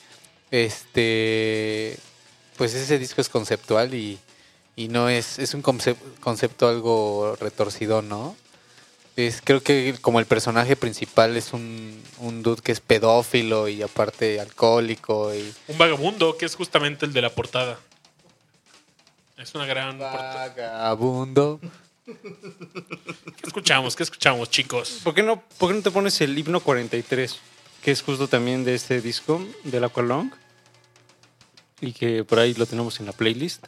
[0.52, 1.98] este,
[2.56, 4.20] pues ese disco es conceptual y,
[4.76, 8.36] y no es, es un concep- concepto algo retorcido, ¿no?
[9.16, 13.82] Es, creo que como el personaje principal es un, un dude que es pedófilo y
[13.82, 15.52] aparte alcohólico y...
[15.66, 17.80] Un vagabundo, que es justamente el de la portada.
[19.36, 20.46] Es una gran portada.
[20.46, 21.60] Vagabundo.
[22.06, 23.96] ¿Qué escuchamos?
[23.96, 25.00] ¿Qué escuchamos, chicos?
[25.04, 27.38] ¿Por qué, no, ¿Por qué no te pones el himno 43?
[27.82, 30.30] Que es justo también de este disco, del Aqualong.
[31.80, 33.66] Y que por ahí lo tenemos en la playlist.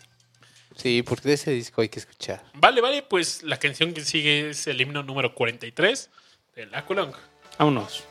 [0.76, 2.42] Sí, porque de ese disco hay que escuchar.
[2.54, 6.10] Vale, vale, pues la canción que sigue es el himno número 43
[6.54, 7.12] del Aqualong.
[7.58, 8.04] Vámonos.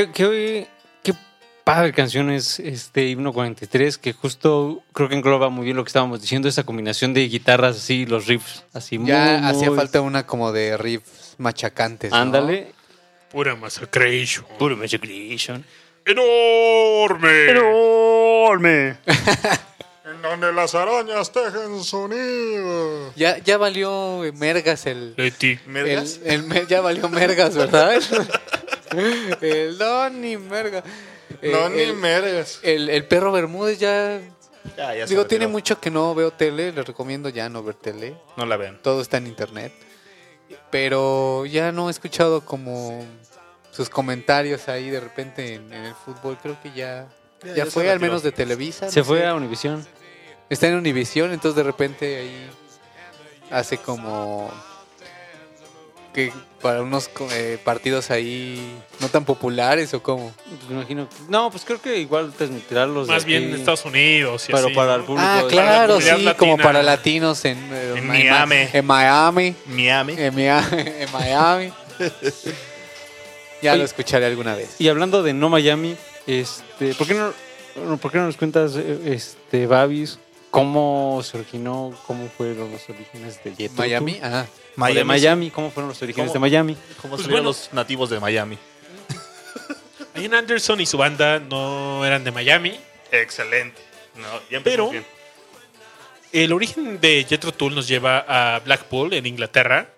[0.00, 0.68] Qué, qué,
[1.02, 1.14] qué
[1.64, 5.88] padre canción es este himno 43, que justo creo que engloba muy bien lo que
[5.88, 10.00] estábamos diciendo, esa combinación de guitarras así, los riffs así Ya muy, hacía muy- falta
[10.00, 12.12] una como de riffs machacantes.
[12.12, 12.16] ¿no?
[12.16, 12.72] Ándale.
[13.30, 14.46] Pura massacration.
[14.58, 15.64] Puro Creation.
[16.06, 17.50] ¡Enorme!
[17.50, 18.96] ¡Enorme!
[20.02, 23.12] En donde las arañas tejen su nido.
[23.14, 25.52] Ya, ya valió Mergas el, Leti.
[25.52, 26.20] el, ¿Mergas?
[26.24, 27.92] el me- ya valió Mergas, ¿verdad?
[29.40, 30.84] el Donny Mergas.
[31.42, 32.58] El- No, ni el, mergas.
[32.62, 34.20] el- el perro Bermúdez ya.
[34.76, 36.72] Ya, ya se Digo, tiene mucho que no veo tele.
[36.72, 38.16] Les recomiendo ya no ver tele.
[38.36, 38.78] No la vean.
[38.82, 39.72] Todo está en internet.
[40.70, 43.04] Pero ya no he escuchado como
[43.70, 46.36] sus comentarios ahí de repente en, en el fútbol.
[46.42, 47.08] Creo que ya.
[47.56, 48.90] Ya, fue al menos de Televisa.
[48.90, 49.26] Se no fue sé.
[49.26, 49.86] a Univision.
[50.50, 52.50] Está en Univisión, entonces de repente ahí
[53.50, 54.50] hace como
[56.12, 60.32] que para unos eh, partidos ahí no tan populares o como.
[60.46, 61.08] Pues imagino.
[61.28, 63.06] No, pues creo que igual transmitirlos.
[63.06, 64.94] de Más bien aquí, en Estados Unidos y Pero así, para ¿no?
[64.96, 65.26] el público.
[65.28, 66.34] Ah, de- claro, sí, latina.
[66.36, 68.56] como para latinos en, eh, En Miami.
[68.72, 69.54] En Miami.
[69.66, 70.14] Miami.
[70.18, 70.66] En Miami.
[71.00, 71.72] En Miami.
[73.62, 73.78] ya Oye.
[73.78, 74.76] lo escucharé alguna vez.
[74.78, 75.96] Y hablando de no Miami,
[76.26, 77.32] este, ¿por qué no,
[77.98, 80.18] por qué no nos cuentas, eh, este, Babis,
[80.50, 84.46] cómo se originó, cómo fueron los orígenes de Jethro Miami, ah.
[84.76, 86.34] O de Miami, cómo fueron los orígenes ¿Cómo?
[86.34, 86.76] de Miami?
[87.00, 87.48] ¿Cómo Pues salieron bueno.
[87.48, 88.58] los nativos de Miami?
[90.16, 92.78] Ian Anderson y su banda no eran de Miami.
[93.12, 93.80] Excelente.
[94.16, 95.04] No, ya Pero- bien.
[96.32, 99.92] El origen de Jethro Tull nos lleva a Blackpool, en Inglaterra,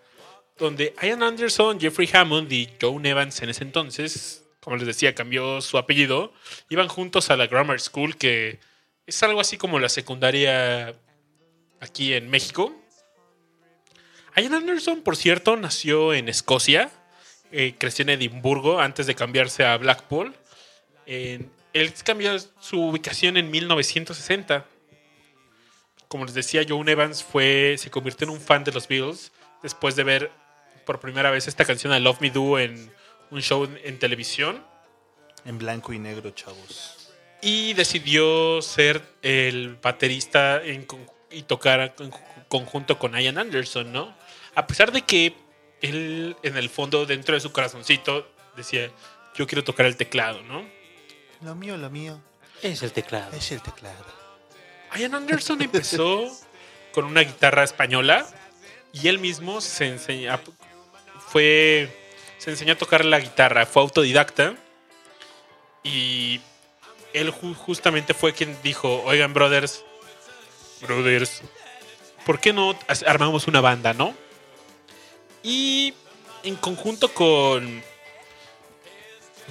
[0.59, 5.61] donde Ian Anderson, Jeffrey Hammond y Joan Evans en ese entonces, como les decía, cambió
[5.61, 6.33] su apellido,
[6.71, 8.61] iban juntos a la Grammar School, que
[9.15, 10.95] es algo así como la secundaria
[11.81, 12.75] aquí en México.
[14.37, 16.91] Ian Anderson, por cierto, nació en Escocia,
[17.51, 20.35] eh, creció en Edimburgo antes de cambiarse a Blackpool.
[21.07, 24.67] Él cambió su ubicación en 1960
[26.13, 29.33] como les decía, Joan Evans fue, se convirtió en un fan de los Beatles
[29.63, 30.31] después de ver
[30.85, 32.93] por primera vez esta canción I Love Me Do en
[33.31, 34.63] un show en televisión
[35.47, 37.02] En blanco y negro, chavos.
[37.43, 40.87] Y decidió ser el baterista en
[41.31, 42.13] y tocar en
[42.49, 44.15] conjunto con Ian Anderson, ¿no?
[44.55, 45.35] A pesar de que
[45.81, 48.91] él en el fondo dentro de su corazoncito decía,
[49.35, 50.65] yo quiero tocar el teclado, ¿no?
[51.41, 52.21] Lo mío, lo mío
[52.63, 53.33] Es el teclado.
[53.37, 54.05] es el teclado.
[54.97, 56.31] Ian Anderson empezó
[56.93, 58.27] con una guitarra española
[58.93, 60.39] y él mismo se enseña,
[61.29, 61.89] fue,
[62.39, 64.55] se enseñó a tocar la guitarra, fue autodidacta
[65.83, 66.41] y
[67.15, 69.85] él ju- justamente fue quien dijo, oigan brothers,
[70.81, 71.43] brothers,
[72.27, 74.15] ¿por qué no armamos una banda, no?
[75.43, 75.95] Y
[76.45, 77.83] en conjunto con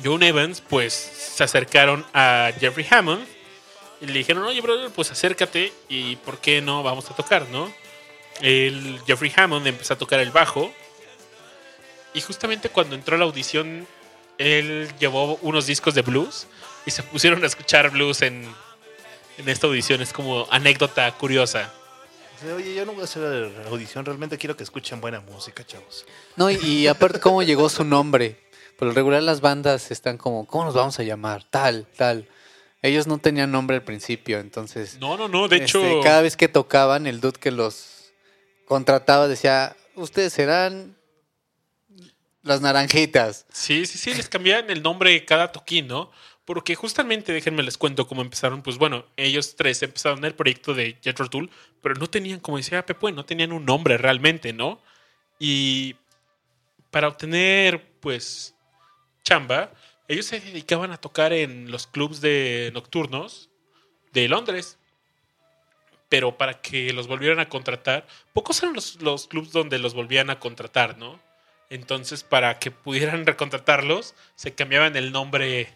[0.04, 3.26] John Evans, pues se acercaron a Jeffrey Hammond
[4.02, 7.72] y le dijeron, oye, brother, pues acércate y ¿por qué no vamos a tocar, no?
[8.42, 10.74] El Jeffrey Hammond empezó a tocar el bajo
[12.14, 13.88] y justamente cuando entró a la audición,
[14.38, 16.48] él llevó unos discos de blues
[16.86, 18.48] y se pusieron a escuchar blues en,
[19.38, 20.02] en esta audición.
[20.02, 21.72] Es como anécdota curiosa.
[22.56, 26.06] Oye, yo no voy a hacer audición, realmente quiero que escuchen buena música, chavos.
[26.36, 28.40] No, y, y aparte, ¿cómo llegó su nombre?
[28.78, 31.44] Por lo regular, las bandas están como, ¿cómo nos vamos a llamar?
[31.44, 32.28] Tal, tal.
[32.82, 34.98] Ellos no tenían nombre al principio, entonces.
[35.00, 36.02] No, no, no, de este, hecho...
[36.02, 38.12] cada vez que tocaban, el dude que los
[38.66, 40.98] contrataba decía: Ustedes serán
[42.42, 43.46] las naranjitas.
[43.54, 46.10] Sí, sí, sí, les cambiaban el nombre cada toquín, ¿no?
[46.46, 48.62] Porque justamente, déjenme les cuento cómo empezaron.
[48.62, 52.86] Pues bueno, ellos tres empezaron el proyecto de Jethro Tull, pero no tenían, como decía
[52.86, 54.82] Pepe, no tenían un nombre realmente, ¿no?
[55.40, 55.96] Y
[56.90, 58.56] para obtener, pues,
[59.24, 59.72] chamba,
[60.08, 63.50] ellos se dedicaban a tocar en los clubs de nocturnos
[64.12, 64.78] de Londres.
[66.10, 70.30] Pero para que los volvieran a contratar, pocos eran los, los clubs donde los volvían
[70.30, 71.20] a contratar, ¿no?
[71.70, 75.70] Entonces, para que pudieran recontratarlos, se cambiaban el nombre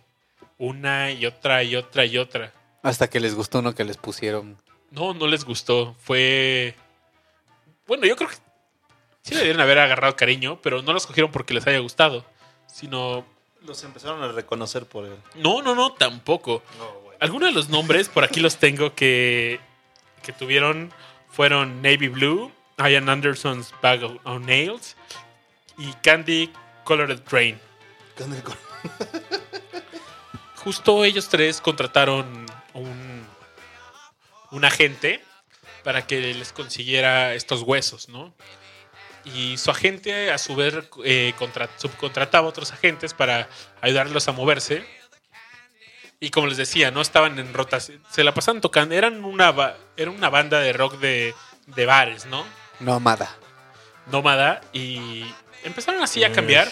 [0.57, 2.53] una y otra y otra y otra.
[2.81, 4.57] Hasta que les gustó uno que les pusieron.
[4.91, 5.95] No, no les gustó.
[5.99, 6.75] Fue.
[7.87, 8.35] Bueno, yo creo que
[9.23, 12.25] sí le debieron haber agarrado cariño, pero no los cogieron porque les haya gustado.
[12.67, 13.25] Sino.
[13.65, 15.15] Los empezaron a reconocer por él.
[15.35, 16.61] No, no, no, tampoco.
[17.19, 19.59] Algunos de los nombres, por aquí los tengo, que,
[20.21, 20.93] que tuvieron
[21.29, 24.95] fueron Navy Blue, Ian Anderson's Bag of of Nails
[25.77, 26.51] y Candy
[26.83, 27.59] Colored Train.
[30.65, 33.25] Justo ellos tres contrataron un,
[34.51, 35.23] un agente
[35.83, 38.33] para que les consiguiera estos huesos, ¿no?
[39.23, 43.49] y su agente a su vez eh, contra- subcontrataba a otros agentes para
[43.81, 44.85] ayudarlos a moverse.
[46.19, 49.53] Y como les decía, no estaban en rotación, se la pasaban tocando, eran una,
[49.97, 51.33] era una banda de rock de,
[51.65, 52.45] de bares, ¿no?
[52.79, 53.35] Nómada.
[54.07, 55.25] Nómada y
[55.65, 56.69] empezaron así a cambiar.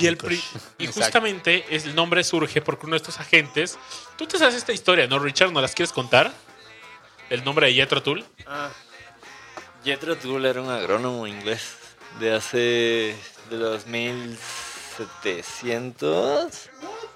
[0.00, 0.42] Y, el pri-
[0.78, 3.78] y justamente el nombre surge porque uno de estos agentes.
[4.16, 5.52] Tú te sabes esta historia, ¿no, Richard?
[5.52, 6.32] ¿No las quieres contar?
[7.28, 8.24] El nombre de Jethro Tull.
[9.84, 11.74] Jethro Tull era un agrónomo inglés
[12.20, 13.14] de hace.
[13.50, 16.70] de los 1700.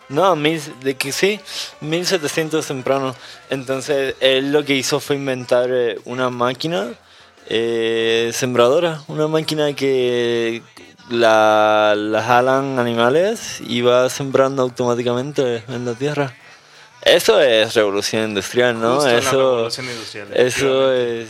[0.09, 1.41] No, mil, de que sí,
[1.81, 3.15] 1700 temprano.
[3.51, 6.93] Entonces, él lo que hizo fue inventar eh, una máquina
[7.49, 10.63] eh, sembradora, una máquina que
[11.11, 16.35] la, la jalan animales y va sembrando automáticamente en la tierra.
[17.03, 18.97] Eso es revolución industrial, ¿no?
[18.97, 21.29] Justo Eso, revolución industrial, eso es.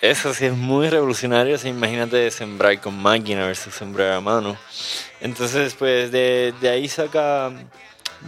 [0.00, 1.56] Eso sí es muy revolucionario.
[1.56, 4.56] o sea, imagínate sembrar con máquina versus sembrar a mano.
[5.20, 7.50] Entonces, pues de, de ahí saca.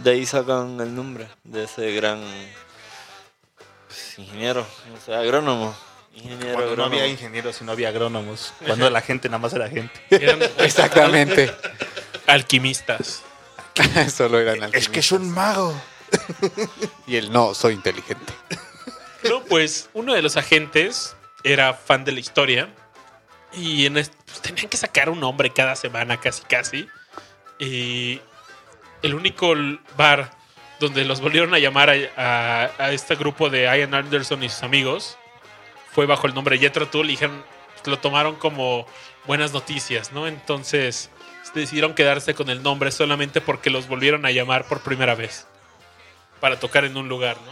[0.03, 2.21] De ahí sacan el nombre de ese gran
[3.87, 5.73] pues, ingeniero, o sea, agrónomo.
[6.13, 8.53] Ingeniero Cuando no había ingenieros y no había agrónomos.
[8.65, 9.93] Cuando la gente nada más era gente.
[10.09, 11.53] Eran Exactamente.
[12.27, 13.23] alquimistas.
[14.15, 15.73] Solo eran Es que es un mago.
[17.07, 18.33] Y el no, soy inteligente.
[19.29, 22.69] No, pues uno de los agentes era fan de la historia
[23.53, 26.87] y en es- pues, tenían que sacar un nombre cada semana, casi casi.
[27.59, 28.19] Y
[29.01, 29.53] el único
[29.95, 30.31] bar
[30.79, 34.63] donde los volvieron a llamar a, a- a este grupo de Ian Anderson y sus
[34.63, 35.17] amigos
[35.91, 37.43] fue bajo el nombre Jethro Tull y dijeron-
[37.85, 38.85] lo tomaron como
[39.25, 40.27] buenas noticias, ¿no?
[40.27, 41.09] Entonces
[41.55, 45.47] decidieron quedarse con el nombre solamente porque los volvieron a llamar por primera vez
[46.39, 47.51] para tocar en un lugar, ¿no?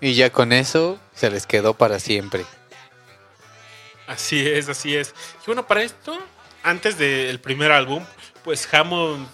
[0.00, 2.44] Y ya con eso se les quedó para siempre.
[4.06, 5.14] Así es, así es.
[5.42, 6.18] Y bueno, para esto,
[6.62, 8.04] antes del primer álbum,
[8.44, 9.26] pues Hammond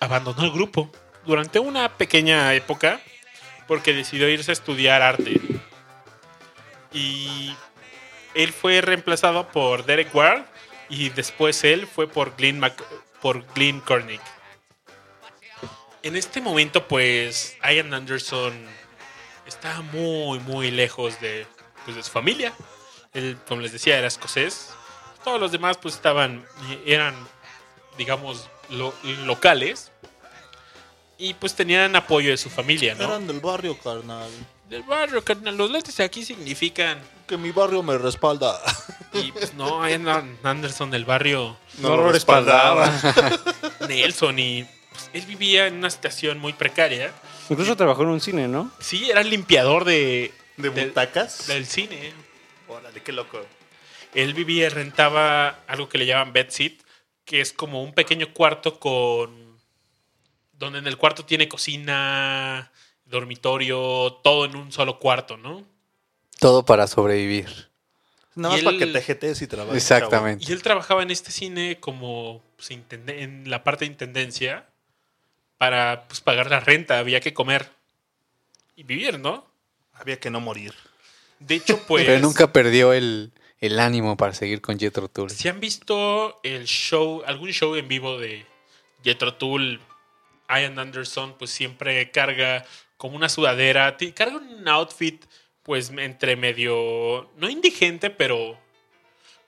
[0.00, 0.90] abandonó el grupo
[1.26, 3.00] durante una pequeña época
[3.66, 5.40] porque decidió irse a estudiar arte.
[6.94, 7.54] Y
[8.34, 10.44] él fue reemplazado por Derek Ward
[10.88, 12.82] y después él fue por Glenn, Mac-
[13.20, 13.44] por
[13.84, 14.20] Cornick.
[16.02, 18.52] En este momento, pues, Ian Anderson
[19.46, 21.46] estaba muy, muy lejos de,
[21.84, 22.52] pues, de su familia.
[23.14, 24.70] Él, como les decía, era escocés.
[25.24, 26.44] Todos los demás, pues, estaban,
[26.84, 27.14] eran,
[27.96, 29.90] digamos, lo- locales.
[31.16, 33.04] Y pues tenían apoyo de su familia, ¿no?
[33.04, 34.28] Eran del barrio, carnal.
[34.74, 35.56] Del barrio, carnal.
[35.56, 36.98] Los lentes aquí significan.
[37.28, 38.60] Que mi barrio me respalda.
[39.12, 39.84] Y pues no,
[40.42, 42.92] Anderson del barrio No lo respaldaba.
[43.88, 44.36] Nelson.
[44.36, 47.12] Y pues, él vivía en una situación muy precaria.
[47.48, 48.72] Incluso trabajó en un cine, ¿no?
[48.80, 51.46] Sí, era el limpiador de, ¿De butacas?
[51.46, 52.12] del cine.
[52.66, 53.46] Órale, qué loco.
[54.12, 56.82] Él vivía rentaba algo que le llaman bedsit,
[57.24, 59.56] que es como un pequeño cuarto con.
[60.54, 62.72] donde en el cuarto tiene cocina,
[63.06, 65.64] dormitorio, todo en un solo cuarto, ¿no?
[66.38, 67.68] Todo para sobrevivir.
[68.34, 69.76] Nada más para que te jetees y trabajes.
[69.76, 70.44] Exactamente.
[70.48, 74.66] Y él trabajaba en este cine como pues, en la parte de intendencia
[75.58, 77.70] para pues, pagar la renta, había que comer
[78.76, 79.46] y vivir, ¿no?
[79.92, 80.74] Había que no morir.
[81.38, 82.04] De hecho, pues.
[82.04, 85.30] Pero nunca perdió el, el ánimo para seguir con Jethro Tull.
[85.30, 88.44] Si han visto el show, algún show en vivo de
[89.02, 89.80] Jethro Tull,
[90.48, 92.64] Ian Anderson, pues siempre carga
[93.04, 95.22] como una sudadera, ti- carga un outfit,
[95.62, 98.58] pues entre medio, no indigente, pero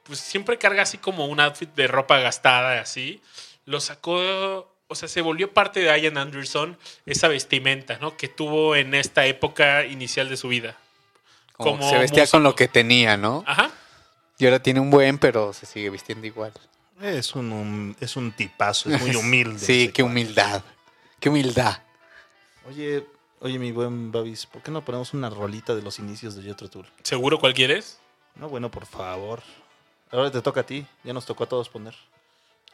[0.03, 3.23] pues siempre carga así como un outfit de ropa gastada, así.
[3.65, 6.77] Lo sacó, o sea, se volvió parte de Ian Anderson
[7.07, 8.15] esa vestimenta, ¿no?
[8.19, 10.77] Que tuvo en esta época inicial de su vida.
[11.57, 13.43] Como como se vestía con lo que tenía, ¿no?
[13.47, 13.71] Ajá.
[14.39, 16.53] Y ahora tiene un buen, pero se sigue vistiendo igual.
[17.01, 19.59] Es un, es un tipazo, es muy humilde.
[19.61, 20.63] Sí, qué humildad.
[21.19, 21.81] Qué humildad.
[22.69, 23.07] Oye,
[23.47, 26.69] oye, mi buen Babis, ¿por qué no ponemos una rolita de los inicios de Jethro
[26.69, 26.87] Tull?
[27.05, 28.01] ¿Seguro cuál quieres?
[28.35, 29.41] No, bueno, por favor.
[30.11, 31.95] Ahora te toca a ti, ya nos tocó a todos poner.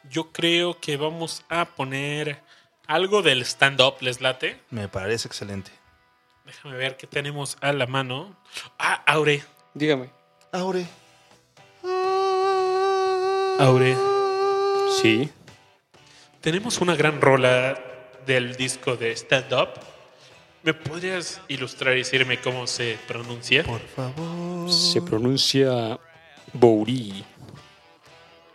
[0.09, 2.41] Yo creo que vamos a poner
[2.87, 4.59] algo del stand-up, ¿les late?
[4.71, 5.71] Me parece excelente.
[6.45, 8.35] Déjame ver qué tenemos a la mano.
[8.79, 9.43] Ah, Aure.
[9.75, 10.09] Dígame.
[10.51, 10.87] Aure.
[13.59, 13.95] Aure.
[15.01, 15.29] Sí.
[16.41, 17.79] Tenemos una gran rola
[18.25, 19.69] del disco de stand-up.
[20.63, 23.63] ¿Me podrías ilustrar y decirme cómo se pronuncia?
[23.63, 24.71] Por favor.
[24.71, 25.99] Se pronuncia
[26.53, 27.25] Bouri.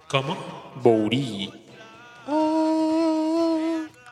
[0.09, 0.73] ¿Cómo?
[0.77, 1.53] Bouri.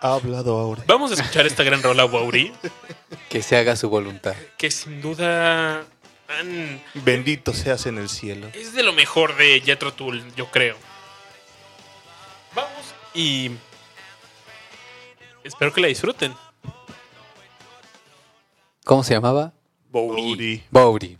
[0.02, 0.82] Ha hablado Aure.
[0.86, 2.52] Vamos a escuchar esta gran rola, Auri,
[3.30, 4.34] Que se haga su voluntad.
[4.58, 5.84] que sin duda
[6.28, 8.48] han- Bendito seas en el cielo.
[8.52, 10.76] es de lo mejor de Jethro Tull, yo creo.
[13.14, 13.50] Y
[15.42, 16.34] espero que la disfruten.
[18.86, 19.52] ¿Cómo se llamaba?
[20.70, 21.18] Bowery.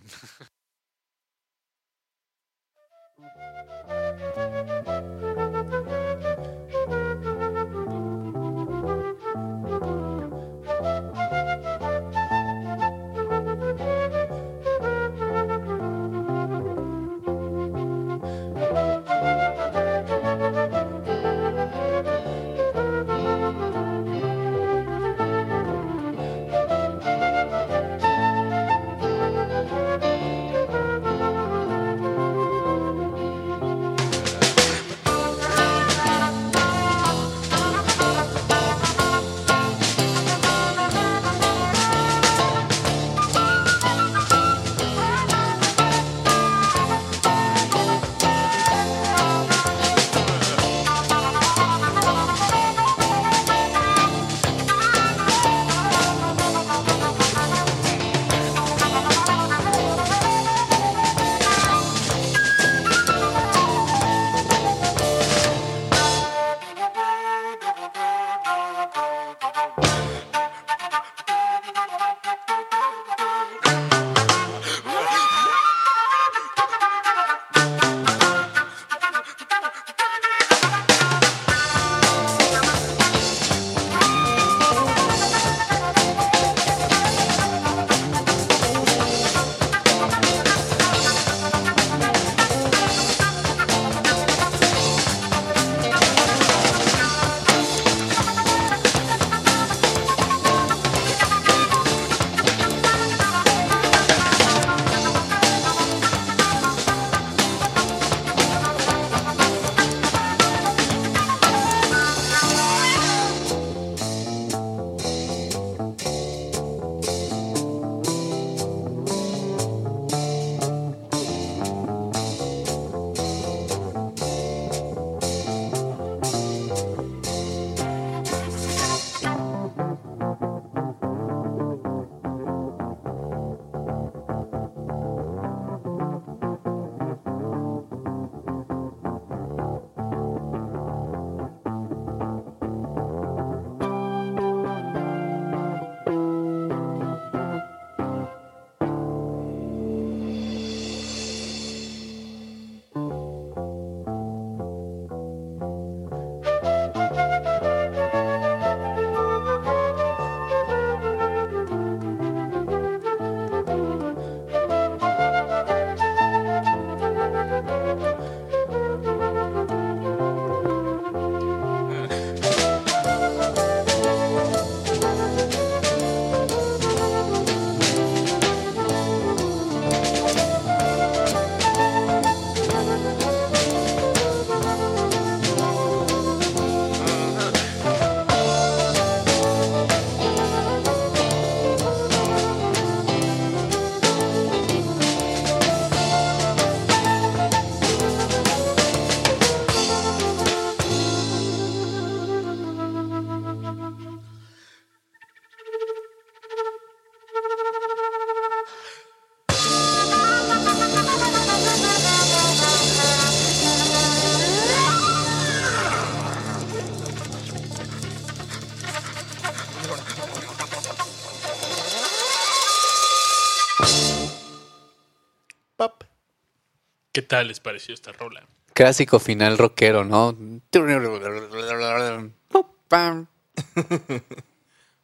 [227.27, 228.47] Tal les pareció esta rola?
[228.73, 230.37] Clásico final rockero, ¿no?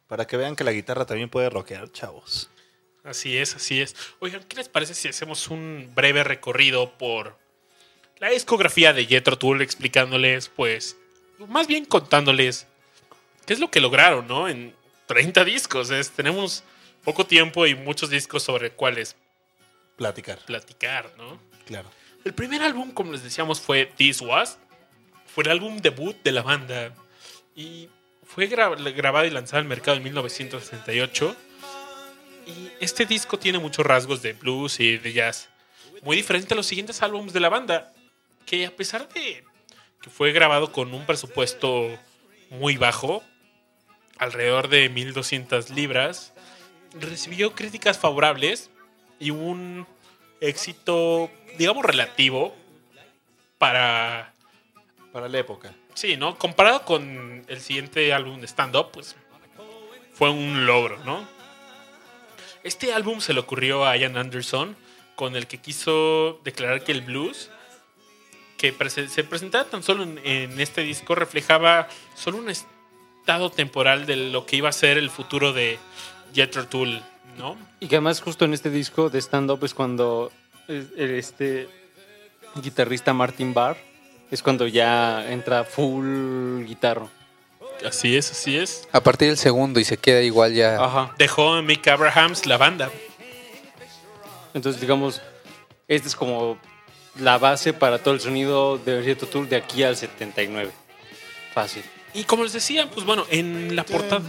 [0.07, 2.49] Para que vean que la guitarra también puede rockear, chavos.
[3.03, 3.95] Así es, así es.
[4.19, 7.37] Oigan, ¿qué les parece si hacemos un breve recorrido por
[8.19, 10.97] la discografía de Jethro Tull explicándoles, pues,
[11.47, 12.67] más bien contándoles
[13.45, 14.47] qué es lo que lograron, ¿no?
[14.47, 14.73] En
[15.07, 15.89] 30 discos.
[15.89, 16.63] Es, tenemos
[17.03, 19.15] poco tiempo y muchos discos sobre cuáles
[19.97, 21.39] Platicar, platicar, ¿no?
[21.65, 21.89] claro.
[22.23, 24.57] El primer álbum, como les decíamos, fue This Was.
[25.27, 26.93] Fue el álbum debut de la banda.
[27.55, 27.89] Y
[28.25, 31.35] fue gra- grabado y lanzado al mercado en 1968.
[32.47, 35.49] Y este disco tiene muchos rasgos de blues y de jazz.
[36.01, 37.93] Muy diferente a los siguientes álbumes de la banda.
[38.45, 39.43] Que a pesar de
[40.01, 41.89] que fue grabado con un presupuesto
[42.49, 43.23] muy bajo,
[44.17, 46.33] alrededor de 1200 libras,
[46.93, 48.69] recibió críticas favorables
[49.19, 49.87] y un
[50.43, 52.55] éxito, digamos, relativo
[53.57, 54.33] para,
[55.11, 55.73] Para la época.
[55.93, 56.37] Sí, ¿no?
[56.37, 59.15] Comparado con el siguiente álbum de stand-up, pues
[60.13, 61.27] fue un logro, ¿no?
[62.63, 64.75] Este álbum se le ocurrió a Ian Anderson,
[65.15, 67.49] con el que quiso declarar que el blues
[68.57, 68.73] que
[69.09, 74.45] se presentaba tan solo en, en este disco reflejaba solo un estado temporal de lo
[74.45, 75.77] que iba a ser el futuro de
[76.33, 77.03] Jethro Tull,
[77.37, 77.57] ¿no?
[77.79, 80.31] Y que además justo en este disco de stand-up es cuando
[80.67, 81.67] este
[82.61, 83.77] guitarrista Martin Barr
[84.31, 87.09] es cuando ya entra full guitarro.
[87.85, 88.87] Así es, así es.
[88.91, 90.83] A partir del segundo y se queda igual ya.
[90.83, 91.13] Ajá.
[91.17, 92.89] Dejó a Mick Abrahams la banda.
[94.53, 95.21] Entonces, digamos,
[95.87, 96.57] esta es como
[97.19, 100.71] la base para todo el sonido de Jethro Tull de aquí al 79.
[101.53, 101.83] Fácil.
[102.13, 104.21] Y como les decía, pues bueno, en la portada.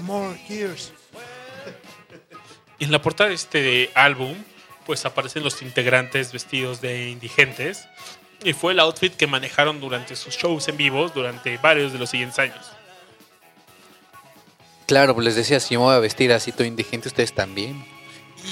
[2.80, 4.36] En la portada de este álbum,
[4.86, 7.86] pues aparecen los integrantes vestidos de indigentes.
[8.42, 12.10] Y fue el outfit que manejaron durante sus shows en vivo durante varios de los
[12.10, 12.66] siguientes años.
[14.86, 17.84] Claro, pues les decía, si yo me voy a vestir así todo indigente, ustedes también.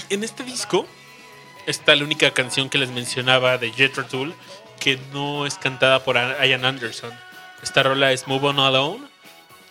[0.09, 0.86] Y en este disco
[1.66, 4.35] está la única canción que les mencionaba de Jethro Tull
[4.81, 7.12] que no es cantada por Ian Anderson.
[7.62, 9.07] Esta rola es Move On Alone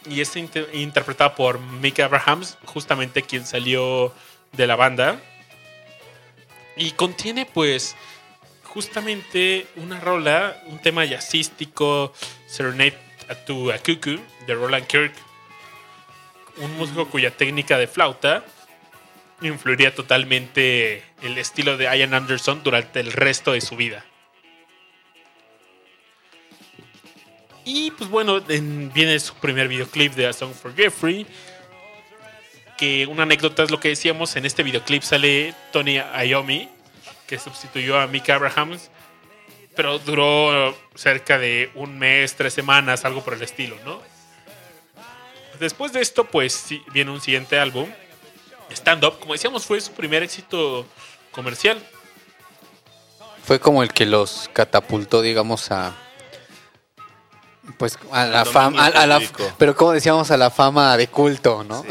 [0.09, 4.13] y es inter- interpretada por Mick Abrahams, justamente quien salió
[4.53, 5.19] de la banda.
[6.75, 7.95] Y contiene pues
[8.63, 12.13] justamente una rola, un tema jazzístico,
[12.47, 12.97] Serenade
[13.45, 15.13] to a Cuckoo de Roland Kirk,
[16.57, 18.43] un músico cuya técnica de flauta
[19.41, 24.05] influiría totalmente el estilo de Ian Anderson durante el resto de su vida.
[27.63, 31.25] Y pues bueno, en- viene su primer videoclip de A Song for Jeffrey.
[32.81, 36.67] Que una anécdota es lo que decíamos, en este videoclip sale Tony Iommi,
[37.27, 38.89] que sustituyó a Mick Abrahams,
[39.75, 44.01] pero duró cerca de un mes, tres semanas, algo por el estilo, ¿no?
[45.59, 47.87] Después de esto, pues sí, viene un siguiente álbum,
[48.71, 50.87] Stand Up, como decíamos, fue su primer éxito
[51.31, 51.79] comercial.
[53.43, 55.95] Fue como el que los catapultó, digamos, a.
[57.77, 58.87] Pues a la fama.
[58.87, 59.21] A, la,
[59.59, 61.83] pero como decíamos, a la fama de culto, ¿no?
[61.83, 61.87] Sí,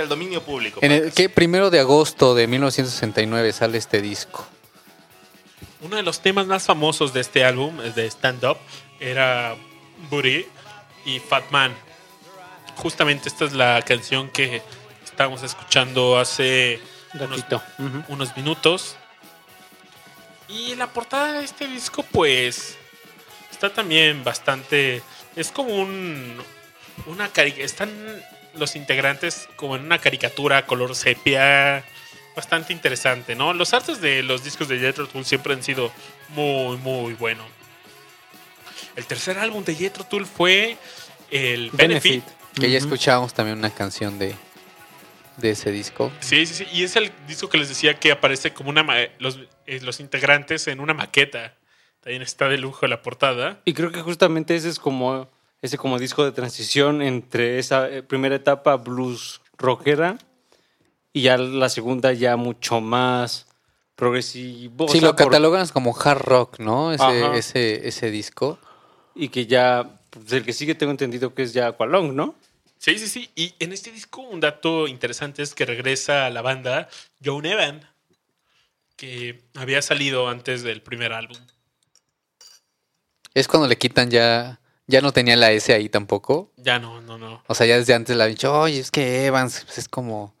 [0.00, 0.80] al dominio público.
[0.82, 4.46] En el que primero de agosto de 1969 sale este disco.
[5.80, 8.56] Uno de los temas más famosos de este álbum, el de Stand Up,
[9.00, 9.54] era
[10.10, 10.46] Booty
[11.04, 11.74] y Fat Man.
[12.76, 14.62] Justamente esta es la canción que
[15.04, 16.80] estábamos escuchando hace
[18.08, 18.96] unos, minutos.
[20.48, 22.76] Y la portada de este disco, pues,
[23.50, 25.02] está también bastante...
[25.36, 26.42] Es como un...
[27.06, 27.90] Una cari- Están
[28.56, 31.84] los integrantes como en una caricatura color sepia
[32.36, 33.52] bastante interesante, ¿no?
[33.54, 35.92] Los artes de los discos de Jethro Tull siempre han sido
[36.30, 37.46] muy, muy buenos.
[38.96, 40.76] El tercer álbum de Jethro Tull fue
[41.30, 42.24] el Benefit.
[42.24, 42.60] Benefit.
[42.60, 44.34] Que ya escuchábamos también una canción de,
[45.36, 46.12] de ese disco.
[46.20, 46.66] Sí, sí, sí.
[46.72, 49.98] Y es el disco que les decía que aparece como una ma- los, eh, los
[49.98, 51.54] integrantes en una maqueta.
[52.00, 53.60] También está de lujo la portada.
[53.64, 55.28] Y creo que justamente ese es como
[55.62, 60.18] ese como disco de transición entre esa eh, primera etapa blues rockera
[61.12, 63.46] y ya la segunda ya mucho más
[63.96, 64.88] progresivo.
[64.88, 66.92] Sí, lo catalogan como hard rock, ¿no?
[66.92, 68.58] Ese, ese, ese disco.
[69.14, 72.34] y que ya pues, el que sigue tengo entendido que es ya Aqualong, ¿no?
[72.78, 73.30] Sí, sí, sí.
[73.34, 76.88] Y en este disco un dato interesante es que regresa a la banda
[77.24, 77.88] Joan Evan,
[78.96, 81.38] que había salido antes del primer álbum.
[83.32, 84.60] Es cuando le quitan ya.
[84.86, 86.52] Ya no tenía la S ahí tampoco.
[86.56, 87.42] Ya no, no, no.
[87.46, 90.34] O sea, ya desde antes la habían dicho, oye, es que Evans pues, es como,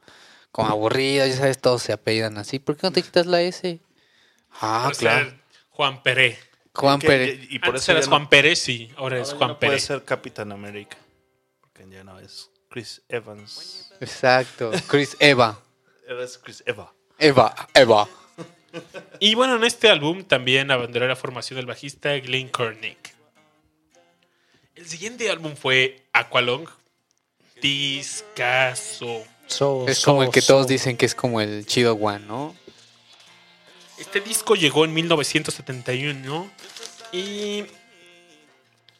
[0.52, 2.58] como aburrida, ya sabes, todos se apellidan así.
[2.58, 3.80] ¿Por qué no te quitas la S?
[4.60, 5.24] Ah, Por claro.
[5.30, 5.38] ser
[5.70, 6.38] Juan Pérez.
[6.74, 7.40] Juan Que- Pérez.
[7.50, 8.90] Y por Antes eso eras no- Juan Pérez, sí.
[8.96, 9.84] Ahora es ahora Juan no puede Pérez.
[9.84, 10.96] ser Capitán América.
[11.60, 13.92] Porque ya no es Chris Evans.
[14.00, 14.72] Exacto.
[14.88, 15.58] Chris Eva.
[16.06, 16.92] Eres Chris Eva.
[17.18, 18.06] Eva, Eva.
[19.20, 23.13] Y bueno, en este álbum también abanderó la formación del bajista Glenn Cornick.
[24.74, 26.68] El siguiente álbum fue Aqualong.
[27.62, 29.24] Discaso.
[29.86, 32.56] Es como el que todos dicen que es como el chido one, ¿no?
[33.98, 36.50] Este disco llegó en 1971
[37.12, 37.64] y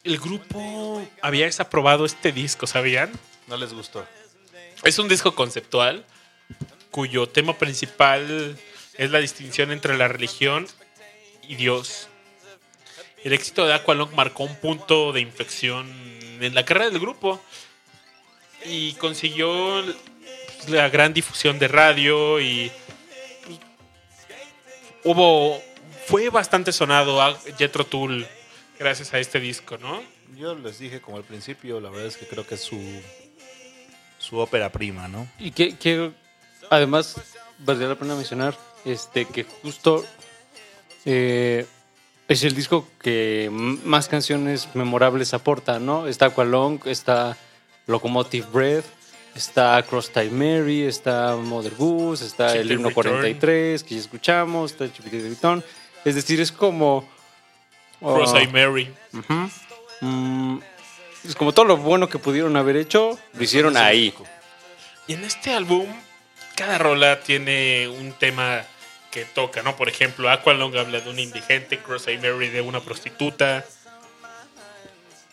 [0.05, 3.11] el grupo había desaprobado este disco, ¿sabían?
[3.47, 4.07] No les gustó.
[4.83, 6.05] Es un disco conceptual
[6.91, 8.57] cuyo tema principal
[8.93, 10.67] es la distinción entre la religión
[11.47, 12.07] y Dios.
[13.25, 15.91] El éxito de Aqualung marcó un punto de inflexión
[16.39, 17.41] en la carrera del grupo
[18.63, 19.83] y consiguió
[20.67, 22.71] la gran difusión de radio y
[23.43, 23.59] pues,
[25.05, 25.59] hubo
[26.05, 28.27] fue bastante sonado a Jethro Tull
[28.77, 30.03] gracias a este disco, ¿no?
[30.37, 32.79] Yo les dije como al principio, la verdad es que creo que es su,
[34.19, 35.27] su ópera prima, ¿no?
[35.39, 36.11] Y que, que
[36.69, 37.19] además
[37.57, 40.05] valdría la pena mencionar este que justo
[41.05, 41.65] eh,
[42.27, 46.07] es el disco que más canciones memorables aporta, ¿no?
[46.07, 47.37] Está Aqualong, está
[47.87, 48.85] Locomotive Breath,
[49.35, 53.15] está Cross Time Mary, está Mother Goose, está Chip el himno Return.
[53.15, 55.63] 43 que ya escuchamos, está Chip the Return.
[56.03, 57.07] Es decir, es como...
[57.99, 58.93] Cross oh, Eye Mary.
[59.13, 59.49] Ujú.
[60.01, 60.59] Mm,
[61.23, 64.13] es como todo lo bueno que pudieron haber hecho, lo hicieron ahí.
[65.07, 65.87] Y en este álbum,
[66.55, 68.63] cada rola tiene un tema
[69.15, 69.77] que toca, ¿no?
[69.77, 73.63] Por ejemplo, Aqualong habla de un indigente, Cross Eye Mary de una prostituta.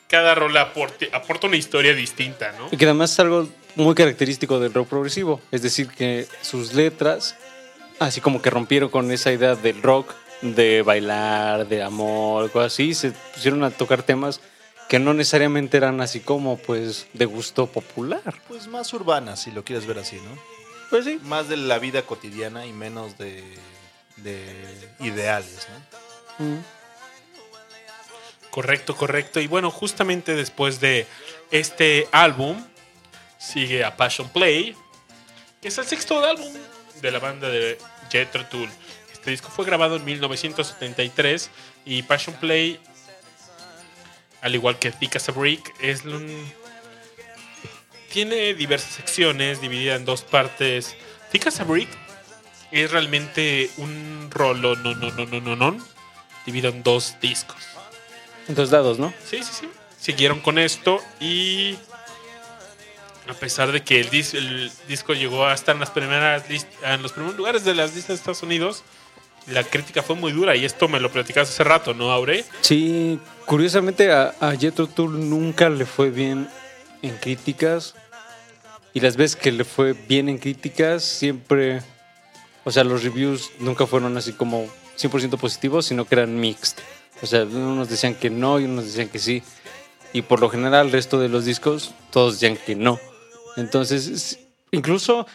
[0.07, 2.69] Cada rola aporte- aporta una historia distinta, ¿no?
[2.71, 5.41] Y que además es algo muy característico del rock progresivo.
[5.51, 7.35] Es decir, que sus letras,
[7.99, 12.95] así como que rompieron con esa idea del rock, de bailar, de amor, cosas así,
[12.95, 14.41] se pusieron a tocar temas
[14.89, 18.35] que no necesariamente eran así como pues de gusto popular.
[18.47, 20.39] Pues más urbana, si lo quieres ver así, ¿no?
[20.91, 21.19] Pues sí.
[21.25, 23.43] Más de la vida cotidiana y menos de,
[24.23, 25.66] de ideales,
[26.39, 26.62] ¿no?
[28.51, 29.40] Correcto, correcto.
[29.40, 31.07] Y bueno, justamente después de
[31.51, 32.62] este álbum,
[33.39, 34.77] sigue a Passion Play,
[35.61, 36.53] que es el sexto álbum
[37.01, 37.78] de la banda de
[38.11, 38.69] Jethro Tull.
[39.12, 41.51] Este disco fue grabado en 1973
[41.85, 42.78] y Passion Play,
[44.43, 46.53] al igual que Thick as a Brick, es un-
[48.11, 50.94] tiene diversas secciones divididas en dos partes.
[51.31, 51.89] Thick as a Brick
[52.73, 55.77] es realmente un rolo no no no no no no
[56.47, 57.59] dividido en dos discos.
[58.49, 59.12] En dos lados, ¿no?
[59.24, 59.69] Sí, sí, sí.
[60.01, 61.77] Siguieron con esto y
[63.28, 66.66] a pesar de que el, dis- el disco llegó a estar en las primeras list-
[66.82, 68.82] en los primeros lugares de las listas de Estados Unidos,
[69.47, 72.44] la crítica fue muy dura y esto me lo platicabas hace rato, ¿no, Aure?
[72.62, 76.49] Sí, curiosamente a, a Jethro Tull nunca le fue bien
[77.03, 77.94] en críticas.
[78.94, 81.81] Y las veces que le fue bien en críticas, siempre.
[82.64, 84.66] O sea, los reviews nunca fueron así como
[84.97, 86.78] 100% positivos, sino que eran mixed.
[87.22, 89.43] O sea, unos decían que no y unos decían que sí.
[90.12, 92.98] Y por lo general, el resto de los discos, todos decían que no.
[93.56, 94.39] Entonces, es-
[94.70, 95.26] incluso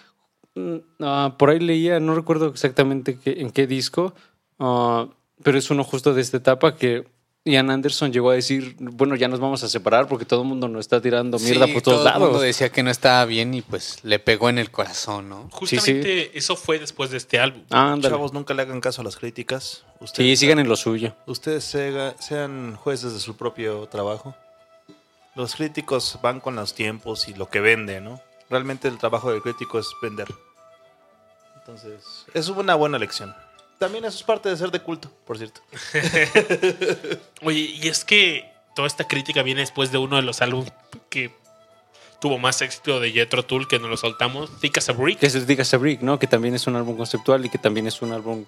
[0.56, 4.14] mm, ah, por ahí leía, no recuerdo exactamente qué- en qué disco,
[4.60, 5.08] ah,
[5.44, 7.08] pero es uno justo de esta etapa que
[7.48, 10.68] Ian Anderson llegó a decir, bueno, ya nos vamos a separar porque todo el mundo
[10.68, 12.42] nos está tirando mierda Sí, por todos todo el mundo lados.
[12.44, 15.50] decía que no estaba bien y pues le pegó en el corazón, ¿no?
[15.52, 17.64] Justamente eso fue después de este álbum.
[17.70, 19.84] Chavos, nunca le hagan caso a las críticas.
[20.00, 21.16] Sí, Ustedes, sigan en lo suyo.
[21.26, 24.36] ustedes sean jueces de su propio trabajo.
[25.36, 28.22] Los críticos van con los tiempos y lo que vende, ¿no?
[28.50, 30.28] Realmente el trabajo del crítico es vender.
[31.60, 33.36] Entonces, es una buena lección.
[33.80, 35.62] También eso es parte de ser de culto, por cierto.
[37.44, 40.74] Oye, y es que toda esta crítica viene después de uno de los álbumes
[41.10, 41.32] que
[42.20, 45.20] tuvo más éxito de Jethro Tull que nos lo soltamos, Thick as a Brick.
[45.20, 46.18] Que se diga Brick, ¿no?
[46.18, 48.46] Que también es un álbum conceptual y que también es un álbum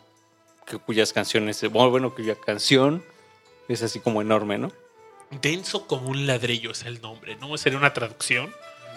[0.66, 3.04] que, cuyas canciones, bueno, bueno, cuya canción
[3.68, 4.72] es así como enorme, ¿no?
[5.42, 7.56] Denso como un ladrillo es el nombre, ¿no?
[7.58, 8.52] Sería una traducción.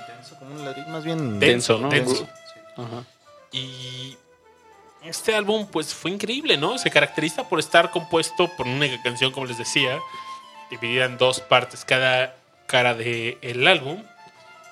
[0.08, 1.90] Denso como un ladrillo, más bien Denso, ¿no?
[1.90, 2.26] denso.
[2.76, 3.04] Ajá.
[3.52, 4.16] Y
[5.04, 6.78] este álbum, pues fue increíble, ¿no?
[6.78, 10.00] Se caracteriza por estar compuesto por una canción, como les decía,
[10.70, 14.02] dividida en dos partes cada cara del álbum.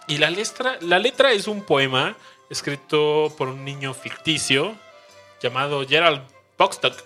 [0.09, 2.16] Y la letra, la letra es un poema
[2.51, 4.77] escrito por un niño ficticio
[5.40, 6.23] llamado Gerald
[6.59, 6.97] Boxstock.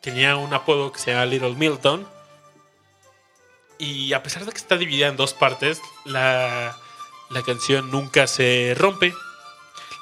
[0.00, 2.06] Tenía un apodo que se llama Little Milton.
[3.78, 6.76] Y a pesar de que está dividida en dos partes, la,
[7.30, 9.12] la canción nunca se rompe.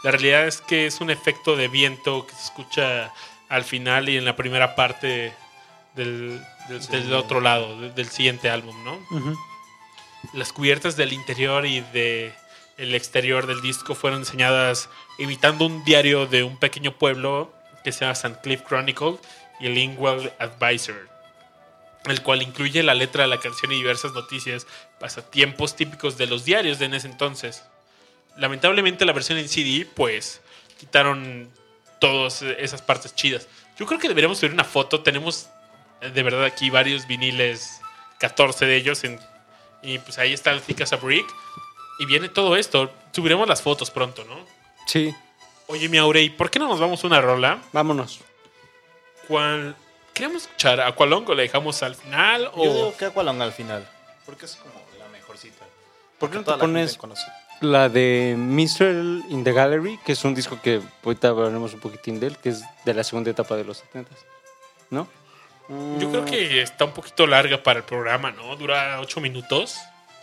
[0.05, 3.13] La realidad es que es un efecto de viento que se escucha
[3.49, 5.33] al final y en la primera parte
[5.97, 8.99] del, del- del otro lado, de- del siguiente álbum, ¿no?
[10.33, 12.33] Las cubiertas del interior y de
[12.77, 17.53] el exterior del disco fueron diseñadas imitando un diario de un pequeño pueblo
[17.85, 18.39] que se llama St.
[18.43, 19.17] Cliff Chronicle
[19.61, 21.09] y el Lingual Advisor,
[22.07, 24.67] el cual incluye la letra de la canción y diversas noticias,
[24.99, 27.63] pasatiempos típicos de los diarios de en ese entonces.
[28.37, 30.41] Lamentablemente la versión en CD, pues,
[30.79, 31.51] quitaron
[32.01, 33.47] todas esas partes chidas.
[33.79, 35.03] Yo creo que deberíamos subir una foto.
[35.03, 35.49] Tenemos
[36.01, 37.81] eh, de verdad aquí varios viniles,
[38.19, 39.21] 14 de ellos, en-
[39.83, 41.27] y pues ahí está el Thick as a Brick.
[41.99, 42.91] Y viene todo esto.
[43.13, 44.37] Subiremos las fotos pronto, ¿no?
[44.87, 45.15] Sí,
[45.67, 47.59] Oye, mi Aurey, ¿por qué no nos vamos a una rola?
[47.73, 48.21] vámonos.
[49.29, 49.75] ¿Cuál?
[50.13, 51.35] ¿Queremos escuchar a Cualongo?
[51.35, 52.51] ¿Le dejamos al final?
[52.55, 52.65] O...
[52.65, 53.89] Yo digo que Aqualong al final.
[54.27, 55.65] Porque es como la mejorcita.
[56.19, 56.99] ¿Por qué no te pones.
[57.61, 62.21] La de Minstrel in the Gallery, que es un disco que ahorita hablaremos un poquitín
[62.21, 64.11] de él, que es de la segunda etapa de los 70
[64.91, 65.09] ¿No?
[65.99, 68.55] Yo creo que está un poquito larga para el programa, ¿no?
[68.57, 69.79] Dura ocho minutos.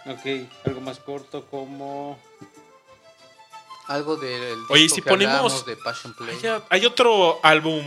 [0.05, 2.19] Ok, algo más corto como...
[3.87, 6.37] Algo del Oye, si que ponemos- de Passion Play.
[6.43, 7.83] Hay, hay otro álbum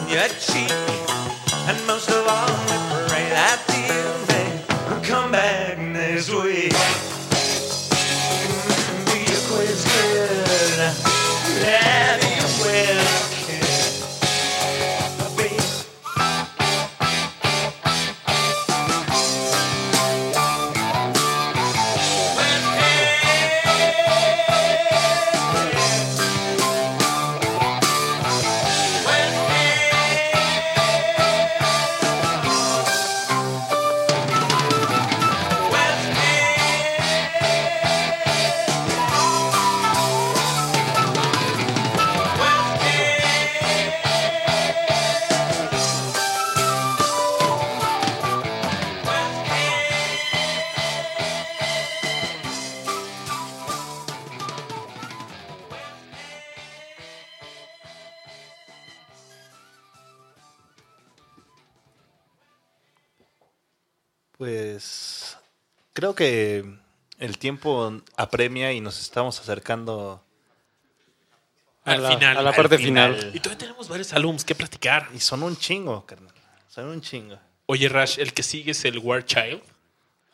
[0.08, 0.70] Your tongue be in your cheek.
[1.68, 2.25] And most of
[66.16, 66.64] que
[67.18, 70.22] el tiempo apremia y nos estamos acercando
[71.84, 72.36] Al a la, final.
[72.36, 73.14] a la parte final.
[73.16, 73.36] final.
[73.36, 75.08] Y todavía tenemos varios álbums que platicar.
[75.14, 76.34] y son un chingo, carnal.
[76.68, 77.38] Son un chingo.
[77.66, 79.62] Oye, Rash, el que sigue es el War Child,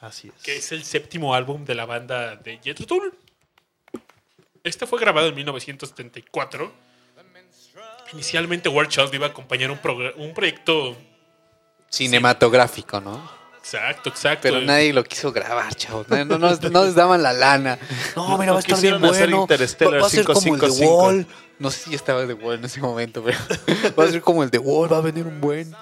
[0.01, 0.43] Así es.
[0.43, 3.15] que es el séptimo álbum de la banda de Jethro Tull.
[4.65, 6.73] Este fue grabado en 1974.
[8.13, 9.79] Inicialmente War Child iba a acompañar un,
[10.17, 10.97] un proyecto...
[11.89, 13.42] Cinematográfico, ¿no?
[13.63, 14.43] Exacto, exacto.
[14.43, 16.09] Pero nadie lo quiso grabar, chavos.
[16.09, 17.79] No, no, no, no les daban la lana.
[18.17, 19.47] No, mira, va a estar bien bueno.
[19.47, 19.57] Va,
[20.01, 20.97] va a ser como el de 555.
[20.97, 21.27] Wall.
[21.61, 23.39] No sé si estaba de Wall en ese momento, pero
[23.99, 24.93] va a ser como el de Wall.
[24.93, 25.73] Va a venir un buen.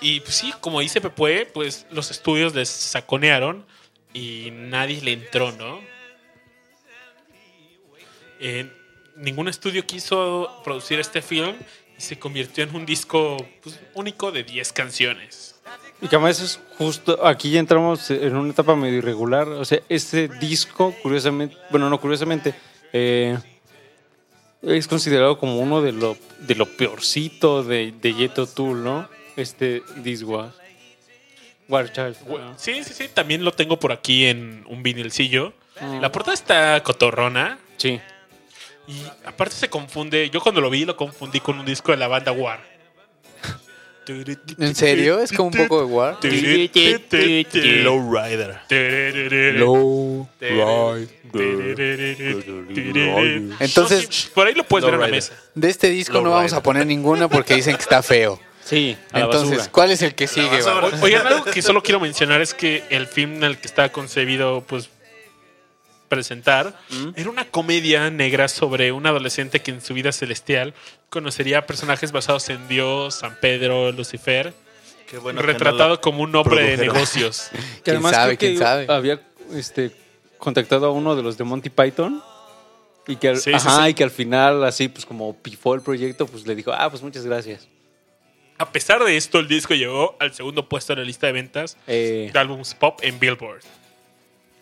[0.00, 3.64] Y pues sí, como dice Pepue, pues los estudios les saconearon
[4.12, 5.80] y nadie le entró, ¿no?
[8.40, 8.68] Eh,
[9.14, 11.54] ningún estudio quiso producir este film
[11.96, 15.59] y se convirtió en un disco pues, único de 10 canciones.
[16.02, 19.46] Y que además es justo, aquí ya entramos en una etapa medio irregular.
[19.48, 22.54] O sea, este disco, curiosamente, bueno, no curiosamente,
[22.92, 23.36] eh,
[24.62, 29.08] es considerado como uno de lo, de lo peorcito de, de Yeto Tool, ¿no?
[29.36, 30.54] Este This Was.
[31.68, 32.16] War Child.
[32.26, 35.52] Bueno, Sí, sí, sí, también lo tengo por aquí en un vinilcillo.
[35.80, 36.00] Mm.
[36.00, 38.00] La portada está cotorrona Sí.
[38.88, 42.08] y aparte se confunde, yo cuando lo vi lo confundí con un disco de la
[42.08, 42.60] banda War.
[44.58, 45.20] ¿En serio?
[45.20, 46.18] Es como un poco de War.
[47.82, 48.58] Lowrider.
[49.58, 50.28] Low,
[53.60, 55.32] Entonces- No, sí, por ahí lo puedes ver en la mesa.
[55.54, 58.40] De este disco no vamos a poner ninguna porque dicen que está feo.
[58.64, 59.68] Sí, a Entonces.
[59.68, 60.48] ¿cuál es el que sigue?
[61.02, 64.62] Oigan, algo que solo quiero mencionar es que el film en el que estaba concebido,
[64.66, 64.90] pues,
[66.10, 66.78] presentar,
[67.16, 70.74] era una comedia negra sobre un adolescente que en su vida celestial
[71.08, 74.52] conocería personajes basados en Dios, San Pedro, Lucifer,
[75.08, 77.48] Qué bueno que retratado no como un hombre de negocios.
[77.52, 78.86] Que ¿Quién además sabe, creo que quién sabe?
[78.88, 79.22] había
[79.54, 79.90] este,
[80.38, 82.22] contactado a uno de los de Monty Python
[83.06, 83.90] y que, al, Sí, sí, ajá, sí.
[83.90, 87.02] y que al final, así, pues como pifó el proyecto, pues le dijo, ah, pues
[87.02, 87.66] muchas gracias.
[88.58, 91.76] A pesar de esto, el disco llegó al segundo puesto en la lista de ventas
[91.86, 93.62] Eh, de álbumes pop en Billboard.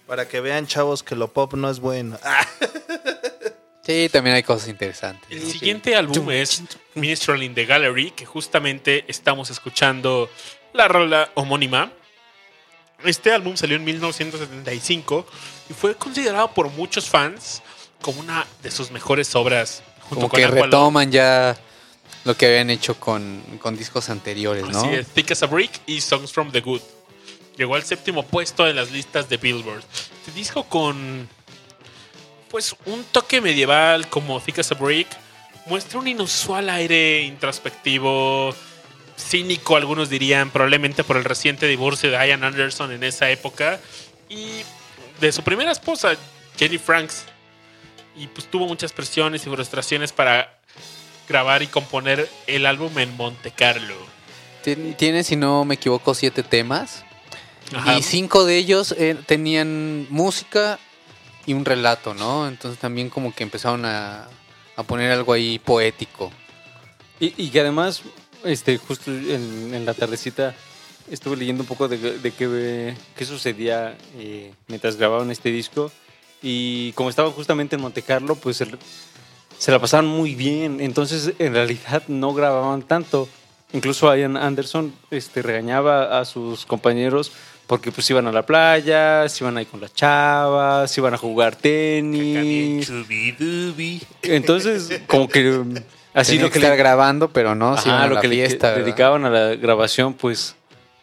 [0.09, 2.19] Para que vean, chavos, que lo pop no es bueno.
[3.81, 5.31] Sí, también hay cosas interesantes.
[5.31, 6.63] El siguiente álbum es
[6.95, 10.29] Minstrel in the Gallery, que justamente estamos escuchando
[10.75, 11.91] la rola homónima.
[13.03, 15.27] Este álbum salió en 1975
[15.71, 17.63] y fue considerado por muchos fans
[18.03, 19.83] como una de sus mejores obras.
[20.01, 21.57] Junto Como con que retoman ya
[22.25, 24.85] lo que habían hecho con, con discos anteriores, ¿no?
[24.91, 26.83] Es, Thick as a Brick y Songs from the Good.
[27.59, 29.83] Llegó al séptimo puesto en las listas de Billboard.
[30.21, 31.29] Este disco con
[32.51, 35.09] pues un toque medieval como Thick as a Brick
[35.67, 38.55] muestra un inusual aire introspectivo,
[39.19, 43.79] cínico, algunos dirían, probablemente por el reciente divorcio de Ian Anderson en esa época
[44.31, 44.63] y
[45.21, 46.17] de su primera esposa,
[46.57, 47.25] Jenny Franks.
[48.17, 50.59] Y pues tuvo muchas presiones y frustraciones para
[51.29, 53.95] grabar y componer el álbum en Monte Carlo.
[54.65, 57.05] Tien- Tiene, si no me equivoco, siete temas.
[57.75, 57.99] Ajá.
[57.99, 60.79] Y cinco de ellos eh, tenían música
[61.47, 62.49] y un relato, ¿no?
[62.49, 64.29] Entonces también como que empezaron a,
[64.77, 66.31] a poner algo ahí poético.
[67.21, 68.03] y, y que además,
[68.45, 70.55] este, justo en, en la tardecita
[71.11, 75.91] estuve leyendo un poco de, de qué, qué sucedía eh, mientras grababan este disco.
[76.43, 78.67] Y como estaban justamente en Monte Carlo, pues se,
[79.59, 80.81] se la pasaban muy bien.
[80.81, 83.29] Entonces, en realidad, no grababan tanto.
[83.73, 87.33] Incluso Ian Anderson este, regañaba a sus compañeros
[87.69, 91.19] porque pues iban a la playa, se iban ahí con las chavas, se iban a
[91.19, 92.91] jugar tenis.
[94.23, 95.75] Entonces, como que um,
[96.15, 98.37] así lo que estar le, grabando, pero no, Ajá, iban a lo la que le
[98.37, 98.69] fiesta.
[98.69, 98.85] que ¿verdad?
[98.87, 100.57] dedicaban a la grabación, pues,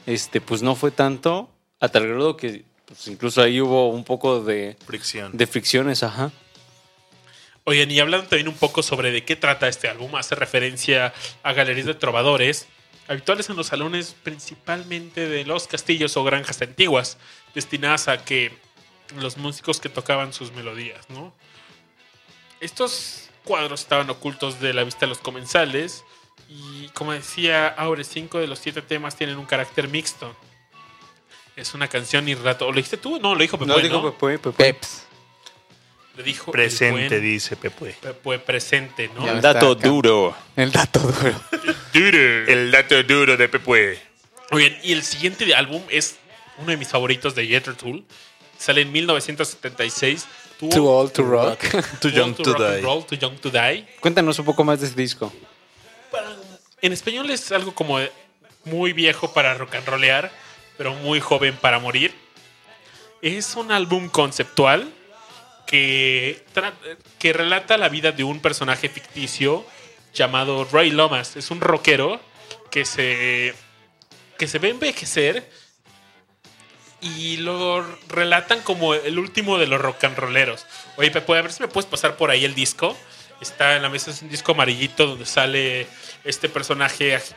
[0.07, 4.41] este, pues no fue tanto, a tal grado que pues, incluso ahí hubo un poco
[4.41, 5.37] de, Fricción.
[5.37, 6.31] de fricciones, ajá.
[7.63, 11.13] Oigan, y hablando también un poco sobre de qué trata este álbum, hace referencia
[11.43, 12.67] a galerías de trovadores,
[13.07, 17.17] habituales en los salones principalmente de los castillos o granjas antiguas,
[17.53, 18.51] destinadas a que
[19.17, 21.33] los músicos que tocaban sus melodías, ¿no?
[22.59, 26.03] Estos cuadros estaban ocultos de la vista de los comensales
[26.49, 30.35] y, como decía Aure, cinco de los siete temas tienen un carácter mixto.
[31.55, 32.67] Es una canción y rato.
[32.67, 33.19] ¿O lo dijiste tú?
[33.19, 34.51] No, lo dijo Pepe, No, Pepe, Pepe.
[34.51, 35.04] Peps.
[36.17, 37.95] Le dijo el Presente, buen dice Pepe.
[38.01, 39.25] Pepe presente, ¿no?
[39.25, 39.87] Ya El dato acá.
[39.87, 40.35] duro.
[40.55, 41.35] El dato duro.
[41.93, 43.99] El dato duro de Pepe.
[44.51, 46.17] Oigan, y el siguiente álbum es
[46.57, 48.05] uno de mis favoritos de Jethro Tull.
[48.57, 50.25] Sale en 1976.
[50.59, 51.59] Too, Too old to rock.
[51.99, 52.81] Too young to rock die.
[52.81, 53.85] roll, Too Young to Die.
[53.99, 55.33] Cuéntanos un poco más de este disco.
[56.81, 57.99] En español es algo como
[58.63, 60.31] muy viejo para rock and rollear.
[60.77, 62.13] pero muy joven para morir.
[63.21, 64.89] Es un álbum conceptual
[65.65, 66.43] que,
[67.33, 69.65] relata la vida de un personaje ficticio
[70.13, 71.35] llamado Ray Lomas.
[71.35, 72.19] Es un rockero
[72.71, 73.53] que se,
[74.37, 75.49] que se ve envejecer
[77.01, 80.65] y lo relatan como el último de los rock and rolleros.
[80.97, 82.95] Oye, Pepe, a ver si me puedes pasar por ahí el disco.
[83.41, 85.87] Está en la mesa, es un disco amarillito donde sale
[86.23, 87.33] este personaje ag-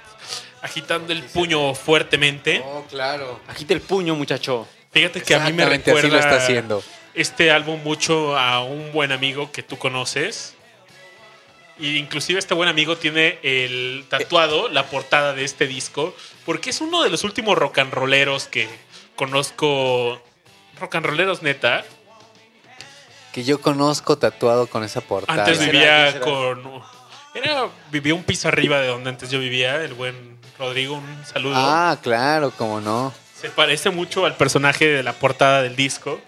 [0.63, 2.63] agitando el puño fuertemente.
[2.65, 3.41] Oh, claro.
[3.49, 4.69] Agita el puño, muchacho.
[4.93, 6.83] Fíjate que a mí me así lo está haciendo.
[7.19, 10.55] Este álbum mucho a un buen amigo que tú conoces.
[11.79, 16.15] Y inclusive este buen amigo tiene el tatuado, la portada de este disco,
[16.45, 18.69] porque es uno de los últimos rock and rolleros que
[19.17, 20.21] conozco.
[20.81, 21.85] Rock and rolleros neta.
[23.33, 25.45] Que yo conozco tatuado con esa portada.
[25.45, 26.83] Antes vivía con.
[27.35, 31.55] Era, vivía un piso arriba de donde antes yo vivía, el buen Rodrigo, un saludo.
[31.57, 33.13] Ah, claro, cómo no.
[33.41, 36.21] Se parece mucho al personaje de la portada del disco.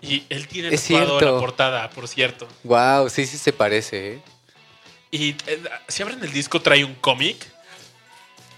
[0.00, 1.34] Y él tiene Es tatuado cierto.
[1.34, 2.48] la portada, por cierto.
[2.64, 4.22] Wow, sí, sí se parece, ¿eh?
[5.10, 7.36] Y eh, si abren el disco, trae un cómic.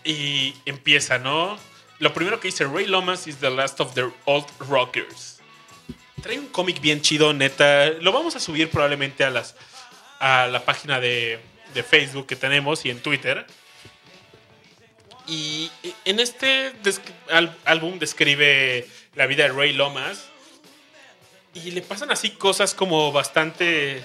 [0.05, 1.59] Y empieza, ¿no?
[1.99, 5.39] Lo primero que dice Ray Lomas is the last of the old rockers.
[6.23, 7.91] Trae un cómic bien chido, neta.
[8.01, 9.55] Lo vamos a subir probablemente a las
[10.19, 11.41] a la página de,
[11.73, 13.47] de Facebook que tenemos y en Twitter.
[15.27, 15.71] Y
[16.05, 16.73] en este
[17.65, 20.27] álbum describe la vida de Ray Lomas.
[21.55, 24.03] Y le pasan así cosas como bastante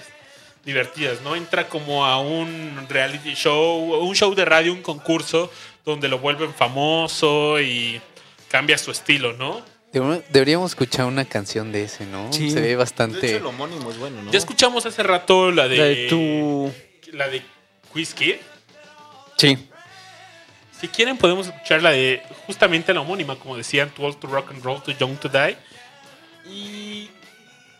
[0.64, 1.36] divertidas, ¿no?
[1.36, 5.50] Entra como a un reality show, un show de radio, un concurso,
[5.84, 8.00] donde lo vuelven famoso y
[8.48, 9.62] cambia su estilo, ¿no?
[10.30, 12.30] Deberíamos escuchar una canción de ese, ¿no?
[12.32, 12.50] Sí.
[12.50, 13.36] Se ve De hecho, bastante.
[13.36, 14.30] el homónimo es bueno, ¿no?
[14.30, 16.72] Ya escuchamos hace rato la de, La de tu...
[17.12, 17.42] la de
[17.92, 18.34] Quiz Kid.
[19.38, 19.68] Sí.
[20.78, 24.50] Si quieren podemos escuchar la de justamente la homónima, como decían, Too Old to Rock
[24.50, 25.56] and Roll, Too Young to Die.
[26.50, 27.10] Y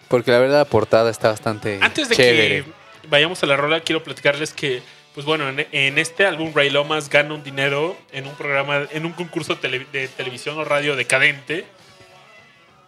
[0.08, 2.64] Porque la verdad la portada está bastante Antes de chévere.
[2.64, 2.70] que
[3.08, 4.82] vayamos a la rola, quiero platicarles que,
[5.14, 9.04] pues bueno, en, en este álbum Ray Lomas gana un dinero en un programa, en
[9.06, 11.64] un concurso tele- de televisión o radio decadente.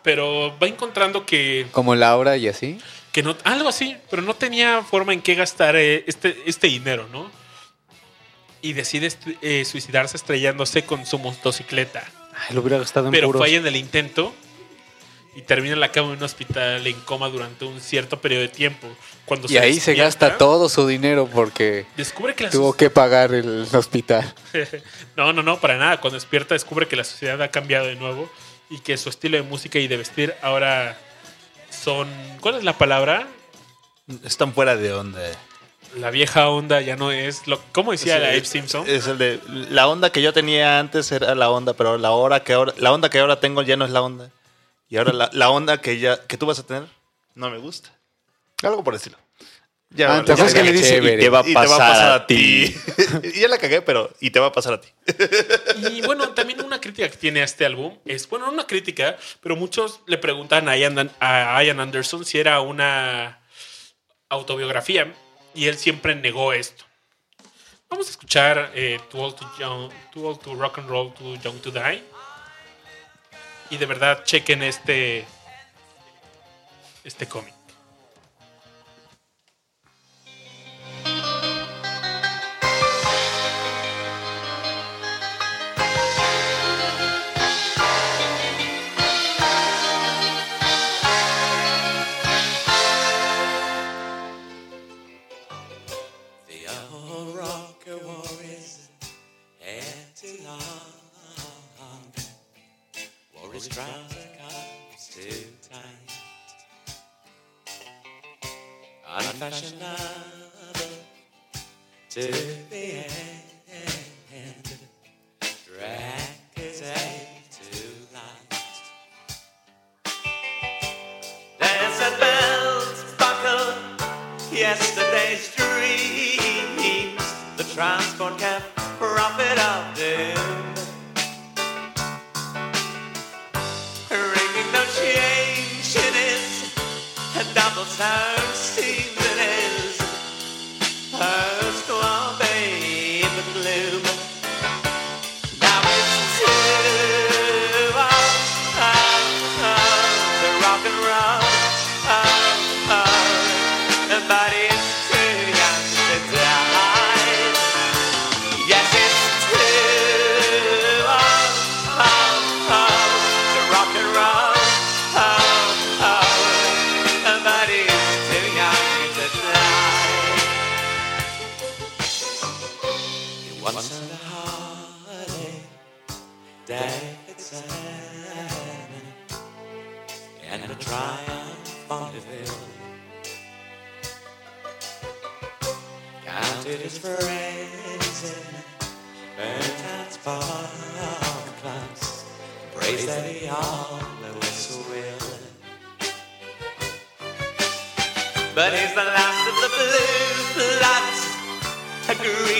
[0.03, 2.79] Pero va encontrando que, Como Laura y así.
[3.13, 7.09] que no, algo así, pero no tenía forma en qué gastar eh, este, este dinero,
[7.11, 7.31] ¿no?
[8.63, 9.13] Y decide
[9.43, 12.05] eh, suicidarse estrellándose con su motocicleta.
[12.49, 13.43] Ay, lo hubiera gastado en Pero puros.
[13.43, 14.33] falla en el intento
[15.37, 18.49] y termina en la cama en un hospital en coma durante un cierto periodo de
[18.49, 18.89] tiempo.
[19.25, 23.33] Cuando Y ahí se gasta todo su dinero porque Descubre que la tuvo que pagar
[23.35, 24.35] el hospital.
[25.17, 26.01] No, no, no, para nada.
[26.01, 28.31] Cuando despierta descubre que la sociedad ha cambiado de nuevo
[28.71, 30.97] y que su estilo de música y de vestir ahora
[31.71, 32.09] son...
[32.41, 33.27] ¿Cuál es la palabra?
[34.25, 35.21] Están fuera de onda.
[35.97, 37.47] La vieja onda ya no es...
[37.47, 38.85] Lo, ¿Cómo decía Sí, la es- Simpson?
[38.87, 39.41] Es el de
[39.71, 42.93] la onda que yo tenía antes era la onda, pero la hora que ahora la
[42.93, 44.31] onda que ahora tengo ya no es la onda.
[44.89, 46.85] Y ahora la, la onda que ya que tú vas a tener
[47.35, 47.91] no me gusta.
[48.63, 49.19] Algo por decirlo.
[49.91, 52.75] Ya, es que le dice, y te va a va pasar a a ti.
[53.23, 54.89] y ya la cagué, pero y te va a pasar a ti.
[55.91, 59.17] Y bueno, también una crítica que tiene a este álbum es, bueno, no una crítica,
[59.41, 63.41] pero muchos le preguntan a Ian, a Ian Anderson si era una
[64.29, 65.15] autobiografía
[65.55, 66.85] y él siempre negó esto.
[67.89, 71.37] Vamos a escuchar eh, Too, Old to Young- Too Old to Rock and Roll, Too
[71.43, 72.03] Young to Die.
[73.71, 75.25] Y de verdad, chequen este,
[77.05, 77.58] este cómic.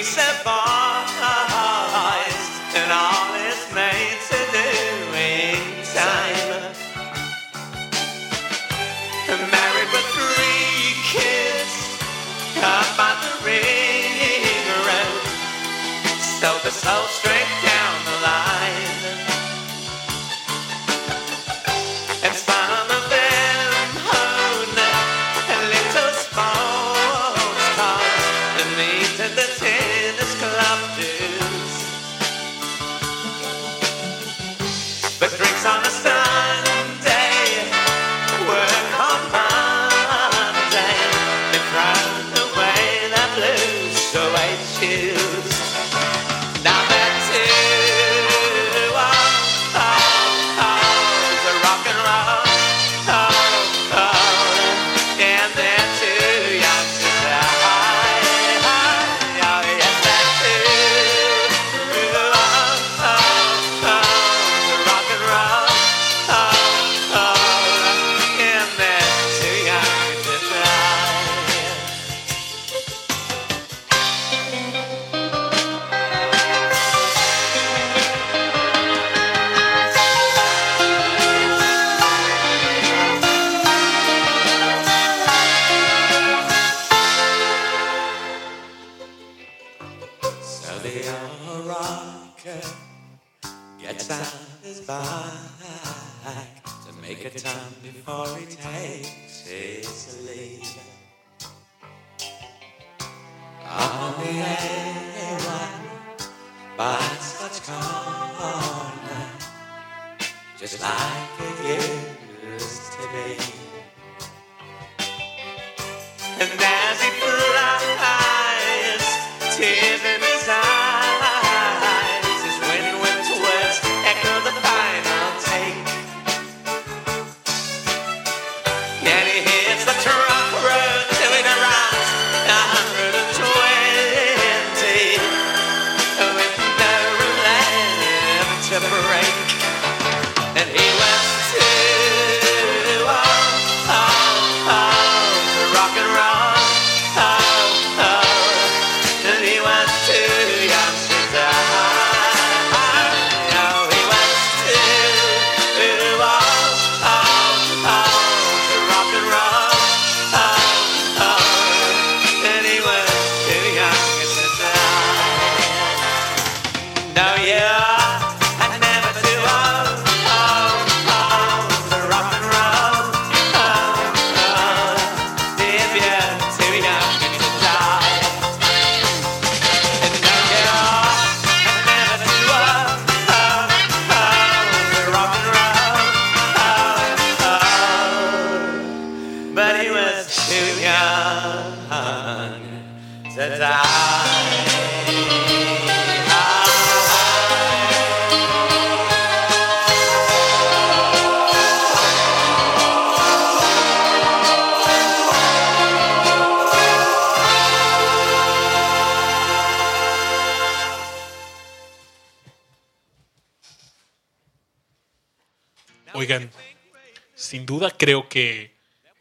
[0.03, 0.98] set fire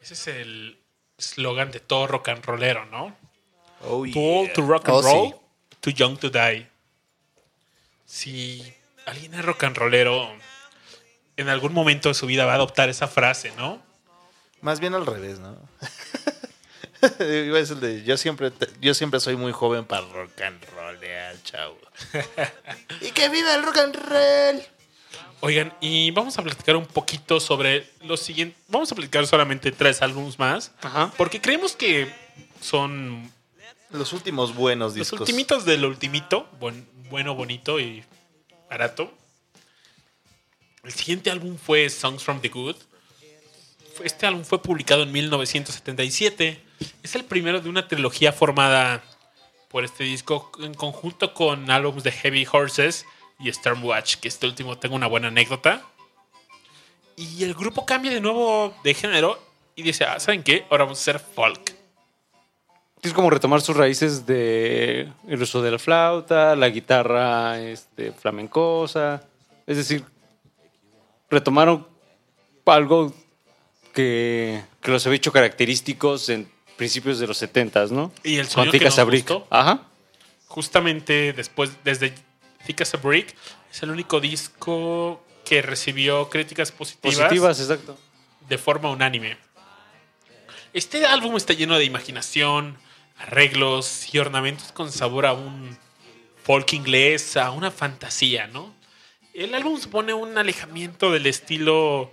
[0.09, 0.79] Ese es el
[1.17, 3.13] eslogan de todo rock and rollero, ¿no?
[3.81, 4.13] Oh, yeah.
[4.13, 5.35] Too old to rock and oh, roll,
[5.81, 6.65] too young to die.
[8.05, 8.73] Si
[9.05, 10.31] alguien es rock and rollero,
[11.35, 13.81] en algún momento de su vida va a adoptar esa frase, ¿no?
[14.61, 15.57] Más bien al revés, ¿no?
[18.05, 21.77] yo siempre, yo siempre soy muy joven para rock and rollear, chavo.
[23.01, 24.76] y que viva el rock and roll.
[25.39, 28.59] Oigan, y vamos a platicar un poquito sobre los siguientes.
[28.69, 30.71] Vamos a platicar solamente tres álbumes más.
[30.81, 31.11] Ajá.
[31.15, 32.11] Porque creemos que
[32.59, 33.31] son.
[33.91, 35.19] Los últimos buenos discos.
[35.19, 36.49] Los ultimitos del ultimito.
[36.59, 38.03] Buen, bueno, bonito y
[38.69, 39.13] barato.
[40.83, 42.75] El siguiente álbum fue Songs from the Good.
[44.03, 46.61] Este álbum fue publicado en 1977.
[47.03, 49.03] Es el primero de una trilogía formada
[49.69, 53.05] por este disco en conjunto con álbumes de Heavy Horses
[53.39, 55.83] y Stormwatch, que este último tengo una buena anécdota.
[57.15, 59.39] Y el grupo cambia de nuevo de género
[59.75, 60.65] y dice, ah, ¿saben qué?
[60.69, 61.75] Ahora vamos a ser folk.
[63.01, 69.23] Es como retomar sus raíces de el uso de la flauta, la guitarra este, flamencosa.
[69.65, 70.03] Es decir,
[71.29, 71.87] retomaron
[72.65, 73.13] algo
[73.93, 78.11] que, que los había hecho característicos en principios de los 70, ¿no?
[78.23, 79.81] Y el sonido que nos gustó, Ajá.
[80.47, 82.13] Justamente después, desde,
[82.67, 83.33] Thick as a Brick,
[83.71, 87.97] es el único disco que recibió críticas positivas, Positivas, exacto.
[88.49, 89.37] de forma unánime.
[90.73, 92.77] Este álbum está lleno de imaginación,
[93.19, 95.77] arreglos y ornamentos con sabor a un
[96.43, 98.75] folk inglés, a una fantasía, ¿no?
[99.33, 102.11] El álbum supone un alejamiento del estilo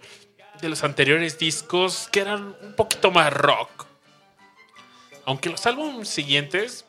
[0.61, 3.87] de los anteriores discos que eran un poquito más rock.
[5.25, 6.85] Aunque los álbumes siguientes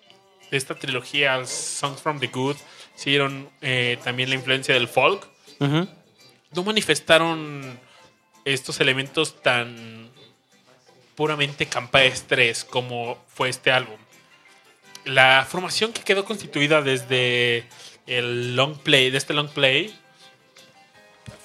[0.51, 2.57] de esta trilogía, Songs from the Good,
[2.95, 5.27] siguieron eh, también la influencia del folk,
[5.59, 7.79] no manifestaron
[8.45, 10.09] estos elementos tan
[11.15, 13.97] puramente campestres como fue este álbum.
[15.05, 17.65] La formación que quedó constituida desde
[18.07, 19.93] el long play, de este long play,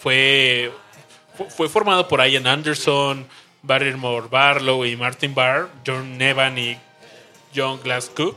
[0.00, 0.72] fue,
[1.36, 3.26] fu- fue formado por Ian Anderson,
[3.62, 6.78] Barrymore Barlow y Martin Barr, John Nevan y
[7.54, 8.36] John Glasscook.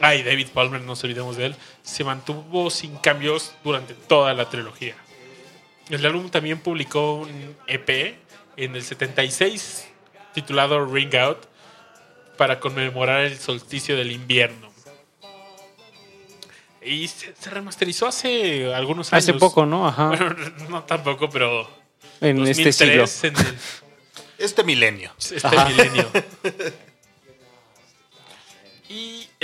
[0.00, 1.56] Ah, y David Palmer, no nos olvidemos de él.
[1.84, 4.96] Se mantuvo sin cambios durante toda la trilogía.
[5.90, 8.16] El álbum también publicó un EP
[8.56, 9.86] en el 76
[10.32, 11.44] titulado Ring Out
[12.36, 14.72] para conmemorar el solsticio del invierno.
[16.82, 19.24] Y se, se remasterizó hace algunos años.
[19.28, 19.86] Hace poco, ¿no?
[19.86, 20.08] Ajá.
[20.08, 20.34] Bueno,
[20.68, 21.68] no tampoco, pero
[22.20, 23.02] en este siglo.
[23.02, 23.58] 2003 en el-
[24.38, 25.12] Este milenio.
[25.18, 26.10] este milenio.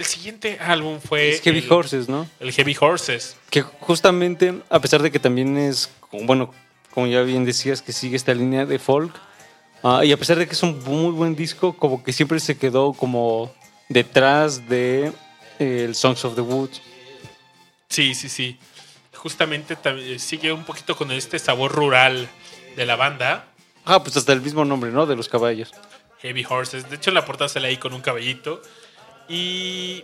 [0.00, 2.26] El siguiente álbum fue Es Heavy el, Horses, ¿no?
[2.40, 3.36] el Heavy Horses.
[3.50, 6.54] Que justamente, a pesar de que también es, bueno,
[6.94, 9.14] como ya bien decías, que sigue esta línea de folk,
[9.82, 12.56] ah, y a pesar de que es un muy buen disco, como que siempre se
[12.56, 13.54] quedó como
[13.90, 15.12] detrás de
[15.58, 16.80] eh, el Songs of the Woods.
[17.90, 18.58] Sí, sí, sí.
[19.12, 22.26] Justamente tam- sigue un poquito con este sabor rural
[22.74, 23.46] de la banda,
[23.84, 25.04] Ah, pues hasta el mismo nombre, ¿no?
[25.04, 25.72] De los caballos.
[26.22, 26.88] Heavy Horses.
[26.88, 28.62] De hecho, en la portada sale ahí con un caballito.
[29.30, 30.02] Y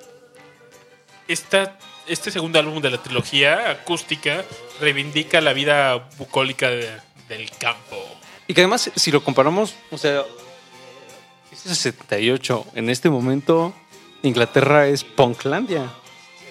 [1.28, 1.76] esta,
[2.06, 4.44] este segundo álbum de la trilogía acústica
[4.80, 6.90] reivindica la vida bucólica de-
[7.28, 7.96] del campo.
[8.46, 10.22] Y que además, si lo comparamos, o sea,
[11.52, 12.64] es 78.
[12.76, 13.74] En este momento,
[14.22, 15.90] Inglaterra es Punklandia.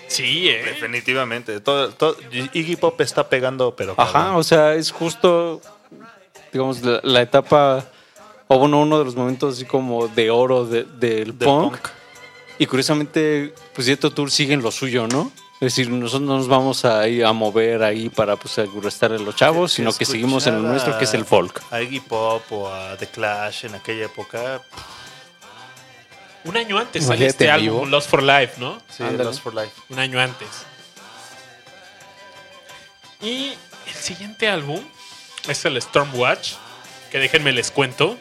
[0.07, 0.61] Sí, ¿eh?
[0.65, 1.61] Definitivamente.
[1.61, 2.17] Todo, todo-
[2.53, 3.93] Iggy Pop está pegando, pero.
[3.97, 4.35] Ajá, cabrón.
[4.35, 5.61] o sea, es justo,
[6.51, 7.85] digamos, la, la etapa,
[8.49, 11.71] o bueno, uno de los momentos así como de oro de- del Del punk.
[11.77, 11.87] punk.
[12.57, 15.31] Y curiosamente, pues Yeto Tour sigue en lo suyo, ¿no?
[15.55, 19.17] Es decir, nosotros no nos vamos a ir a mover ahí para pues estar a
[19.17, 21.61] los chavos, Que- sino que seguimos en lo escuchar nuestro, que es el folk.
[21.71, 24.61] A Iggy Pop o a The Clash en aquella época.
[26.43, 27.89] Un año antes salió este álbum.
[27.89, 28.79] Lost for Life, ¿no?
[28.89, 29.03] Sí.
[29.17, 29.71] Lost for Life.
[29.89, 30.47] Un año antes.
[33.21, 33.53] Y
[33.87, 34.79] el siguiente álbum
[35.47, 36.53] es el Stormwatch,
[37.11, 38.17] que déjenme les cuento.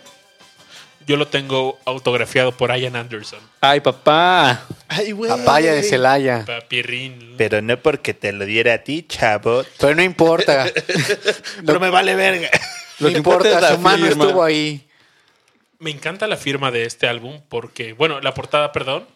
[1.07, 3.41] Yo lo tengo autografiado por Ian Anderson.
[3.61, 4.67] ¡Ay, papá!
[4.89, 5.31] Ay, güey.
[5.31, 6.45] Papaya de Celaya.
[6.47, 7.35] Papirrín.
[7.37, 9.65] Pero no porque te lo diera a ti, chavo.
[9.79, 10.67] Pero no importa.
[11.67, 12.49] Pero me vale verga.
[13.01, 14.25] Lo que importa, importa su mano firma.
[14.25, 14.87] estuvo ahí.
[15.79, 19.07] Me encanta la firma de este álbum porque, bueno, la portada, perdón,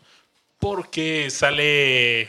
[0.58, 2.28] porque sale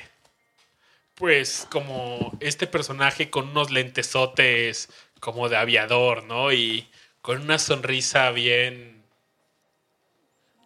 [1.16, 4.88] pues como este personaje con unos lentesotes
[5.20, 6.54] como de aviador, ¿no?
[6.54, 6.88] Y
[7.22, 8.99] con una sonrisa bien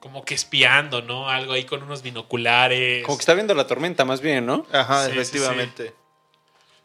[0.04, 1.30] como que espiando, ¿no?
[1.30, 3.06] Algo ahí con unos binoculares.
[3.06, 4.68] Como que está viendo la tormenta, más bien, ¿no?
[4.74, 5.94] Ajá, Sí, sí, efectivamente.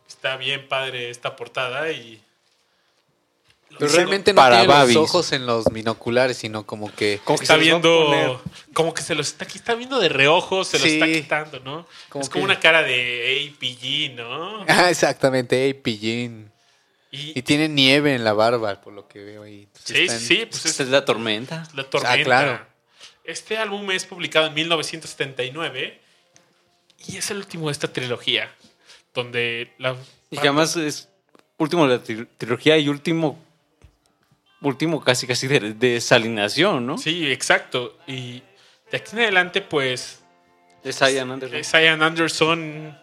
[0.06, 2.22] Está bien padre esta portada y
[3.76, 4.94] Pero realmente no para tiene babis.
[4.94, 7.18] los ojos en los binoculares, sino como que...
[7.24, 8.40] Como que está los viendo
[8.72, 10.94] como que se los está, está viendo de reojo, se lo Sí.
[11.00, 11.88] está quitando, ¿no?
[12.10, 14.64] Como es como que- una cara de APG, ¿no?
[14.68, 16.52] Ah, exactamente, hey, pillín.
[17.10, 19.62] Y, Y tiene nieve en la barba, por lo que veo ahí.
[19.64, 21.64] Entonces sí, sí, sí, pues es Esta es la tormenta.
[21.74, 22.12] la tormenta.
[22.20, 22.77] Ah, claro.
[23.28, 26.00] Este álbum es publicado en 1979
[27.06, 28.50] y es el último de esta trilogía,
[29.12, 29.96] donde la
[30.30, 31.10] Y que además es
[31.58, 33.38] último de la tri- trilogía y último,
[34.62, 36.96] último casi casi de, de salinación, ¿no?
[36.96, 37.98] Sí, exacto.
[38.06, 38.42] Y
[38.90, 40.22] de aquí en adelante, pues,
[40.82, 41.58] Es Ian Anderson.
[41.58, 42.98] es Ian Anderson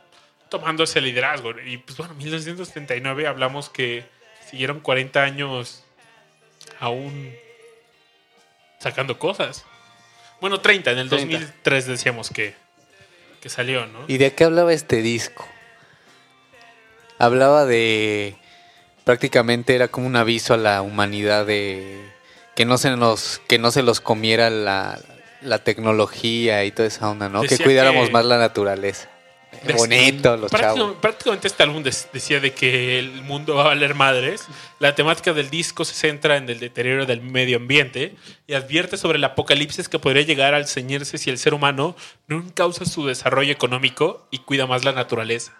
[0.49, 1.51] tomando ese liderazgo.
[1.63, 4.05] Y pues bueno, 1979 hablamos que
[4.49, 5.83] siguieron 40 años
[6.79, 7.31] aún
[8.79, 9.63] sacando cosas.
[10.41, 11.33] Bueno, 30, en el 30.
[11.39, 12.55] 2003 decíamos que,
[13.41, 13.99] que salió, ¿no?
[14.07, 15.47] ¿Y de qué hablaba este disco?
[17.17, 18.35] Hablaba de...
[19.03, 22.03] Prácticamente era como un aviso a la humanidad de
[22.55, 24.99] que no se nos que no se los comiera la,
[25.41, 27.41] la tecnología y toda esa onda, ¿no?
[27.43, 29.07] Decía que cuidáramos que- más la naturaleza.
[29.75, 30.97] Bonito, los prácticamente, chavos.
[31.01, 34.45] prácticamente este álbum decía de que el mundo va a valer madres.
[34.79, 38.15] La temática del disco se centra en el deterioro del medio ambiente
[38.47, 41.95] y advierte sobre el apocalipsis que podría llegar al ceñirse si el ser humano
[42.27, 45.53] no causa su desarrollo económico y cuida más la naturaleza.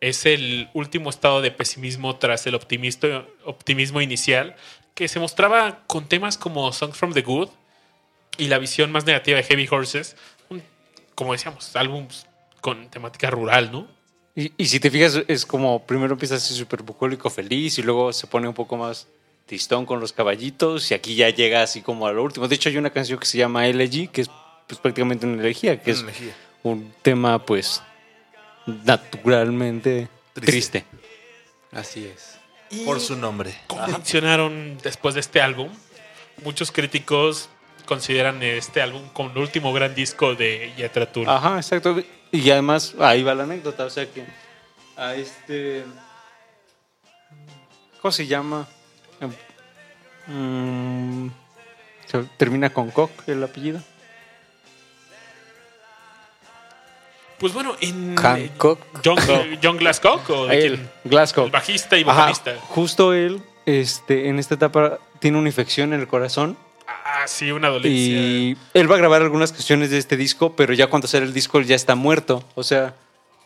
[0.00, 4.54] Es el último estado de pesimismo tras el optimismo inicial
[4.94, 7.48] que se mostraba con temas como Songs from the Good
[8.36, 10.16] y la visión más negativa de Heavy Horses,
[11.18, 12.28] como decíamos, álbums
[12.60, 13.88] con temática rural, ¿no?
[14.36, 18.12] Y, y si te fijas, es como primero empieza así súper bucólico, feliz, y luego
[18.12, 19.08] se pone un poco más
[19.44, 22.46] tristón con los caballitos, y aquí ya llega así como a lo último.
[22.46, 24.30] De hecho, hay una canción que se llama Elegy, que es
[24.68, 26.36] pues, prácticamente una elegía, que es elegía.
[26.62, 27.82] un tema, pues,
[28.84, 30.52] naturalmente Triste.
[30.52, 30.84] triste.
[31.72, 32.38] Así es.
[32.84, 33.58] Por su nombre.
[33.66, 35.68] Como mencionaron después de este álbum,
[36.44, 37.48] muchos críticos
[37.88, 41.28] consideran este álbum como el último gran disco de Jethro Tull.
[41.28, 41.96] Ajá, exacto.
[42.30, 44.24] Y además, ahí va la anécdota, o sea que
[44.94, 45.84] a este...
[48.02, 48.68] ¿Cómo se llama?
[50.26, 51.28] Mm,
[52.04, 53.80] se termina con Koch el apellido.
[57.38, 58.80] Pues bueno, en Hancock.
[59.02, 59.18] John,
[59.62, 60.86] John Glascock o Él?
[61.04, 61.46] Glasgow.
[61.46, 62.56] el bajista y Ajá, vocalista.
[62.68, 66.58] justo él, este, en esta etapa tiene una infección en el corazón
[67.20, 67.92] Ah, sí, una dolencia.
[67.92, 71.32] y él va a grabar algunas canciones de este disco, pero ya cuando sale el
[71.32, 72.44] disco ya está muerto.
[72.54, 72.94] O sea,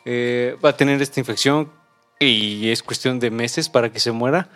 [0.04, 1.70] eh, va a tener esta infección
[2.18, 4.48] y es cuestión de meses para que se muera.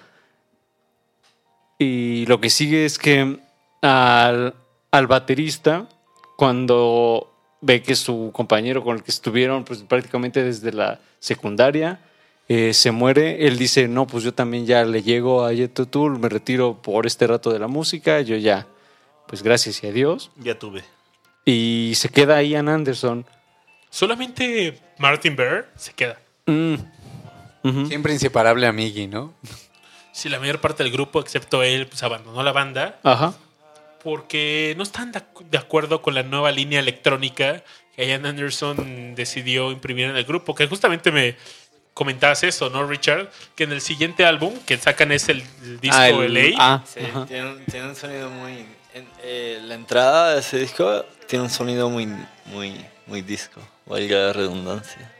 [1.78, 3.38] Y lo que sigue es que
[3.82, 4.54] al,
[4.90, 5.88] al baterista,
[6.36, 12.00] cuando ve que su compañero con el que estuvieron pues, prácticamente desde la secundaria
[12.48, 16.18] eh, se muere, él dice, no, pues yo también ya le llego a Jethro Tull,
[16.18, 18.66] me retiro por este rato de la música, yo ya,
[19.28, 20.30] pues gracias y adiós.
[20.36, 20.84] Ya tuve.
[21.44, 23.24] Y se queda Ian Anderson.
[23.90, 26.18] Solamente Martin Bear se queda.
[26.46, 26.74] Mm.
[27.88, 29.34] Siempre inseparable a Miggy, ¿no?
[30.12, 33.34] Si la mayor parte del grupo, excepto él, pues abandonó la banda Ajá.
[34.02, 37.64] porque no están de, acu- de acuerdo con la nueva línea electrónica
[37.96, 40.54] que Ian Anderson decidió imprimir en el grupo.
[40.54, 41.36] Que justamente me
[41.92, 43.30] comentabas eso, ¿no, Richard?
[43.56, 46.56] Que en el siguiente álbum que sacan es el, el disco Ah, el- LA.
[46.58, 47.26] ah, Sí, ajá.
[47.26, 48.64] tiene, un- tiene un sonido muy...
[49.22, 52.08] eh, la entrada de ese disco tiene un sonido muy,
[52.46, 55.12] muy, muy disco, valga la redundancia.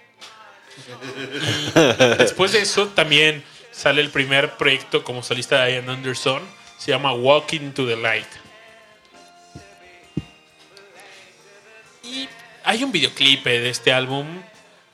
[2.19, 3.43] Después de eso también
[3.73, 6.43] sale el primer proyecto como solista de Ian Anderson.
[6.79, 8.27] Se llama Walking to the Light.
[12.03, 12.29] Y
[12.65, 14.27] hay un videoclip de este álbum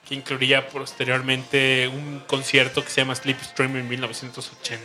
[0.08, 4.84] que incluiría posteriormente un concierto que se llama Slipstream en 1980.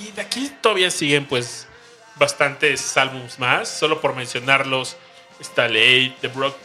[0.00, 1.66] Y de aquí todavía siguen pues
[2.18, 3.68] bastantes álbums más.
[3.68, 4.96] Solo por mencionarlos
[5.40, 6.56] está Late, The, Bro-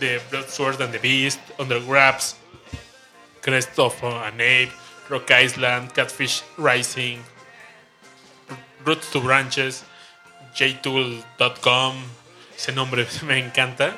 [0.00, 2.36] The Broadsword and the Beast, Under Grabs,
[3.40, 4.72] Crest of an Ape,
[5.08, 7.18] Rock Island, Catfish Rising,
[8.84, 9.84] Roots to Branches,
[10.54, 11.94] jtool.com,
[12.56, 13.96] ese nombre me encanta.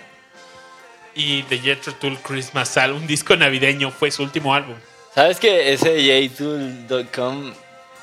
[1.15, 4.77] Y The Jethro Tull Christmas Album, un disco navideño, fue su último álbum.
[5.15, 5.97] ¿Sabes que ese
[6.29, 7.53] jtool.com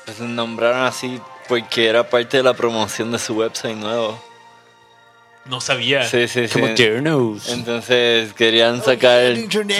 [0.04, 4.22] pues nombraron así porque era parte de la promoción de su website nuevo?
[5.44, 6.04] No sabía.
[6.04, 6.58] Sí, sí, sí.
[7.48, 9.22] Entonces querían sacar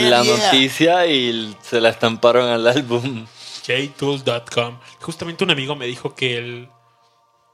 [0.01, 3.27] la noticia y se la estamparon al álbum.
[3.67, 4.79] jtools.com.
[5.01, 6.69] Justamente un amigo me dijo que el,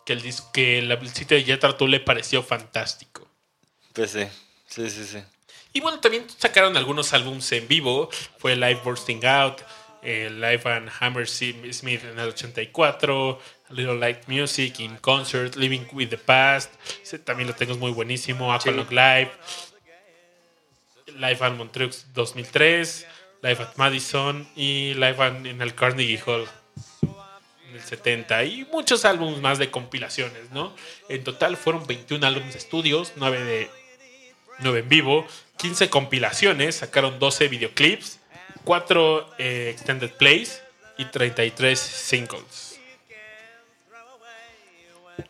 [0.04, 3.26] que el, dis- que el, el sitio de Jethro Tull le pareció fantástico.
[3.94, 4.24] Pues sí,
[4.66, 5.18] sí, sí, sí.
[5.72, 8.10] Y bueno, también sacaron algunos álbums en vivo.
[8.38, 9.62] Fue Live Bursting Out,
[10.02, 13.38] eh, Live and Hammer Smith en el 84, A
[13.72, 16.70] Little Light Music, In Concert, Living with the Past.
[17.24, 18.52] También lo tengo es muy buenísimo.
[18.52, 19.30] Aqualog Live,
[21.18, 23.06] Live at Montreux 2003,
[23.42, 26.48] Live at Madison y Live at- en el Carnegie Hall
[27.68, 30.74] en el 70 y muchos álbumes más de compilaciones, ¿no?
[31.08, 33.70] En total fueron 21 álbumes de estudios, 9 de
[34.58, 35.26] 9 en vivo,
[35.56, 38.20] 15 compilaciones, sacaron 12 videoclips,
[38.64, 40.62] 4 eh, extended plays
[40.98, 42.71] y 33 singles.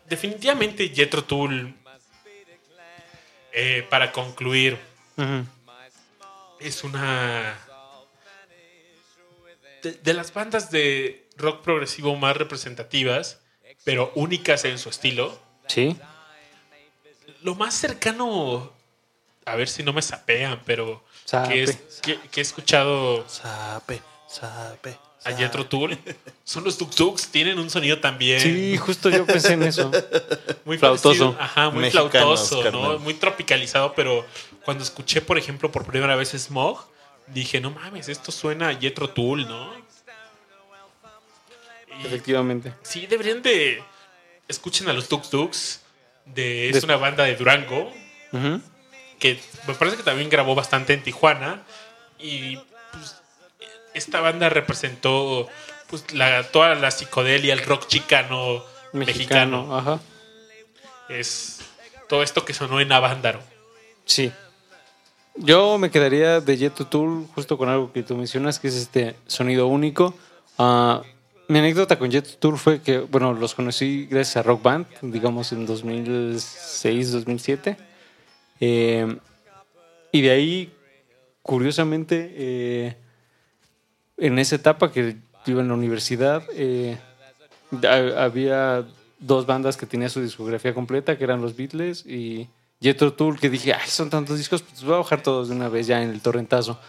[0.07, 1.75] Definitivamente Jethro Tull,
[3.51, 4.77] eh, para concluir,
[6.59, 7.57] es una
[9.81, 13.39] de, de las bandas de rock progresivo más representativas,
[13.83, 15.37] pero únicas en su estilo.
[15.67, 15.95] Sí.
[17.41, 18.71] Lo más cercano,
[19.45, 21.03] a ver si no me sapean, pero
[21.49, 25.97] que, es- que- que he escuchado Sape, sape, a Jethro Tull.
[26.43, 29.91] Son los Tuk Tuks, tienen un sonido también Sí, justo yo pensé en eso.
[30.65, 31.33] muy flautoso.
[31.33, 31.37] parecido.
[31.39, 32.11] Ajá, muy Mexicanos,
[32.49, 32.99] flautoso, ¿no?
[32.99, 34.25] Muy tropicalizado, pero
[34.65, 36.85] cuando escuché, por ejemplo, por primera vez Smog,
[37.27, 39.73] dije, no mames, esto suena a Jethro Tull, ¿no?
[42.01, 42.73] Y Efectivamente.
[42.81, 43.83] sí, deberían de...
[44.47, 45.81] Escuchen a los Tuk Tuks.
[46.25, 47.91] De, es una banda de Durango
[49.23, 51.63] que me parece que también grabó bastante en Tijuana
[52.19, 52.59] y
[53.93, 55.47] esta banda representó
[55.89, 58.63] pues la, toda la psicodelia, el rock chicano
[58.93, 59.63] mexicano.
[59.63, 59.99] Mexicano, ajá.
[61.09, 61.59] Es
[62.07, 63.41] todo esto que sonó en Avándaro.
[64.05, 64.31] Sí.
[65.35, 69.15] Yo me quedaría de Jet Tool justo con algo que tú mencionas, que es este
[69.25, 70.13] sonido único.
[70.57, 71.01] Ah,
[71.47, 75.51] mi anécdota con Jet Tool fue que, bueno, los conocí gracias a Rock Band, digamos
[75.51, 77.77] en 2006, 2007.
[78.59, 79.17] Eh,
[80.11, 80.73] y de ahí,
[81.41, 82.95] curiosamente, eh,
[84.25, 86.97] en esa etapa que iba en la universidad, eh,
[87.83, 88.85] ha- había
[89.19, 92.47] dos bandas que tenían su discografía completa, que eran los Beatles y
[92.81, 95.69] Jethro Tull, que dije, ay, son tantos discos, pues voy a bajar todos de una
[95.69, 96.79] vez ya en el torrentazo.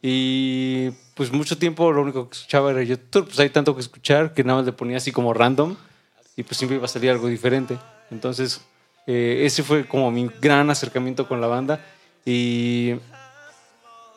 [0.00, 4.32] Y pues mucho tiempo lo único que escuchaba era Jethro pues hay tanto que escuchar
[4.32, 5.74] que nada más le ponía así como random
[6.36, 7.76] y pues siempre iba a salir algo diferente.
[8.12, 8.60] Entonces,
[9.08, 11.84] eh, ese fue como mi gran acercamiento con la banda
[12.24, 12.94] y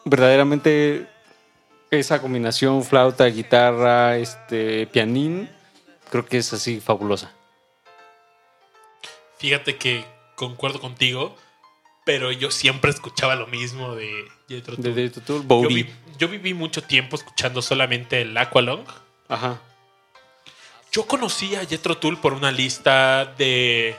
[0.06, 1.08] verdaderamente
[1.92, 5.50] esa combinación flauta, guitarra, este pianín,
[6.10, 7.34] creo que es así fabulosa.
[9.38, 10.06] Fíjate que
[10.36, 11.36] concuerdo contigo,
[12.06, 14.10] pero yo siempre escuchaba lo mismo de
[14.48, 14.84] Jethro Tull.
[14.86, 15.84] De Jethro Tull, yo, Bowie.
[15.84, 18.86] vi- yo viví mucho tiempo escuchando solamente el Aqualung.
[19.28, 19.60] Ajá.
[20.94, 23.96] Yo conocí a Jethro Tull por una lista de.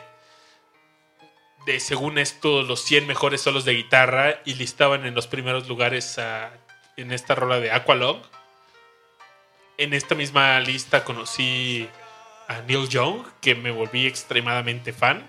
[1.66, 6.18] de según esto, los 100 mejores solos de guitarra y listaban en los primeros lugares
[6.18, 6.50] a-
[6.96, 8.20] en esta rola de Aqualung.
[9.78, 11.88] En esta misma lista conocí
[12.48, 15.26] a Neil Young, que me volví extremadamente fan.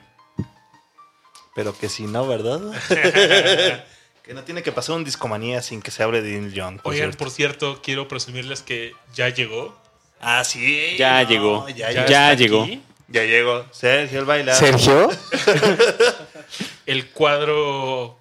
[1.55, 2.59] Pero que si no, ¿verdad?
[4.23, 6.81] que no tiene que pasar un discomanía sin que se hable de Neil Young.
[6.81, 7.17] por Oigan, cierto.
[7.23, 9.77] por cierto, quiero presumirles que ya llegó.
[10.19, 10.95] Ah, sí.
[10.97, 11.69] Ya no, llegó.
[11.69, 12.63] Ya, Ya ya, está llegó.
[12.63, 13.65] aquí ya llegó.
[13.71, 14.55] Sergio el bailar.
[14.55, 15.09] Sergio.
[16.85, 18.17] El cuadro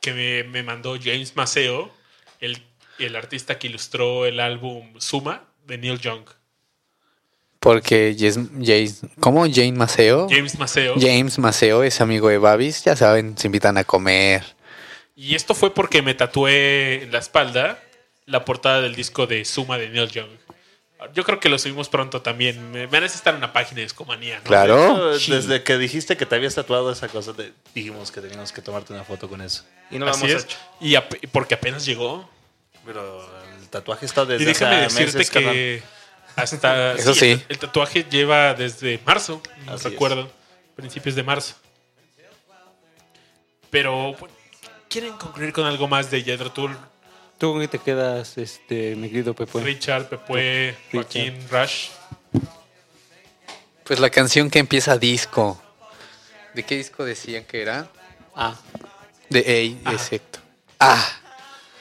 [0.00, 1.90] que me, me mandó James Maceo,
[2.40, 2.62] el,
[2.98, 6.24] el artista que ilustró el álbum Suma de Neil Young.
[7.58, 9.42] Porque James, James- ¿cómo?
[9.42, 10.28] Jane Maceo.
[10.30, 10.94] James Maceo.
[10.98, 14.42] James Maceo es amigo de Babis, ya saben, se invitan a comer.
[15.14, 17.78] Y esto fue porque me tatué en la espalda
[18.24, 20.30] la portada del disco de Suma de Neil Young.
[21.14, 22.70] Yo creo que lo subimos pronto también.
[22.72, 24.38] Me merece estar en la página de Discomanía.
[24.38, 24.44] ¿no?
[24.44, 25.14] Claro.
[25.14, 28.60] Hecho, Desde que dijiste que te habías tatuado esa cosa, te dijimos que teníamos que
[28.62, 29.64] tomarte una foto con eso.
[29.90, 30.44] Y no lo Así hemos es.
[30.44, 30.58] hecho.
[30.80, 32.28] Y ap- porque apenas llegó.
[32.84, 33.28] Pero
[33.60, 35.82] el tatuaje está desde Y déjame hace decirte meses, que
[36.36, 36.92] hasta...
[36.96, 37.30] Eso sí.
[37.32, 39.92] El, el tatuaje lleva desde marzo, no Así es.
[39.92, 40.30] recuerdo.
[40.76, 41.54] Principios de marzo.
[43.70, 44.34] Pero, bueno,
[44.88, 46.76] ¿quieren concluir con algo más de Jethro Tull?
[47.40, 49.60] ¿Tú con qué te quedas, este, mi querido Pepe?
[49.60, 50.92] Richard, Pepue, Richard.
[50.92, 51.88] Joaquín, Rush.
[53.84, 55.60] Pues la canción que empieza disco.
[56.54, 57.88] ¿De qué disco decían que era?
[58.36, 58.54] Ah,
[59.30, 59.92] De A, Ah.
[59.94, 60.38] exacto.
[60.78, 61.08] Ah,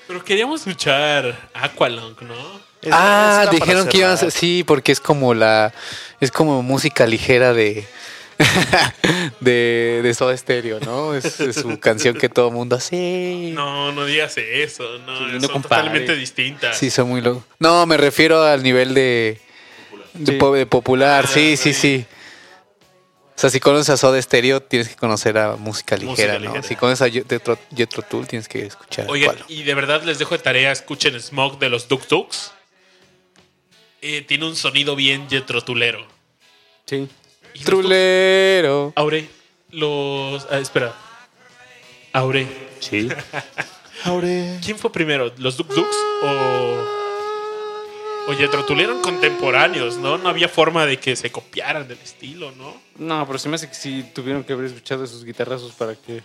[0.07, 2.35] Pero queríamos escuchar Aqualung, ¿no?
[2.81, 4.31] Es- ah, es dijeron que iban a cerrar.
[4.31, 5.73] sí, porque es como la,
[6.21, 7.85] es como música ligera de,
[9.39, 11.13] de, de Soda Stereo, ¿no?
[11.13, 13.51] Es, es su canción que todo el mundo hace.
[13.53, 14.97] No, no digas eso.
[14.99, 16.77] No, Sí, no son totalmente distintas.
[16.77, 17.43] Sí, son muy locos.
[17.59, 19.39] No, me refiero al nivel de,
[20.13, 20.37] de, Sí.
[20.39, 21.25] po- de popular.
[21.27, 21.97] Ah, Sí, sí, sí.
[21.99, 22.05] sí.
[23.35, 26.39] O sea, si conoces a Soda Stereo, tienes que conocer a música ligera, ¿no?
[26.39, 26.63] ligera.
[26.63, 29.45] Si conoces a Jethro Tull, tienes que escuchar Oigan, Aqualung.
[29.49, 32.51] y de verdad les dejo de tarea, escuchen Smoke de los Duk Duks.
[34.01, 36.05] Eh, tiene un sonido bien jetrotulero.
[36.85, 37.07] sí.
[37.63, 38.93] Trulero.
[38.95, 39.27] Aure,
[39.71, 40.47] los...
[40.51, 40.93] ah, espera.
[42.13, 42.47] Aure,
[42.79, 43.09] Sí.
[44.63, 45.31] ¿quién fue primero?
[45.37, 46.99] ¿Los Duk Duks o...?
[48.27, 50.19] O Jethro Tull eran contemporáneos, ¿no?
[50.19, 52.79] No había forma de que se copiaran del estilo, ¿no?
[52.99, 56.21] No, pero se me hace que sí tuvieron que haber escuchado esos guitarrazos para que.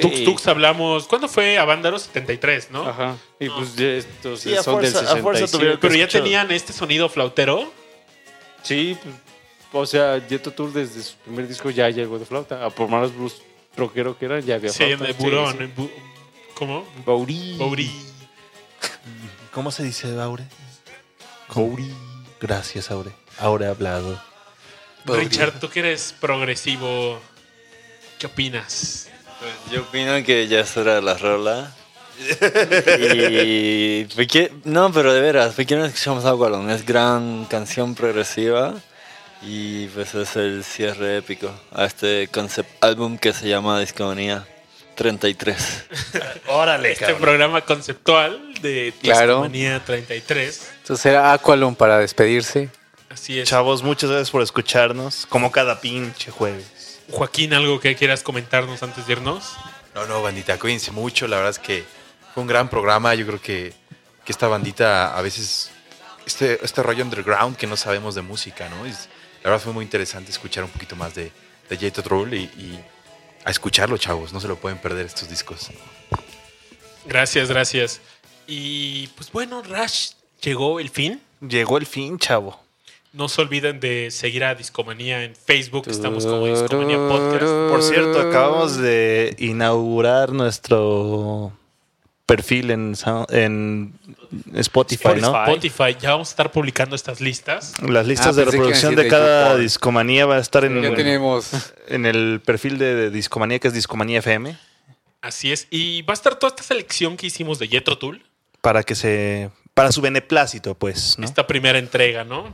[0.00, 0.24] Dux.
[0.24, 1.08] Dux hablamos...
[1.08, 1.98] ¿Cuándo fue Avándaro?
[1.98, 2.86] 73, ¿no?
[2.88, 3.16] Ajá.
[3.40, 5.58] Y pues ya estos Sí, a son del fuerza- a fuerza 67.
[5.58, 7.72] tuvieron Pero ya tenían este sonido flautero.
[8.62, 9.14] Sí, pues,
[9.72, 12.64] o sea, Jethro Tull desde su primer disco ya llegó de flauta.
[12.64, 13.42] A por más blues
[13.76, 15.04] rockero que era, ya había Sí, flauta.
[15.04, 15.72] de burón.
[15.76, 15.90] bu-
[16.54, 16.86] ¿Cómo?
[17.04, 17.56] Baurí.
[17.58, 17.90] Baurí.
[19.52, 20.44] ¿Cómo se dice, Aure?
[21.48, 21.90] Couri.
[22.40, 23.12] Gracias, Aure.
[23.38, 24.20] Aure ha hablado.
[25.04, 27.20] Richard, tú que eres progresivo,
[28.18, 29.08] ¿qué opinas?
[29.38, 31.74] Pues yo opino que ya es hora de la rola.
[32.98, 34.52] y ¿por qué?
[34.64, 36.70] no, pero de veras, ¿por qué no escuchamos Aqualung?
[36.70, 38.74] Es gran canción progresiva
[39.42, 44.46] y pues es el cierre épico a este concept álbum que se llama Discomanía
[44.96, 45.84] 33.
[46.48, 47.20] Órale, Este cabrón.
[47.20, 49.26] programa conceptual de Claro.
[49.34, 50.70] Discomanía 33.
[50.82, 52.70] Entonces era Aqualum para despedirse.
[53.10, 53.48] Así es.
[53.48, 55.26] Chavos, muchas gracias por escucharnos.
[55.28, 57.00] Como cada pinche jueves.
[57.10, 59.52] Joaquín, ¿algo que quieras comentarnos antes de irnos?
[59.94, 61.28] No, no, bandita, cuídense mucho.
[61.28, 61.84] La verdad es que
[62.34, 63.14] fue un gran programa.
[63.14, 63.72] Yo creo que,
[64.24, 65.70] que esta bandita a veces,
[66.26, 68.84] este, este rollo underground que no sabemos de música, ¿no?
[68.86, 69.08] Es-
[69.46, 71.30] la verdad fue muy interesante escuchar un poquito más de,
[71.70, 72.80] de Jet Roll y, y
[73.44, 74.32] a escucharlo, chavos.
[74.32, 75.70] No se lo pueden perder estos discos.
[77.04, 78.00] Gracias, gracias.
[78.48, 81.20] Y pues bueno, Rush llegó el fin.
[81.48, 82.60] Llegó el fin, chavo.
[83.12, 85.84] No se olviden de seguir a Discomanía en Facebook.
[85.86, 87.70] Estamos como Discomanía Podcast.
[87.70, 91.52] Por cierto, acabamos de inaugurar nuestro
[92.26, 92.94] perfil en,
[93.30, 93.94] en
[94.54, 95.28] Spotify, ¿no?
[95.44, 95.96] Spotify.
[96.00, 97.72] Ya vamos a estar publicando estas listas.
[97.80, 101.50] Las listas Ah, de reproducción de cada discomanía va a estar en, Ya tenemos.
[101.88, 104.56] en el perfil de, de discomanía, que es Discomanía FM,
[105.22, 105.66] Así es.
[105.70, 108.22] Y va a estar toda esta selección que hicimos de Jetro Tool.
[108.60, 109.50] para que se.
[109.74, 111.24] para su beneplácito, pues, ¿no?
[111.24, 112.52] Esta primera entrega, ¿no?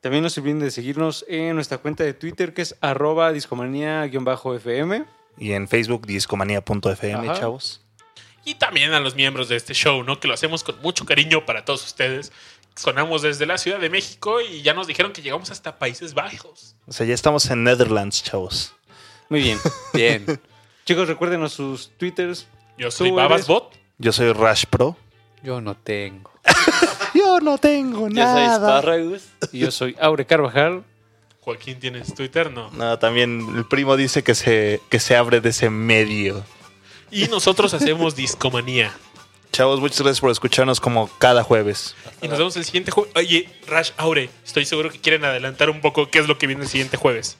[0.00, 5.04] También no se olviden de seguirnos en nuestra cuenta de Twitter que es arroba discomanía-fm.
[5.38, 7.82] Y en Facebook, discomanía.fm, chavos.
[8.44, 10.18] Y también a los miembros de este show, ¿no?
[10.20, 12.32] Que lo hacemos con mucho cariño para todos ustedes.
[12.74, 16.74] Sonamos desde la Ciudad de México y ya nos dijeron que llegamos hasta Países Bajos.
[16.86, 18.74] O sea, ya estamos en Netherlands, chavos.
[19.28, 19.58] Muy bien.
[19.92, 20.40] Bien.
[20.86, 22.46] Chicos, recuérdenos sus twitters.
[22.78, 23.76] Yo soy Tú Babas eres- Bot.
[23.98, 24.96] Yo soy Rush Pro.
[25.42, 26.30] Yo no tengo.
[27.14, 29.22] Yo no tengo Yo soy Sparragus.
[29.52, 30.84] Y yo soy Aure Carvajal.
[31.40, 32.50] Joaquín, ¿tienes Twitter?
[32.50, 32.70] No.
[32.70, 36.44] No, también el primo dice que se, que se abre de ese medio.
[37.10, 38.92] Y nosotros hacemos Discomanía.
[39.52, 41.96] Chavos, muchas gracias por escucharnos como cada jueves.
[42.22, 43.12] Y nos vemos el siguiente jueves.
[43.16, 46.62] Oye, Rash Aure, estoy seguro que quieren adelantar un poco qué es lo que viene
[46.62, 47.36] el siguiente jueves.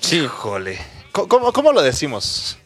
[0.00, 0.20] Sí.
[0.20, 0.78] Híjole.
[1.12, 2.56] ¿Cómo, cómo- cómo lo decimos?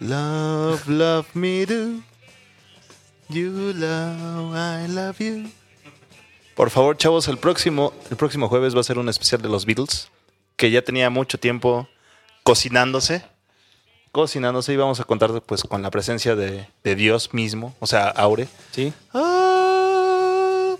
[0.00, 2.00] love, love me do.
[3.28, 5.50] You love, I love you.
[6.54, 9.66] Por favor, chavos, el próximo, el próximo jueves va a ser un especial de los
[9.66, 10.08] Beatles,
[10.56, 11.88] que ya tenía mucho tiempo
[12.46, 13.24] cocinándose.
[14.12, 18.08] Cocinándose y vamos a contar pues con la presencia de, de Dios mismo, o sea,
[18.08, 18.46] Aure.
[18.70, 18.92] Sí.
[19.12, 20.76] Ah,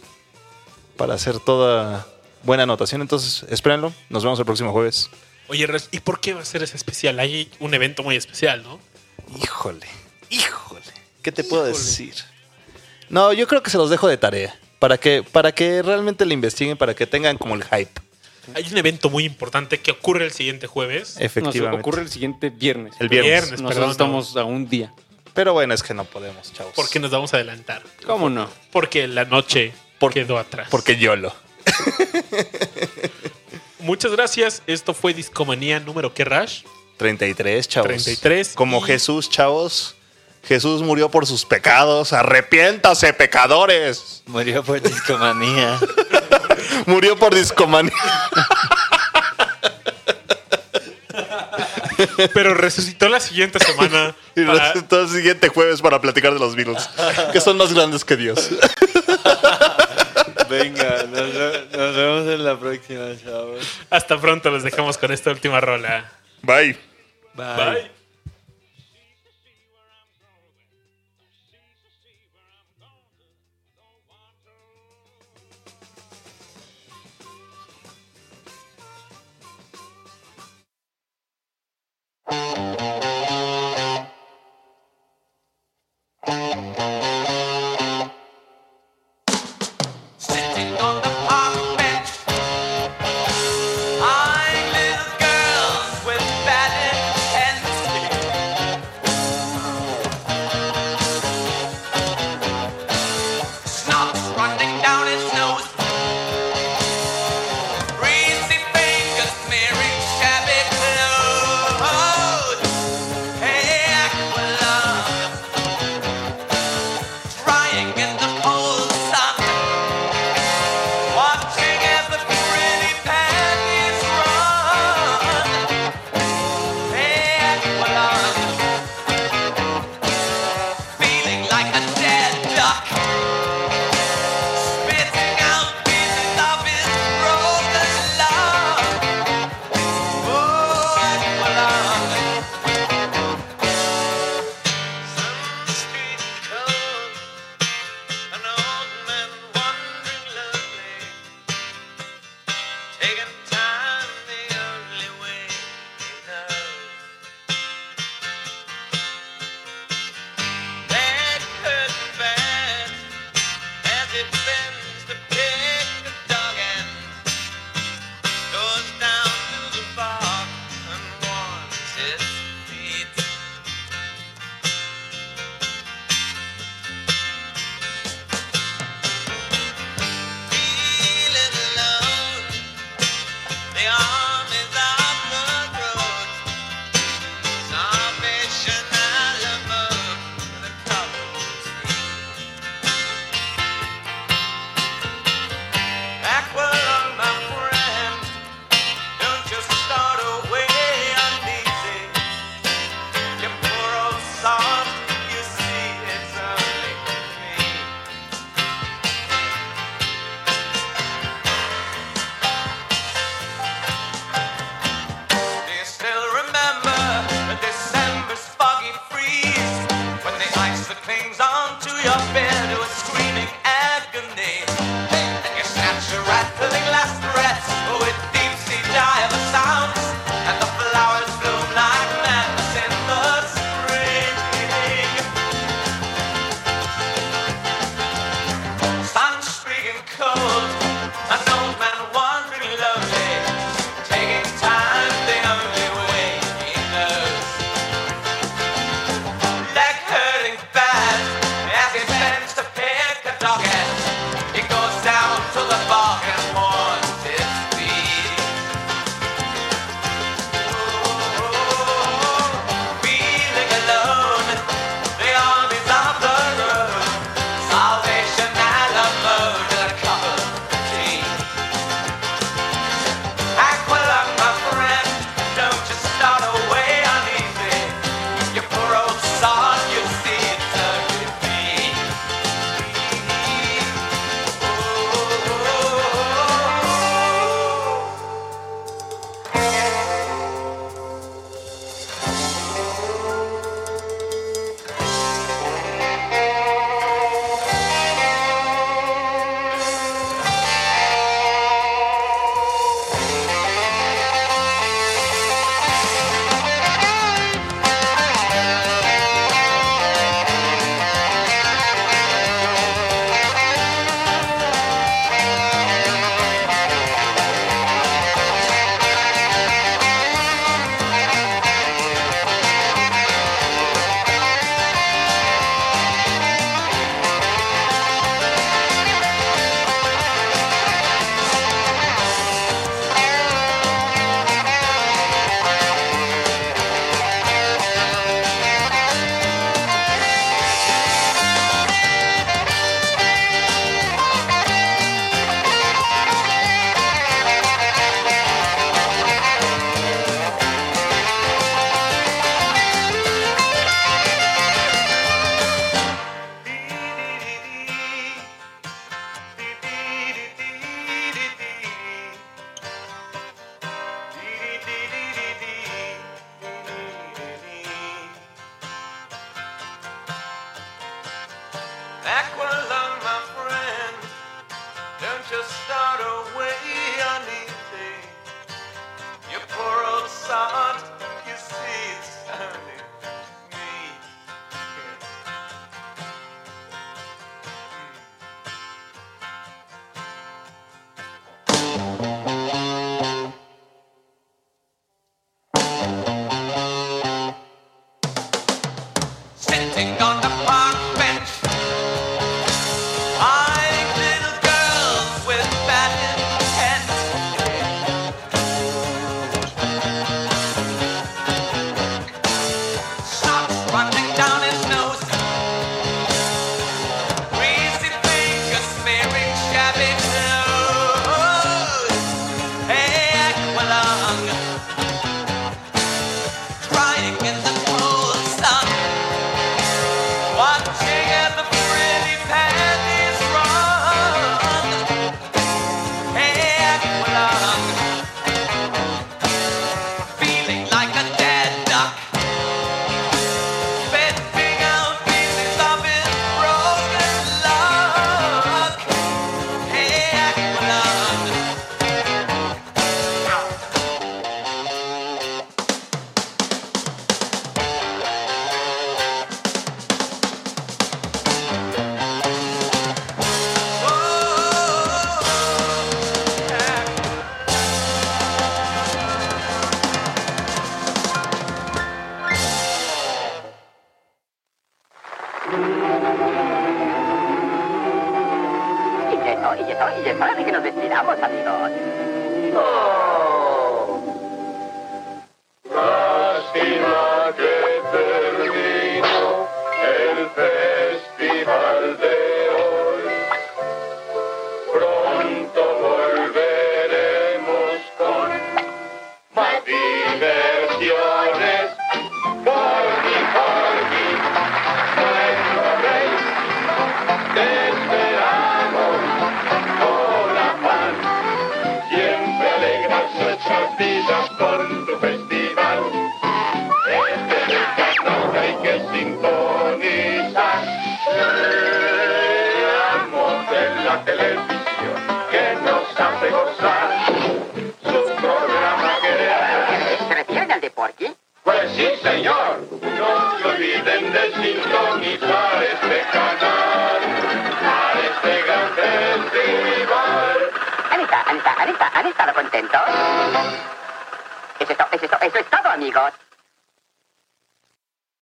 [0.96, 2.06] para hacer toda
[2.44, 3.02] buena anotación.
[3.02, 3.92] Entonces, espérenlo.
[4.08, 5.10] Nos vemos el próximo jueves.
[5.48, 7.18] Oye, ¿y por qué va a ser ese especial?
[7.18, 8.78] Hay un evento muy especial, ¿no?
[9.42, 9.86] Híjole,
[10.30, 10.82] híjole.
[11.20, 12.14] ¿Qué te puedo decir?
[13.08, 14.56] No, yo creo que se los dejo de tarea.
[14.78, 18.05] Para que, para que realmente le investiguen, para que tengan como el hype.
[18.54, 21.16] Hay un evento muy importante que ocurre el siguiente jueves.
[21.18, 21.80] Efectivamente.
[21.80, 22.94] ocurre el siguiente viernes.
[23.00, 23.30] el viernes.
[23.30, 23.50] viernes.
[23.60, 24.92] Nosotros perdón, estamos a un día.
[25.34, 26.72] Pero bueno, es que no podemos, chavos.
[26.74, 27.82] ¿Por qué nos vamos a adelantar?
[28.06, 28.48] ¿Cómo no?
[28.72, 30.68] Porque la noche Por- quedó atrás.
[30.70, 31.34] Porque YOLO.
[33.80, 34.62] Muchas gracias.
[34.66, 36.62] Esto fue Discomanía número que Rash.
[36.96, 37.88] 33, chavos.
[37.88, 39.94] 33 Como y- Jesús, chavos.
[40.44, 42.12] Jesús murió por sus pecados.
[42.12, 44.22] Arrepiéntase, pecadores.
[44.26, 45.78] Murió por discomanía.
[46.84, 47.92] Murió por discomanía.
[52.34, 54.14] Pero resucitó la siguiente semana.
[54.34, 56.88] Y para- resultó el siguiente jueves para platicar de los Beatles,
[57.32, 58.50] que son más grandes que Dios.
[60.50, 63.66] Venga, nos, ve- nos vemos en la próxima, chavos.
[63.90, 64.50] Hasta pronto.
[64.50, 66.12] Los dejamos con esta última rola.
[66.42, 66.78] Bye.
[67.34, 67.90] Bye.